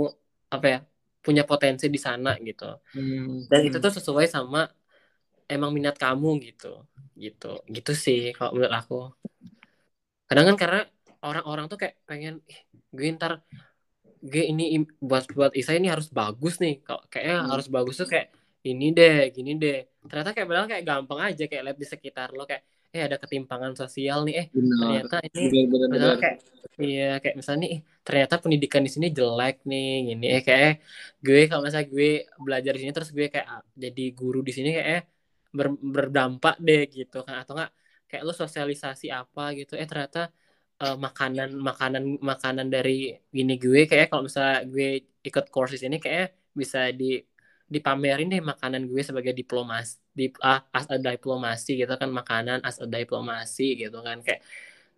[0.56, 0.78] apa ya
[1.26, 2.64] punya potensi di sana gitu.
[2.94, 3.48] Hmm.
[3.52, 4.60] dan itu tuh sesuai sama
[5.54, 6.68] emang minat kamu gitu.
[7.24, 7.48] Gitu.
[7.76, 8.96] Gitu sih kalau menurut aku.
[10.28, 10.80] Kadang kan karena
[11.28, 12.60] orang-orang tuh kayak pengen "Ih,
[12.96, 13.34] gue ntar
[14.32, 14.64] gue ini
[15.10, 16.74] buat buat Isa ini harus bagus nih.
[16.86, 17.50] Kalau kayaknya Hmm.
[17.54, 18.28] harus bagus tuh kayak
[18.68, 19.76] ini deh gini deh.
[20.10, 22.64] Ternyata kayak padahal kayak gampang aja kayak lihat di sekitar lo kayak
[22.96, 24.34] eh ada ketimpangan sosial nih.
[24.42, 24.78] Eh benar.
[24.80, 26.16] ternyata ini benar benar benar.
[26.22, 26.38] kayak
[26.84, 30.26] iya kayak misalnya nih "Ih, ternyata pendidikan di sini jelek nih gini.
[30.36, 30.72] Eh kayak
[31.26, 32.08] gue kalau misalnya gue
[32.46, 35.02] belajar di sini terus gue kayak ah, jadi guru di sini kayak eh,
[35.58, 37.36] ber- berdampak deh gitu kan.
[37.42, 37.72] Atau enggak
[38.10, 39.72] kayak lo sosialisasi apa gitu.
[39.82, 40.20] Eh ternyata
[40.84, 42.92] eh, makanan makanan makanan dari
[43.36, 44.88] gini gue kayak kalau misalnya gue
[45.28, 46.26] ikut course di sini kayak
[46.60, 47.06] bisa di
[47.74, 52.78] dipamerin deh makanan gue sebagai diplomas di ah, as a diplomasi gitu kan makanan as
[52.80, 54.42] a diplomasi gitu kan kayak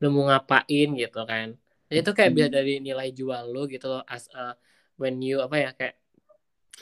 [0.01, 1.47] lu mau ngapain gitu kan.
[1.89, 4.53] Jadi itu kayak bisa dari nilai jual lo gitu loh as a
[5.01, 5.95] when you apa ya kayak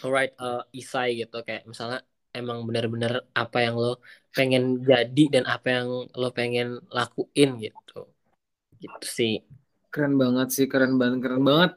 [0.05, 1.99] write a essay gitu kayak misalnya
[2.39, 3.89] emang bener-bener apa yang lo
[4.35, 5.87] pengen jadi dan apa yang
[6.21, 6.67] lo pengen
[6.97, 8.05] lakuin gitu
[8.77, 9.33] gitu sih.
[9.93, 11.71] Keren banget sih keren banget keren banget.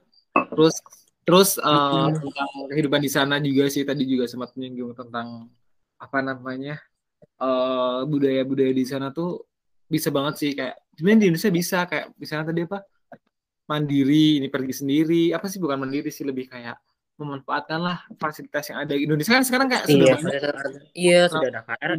[0.52, 0.76] Terus
[1.24, 2.16] terus eh, Mm-mm.
[2.16, 5.48] tentang kehidupan di sana juga sih tadi juga sempat menyinggung tentang
[6.00, 6.80] apa namanya
[7.20, 9.44] eh budaya-budaya di sana tuh
[9.84, 12.78] bisa banget sih kayak sebenarnya di Indonesia bisa kayak misalnya tadi apa
[13.70, 15.22] mandiri ini pergi sendiri.
[15.30, 16.74] Apa sih bukan mandiri sih lebih kayak
[17.20, 19.36] memanfaatkan lah fasilitas yang ada di Indonesia.
[19.36, 20.24] Kan sekarang kayak sudah iya banyak.
[20.24, 20.80] sudah ada.
[20.96, 21.98] Iya sudah ada KRL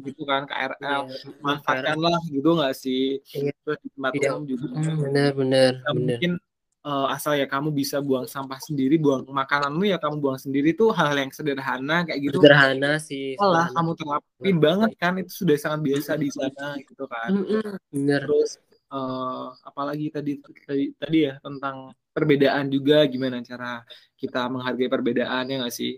[0.00, 1.02] gitu kan iya KRL KRL
[1.44, 3.04] manfaatkanlah gitu nggak sih?
[3.36, 3.52] Iya.
[3.60, 4.28] Terus di tempat iya.
[4.32, 4.66] umum juga.
[4.72, 6.32] Hmm, bener ya bener mungkin
[6.80, 10.90] eh, asal ya kamu bisa buang sampah sendiri buang makananmu ya kamu buang sendiri tuh
[10.96, 12.40] hal yang sederhana kayak gitu.
[12.40, 13.76] Sederhana sih sederhana.
[13.76, 17.28] kamu terapin banget kan itu sudah sangat biasa di sana gitu kan.
[17.92, 18.56] Bener terus
[18.88, 23.86] eh, apalagi tadi tadi tadi ya tentang perbedaan juga gimana cara
[24.20, 25.96] kita menghargai perbedaan ya nggak sih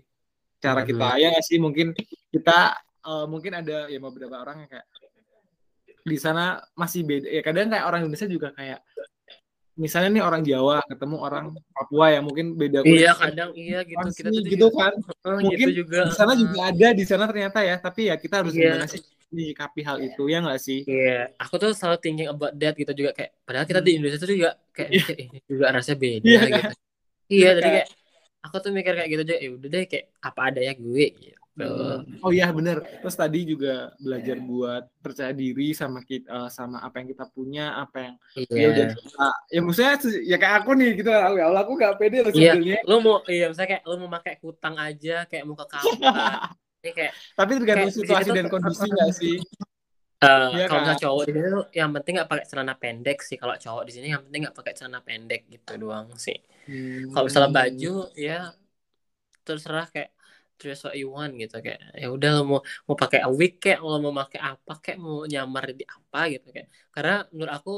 [0.62, 1.90] cara kita ya nggak sih mungkin
[2.31, 4.86] kita eh, mungkin ada ya beberapa orang yang kayak
[6.03, 8.82] di sana masih beda ya kadang kayak orang Indonesia juga kayak
[9.73, 13.09] misalnya nih orang Jawa ketemu orang Papua ya mungkin beda kulit.
[13.09, 14.94] Iya kadang iya gitu kita tuh gitu juga, kan.
[15.24, 16.01] Uh, mungkin gitu juga.
[16.05, 18.77] di sana juga ada di sana ternyata ya tapi ya kita harus yeah.
[18.77, 19.01] gimana sih
[19.32, 20.85] menyikapi hal itu ya nggak sih?
[20.85, 21.24] Iya, yeah.
[21.40, 23.97] aku tuh selalu thinking about that gitu juga kayak padahal kita di hmm.
[23.97, 25.09] Indonesia tuh juga kayak yeah.
[25.24, 26.43] ini juga rasanya beda yeah.
[26.44, 26.77] gitu.
[27.32, 27.89] Iya, jadi kayak
[28.43, 31.39] aku tuh mikir kayak gitu aja, ya udah deh kayak apa ada ya gue gitu.
[32.24, 32.81] Oh iya bener.
[32.81, 37.77] Terus tadi juga belajar buat percaya diri sama kita, uh, sama apa yang kita punya,
[37.77, 38.14] apa yang
[38.48, 38.56] yeah.
[38.56, 39.93] ya udah kita, ya maksudnya
[40.24, 41.09] ya kayak aku nih gitu.
[41.12, 42.56] Ya Allah aku gak pede loh yeah.
[42.56, 42.78] sebenarnya.
[42.89, 46.56] Lu mau iya misalnya kayak lu mau pakai kutang aja, kayak mau ke kamar.
[46.82, 49.36] kayak Tapi tergantung kayak, situasi dan kondisi gak sih?
[50.23, 50.99] Uh, ya kalau kan?
[51.03, 54.07] cowok di sini tuh yang penting nggak pakai celana pendek sih kalau cowok di sini
[54.15, 56.39] yang penting nggak pakai celana pendek gitu doang sih
[56.70, 57.11] hmm.
[57.11, 58.55] kalau misalnya baju ya
[59.43, 60.15] terserah kayak
[60.62, 63.99] dress what you want gitu kayak ya udah lo mau mau pakai wig kayak lo
[63.99, 67.73] mau pakai apa kayak mau nyamar di apa gitu kayak karena menurut aku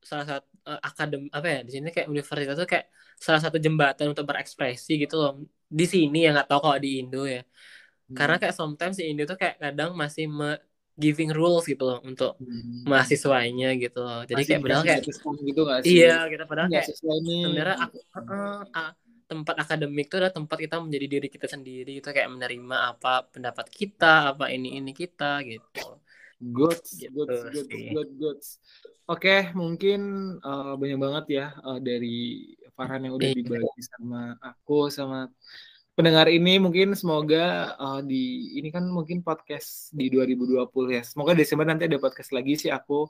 [0.00, 2.88] salah satu uh, akadem apa ya di sini kayak universitas tuh kayak
[3.20, 5.32] salah satu jembatan untuk berekspresi gitu loh
[5.68, 8.16] di sini ya nggak tahu kalau di Indo ya hmm.
[8.16, 10.56] karena kayak sometimes di Indo tuh kayak kadang masih me
[11.00, 12.84] giving rules gitu loh untuk hmm.
[12.84, 15.02] mahasiswanya gitu loh jadi masih kayak padahal kayak
[15.48, 15.90] gitu gak sih?
[15.96, 18.92] iya kita padahal kayak sebenarnya aku uh, uh,
[19.30, 23.66] tempat akademik itu adalah tempat kita menjadi diri kita sendiri itu kayak menerima apa pendapat
[23.70, 26.02] kita apa ini ini kita gitu
[26.40, 28.38] good gitu good good good good
[29.06, 30.00] oke okay, mungkin
[30.42, 33.36] uh, banyak banget ya uh, dari Farhan yang udah iya.
[33.38, 35.30] dibagi sama aku sama
[36.00, 40.64] pendengar ini mungkin semoga uh, di ini kan mungkin podcast di 2020
[40.96, 41.04] ya.
[41.04, 43.04] Semoga Desember nanti ada podcast lagi sih aku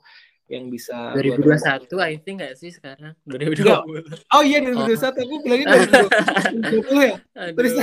[0.51, 3.15] yang bisa 2021 I think gak sih sekarang?
[3.23, 5.07] 2020 oh iya 2021 oh.
[5.07, 7.15] aku bilangnya 2020 ya?
[7.55, 7.73] Terus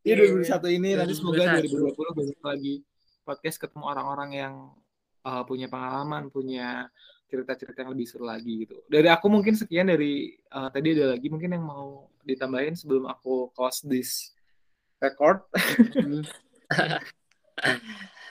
[0.00, 0.90] Iya 2021 ini.
[0.96, 1.00] 2021.
[1.00, 2.74] nanti semoga 2020 banyak lagi
[3.24, 4.54] podcast ketemu orang-orang yang
[5.24, 6.88] uh, punya pengalaman punya
[7.30, 8.82] cerita-cerita yang lebih seru lagi gitu.
[8.90, 13.54] Dari aku mungkin sekian dari uh, tadi ada lagi mungkin yang mau ditambahin sebelum aku
[13.54, 14.34] close this
[14.98, 15.46] record.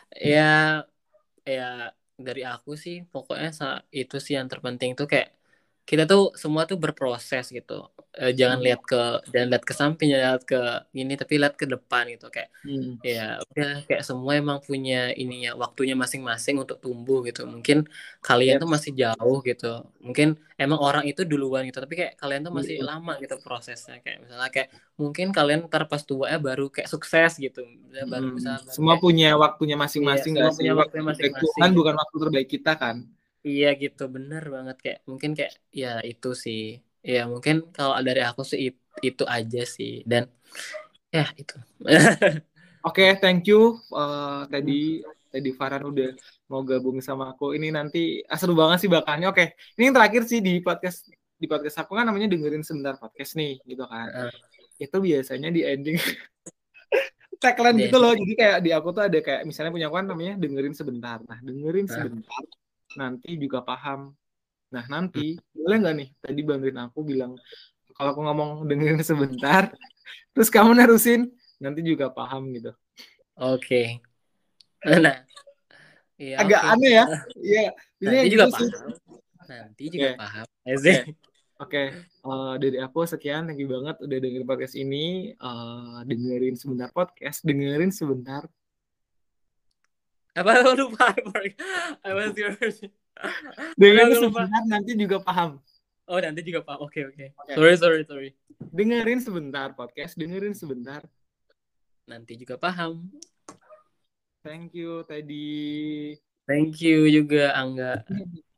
[0.10, 0.84] Ya
[1.46, 3.54] ya dari aku sih pokoknya
[3.94, 5.39] itu sih yang terpenting tuh kayak
[5.90, 7.90] kita tuh semua tuh berproses gitu.
[8.14, 8.66] E, jangan hmm.
[8.70, 9.02] lihat ke
[9.34, 10.61] jangan lihat ke samping jangan lihat ke
[10.94, 12.30] ini tapi lihat ke depan gitu.
[12.30, 13.02] Kayak hmm.
[13.02, 17.49] ya udah kayak semua emang punya ininya waktunya masing-masing untuk tumbuh gitu.
[17.49, 17.90] Mungkin
[18.22, 18.61] kalian yep.
[18.61, 19.82] tuh masih jauh gitu.
[20.06, 22.86] Mungkin emang orang itu duluan gitu tapi kayak kalian tuh masih hmm.
[22.86, 23.98] lama gitu prosesnya.
[24.06, 27.66] Kayak misalnya kayak mungkin kalian ntar pas tua ya baru kayak sukses gitu.
[27.90, 31.57] Ya, baru bisa semua kayak, punya waktunya masing-masing iya, punya waktunya masing-masing.
[31.57, 33.10] kan bukan waktu terbaik kita kan
[33.50, 36.62] Iya gitu bener banget kayak mungkin kayak ya itu sih
[37.02, 40.24] ya mungkin kalau dari aku sih itu, itu aja sih dan
[41.10, 41.56] ya itu.
[42.80, 46.10] Oke, okay, thank you uh, tadi tadi Farhan udah
[46.48, 47.52] mau gabung sama aku.
[47.52, 49.28] Ini nanti ah, seru banget sih bakalnya.
[49.34, 49.48] Oke, okay.
[49.76, 53.60] ini yang terakhir sih di podcast di podcast aku kan namanya dengerin sebentar podcast nih
[53.68, 54.32] gitu kan.
[54.32, 54.34] Uh.
[54.80, 56.00] Itu biasanya di ending
[57.44, 58.16] tagline gitu loh.
[58.16, 61.20] Jadi kayak di aku tuh ada kayak misalnya punya aku kan namanya dengerin sebentar.
[61.24, 61.92] Nah, dengerin uh.
[61.92, 62.44] sebentar
[62.98, 64.14] nanti juga paham.
[64.74, 67.34] Nah nanti boleh nggak nih tadi bantuin aku bilang
[67.98, 69.74] kalau aku ngomong dengerin sebentar,
[70.34, 71.28] terus kamu nerusin
[71.60, 72.72] nanti juga paham gitu.
[73.36, 73.99] Oke.
[74.80, 74.95] Okay.
[74.99, 75.28] Nah,
[76.16, 76.72] iya, agak okay.
[76.72, 77.06] aneh ya.
[77.49, 77.61] Iya.
[77.99, 78.70] Nanti juga gitu paham.
[79.49, 80.16] Nanti juga okay.
[80.16, 80.45] paham.
[80.48, 80.80] Oke.
[80.80, 80.98] Okay.
[81.60, 81.88] okay.
[82.24, 85.36] Uh, dari aku sekian, thank you banget udah dengerin podcast ini.
[85.36, 88.48] Uh, dengerin sebentar podcast, dengerin sebentar
[90.36, 90.52] apa?
[90.80, 92.90] Lupa apa sih
[93.82, 95.60] dengan sebentar nanti juga paham.
[96.10, 96.88] Oh nanti juga paham.
[96.88, 97.16] Oke okay, oke.
[97.16, 97.28] Okay.
[97.36, 97.56] okay.
[97.56, 98.30] sorry sorry sorry.
[98.72, 100.16] Dengerin sebentar podcast.
[100.16, 101.04] Dengerin sebentar.
[102.10, 103.12] Nanti juga paham.
[104.40, 106.16] Thank you tadi
[106.48, 108.02] thank you juga Angga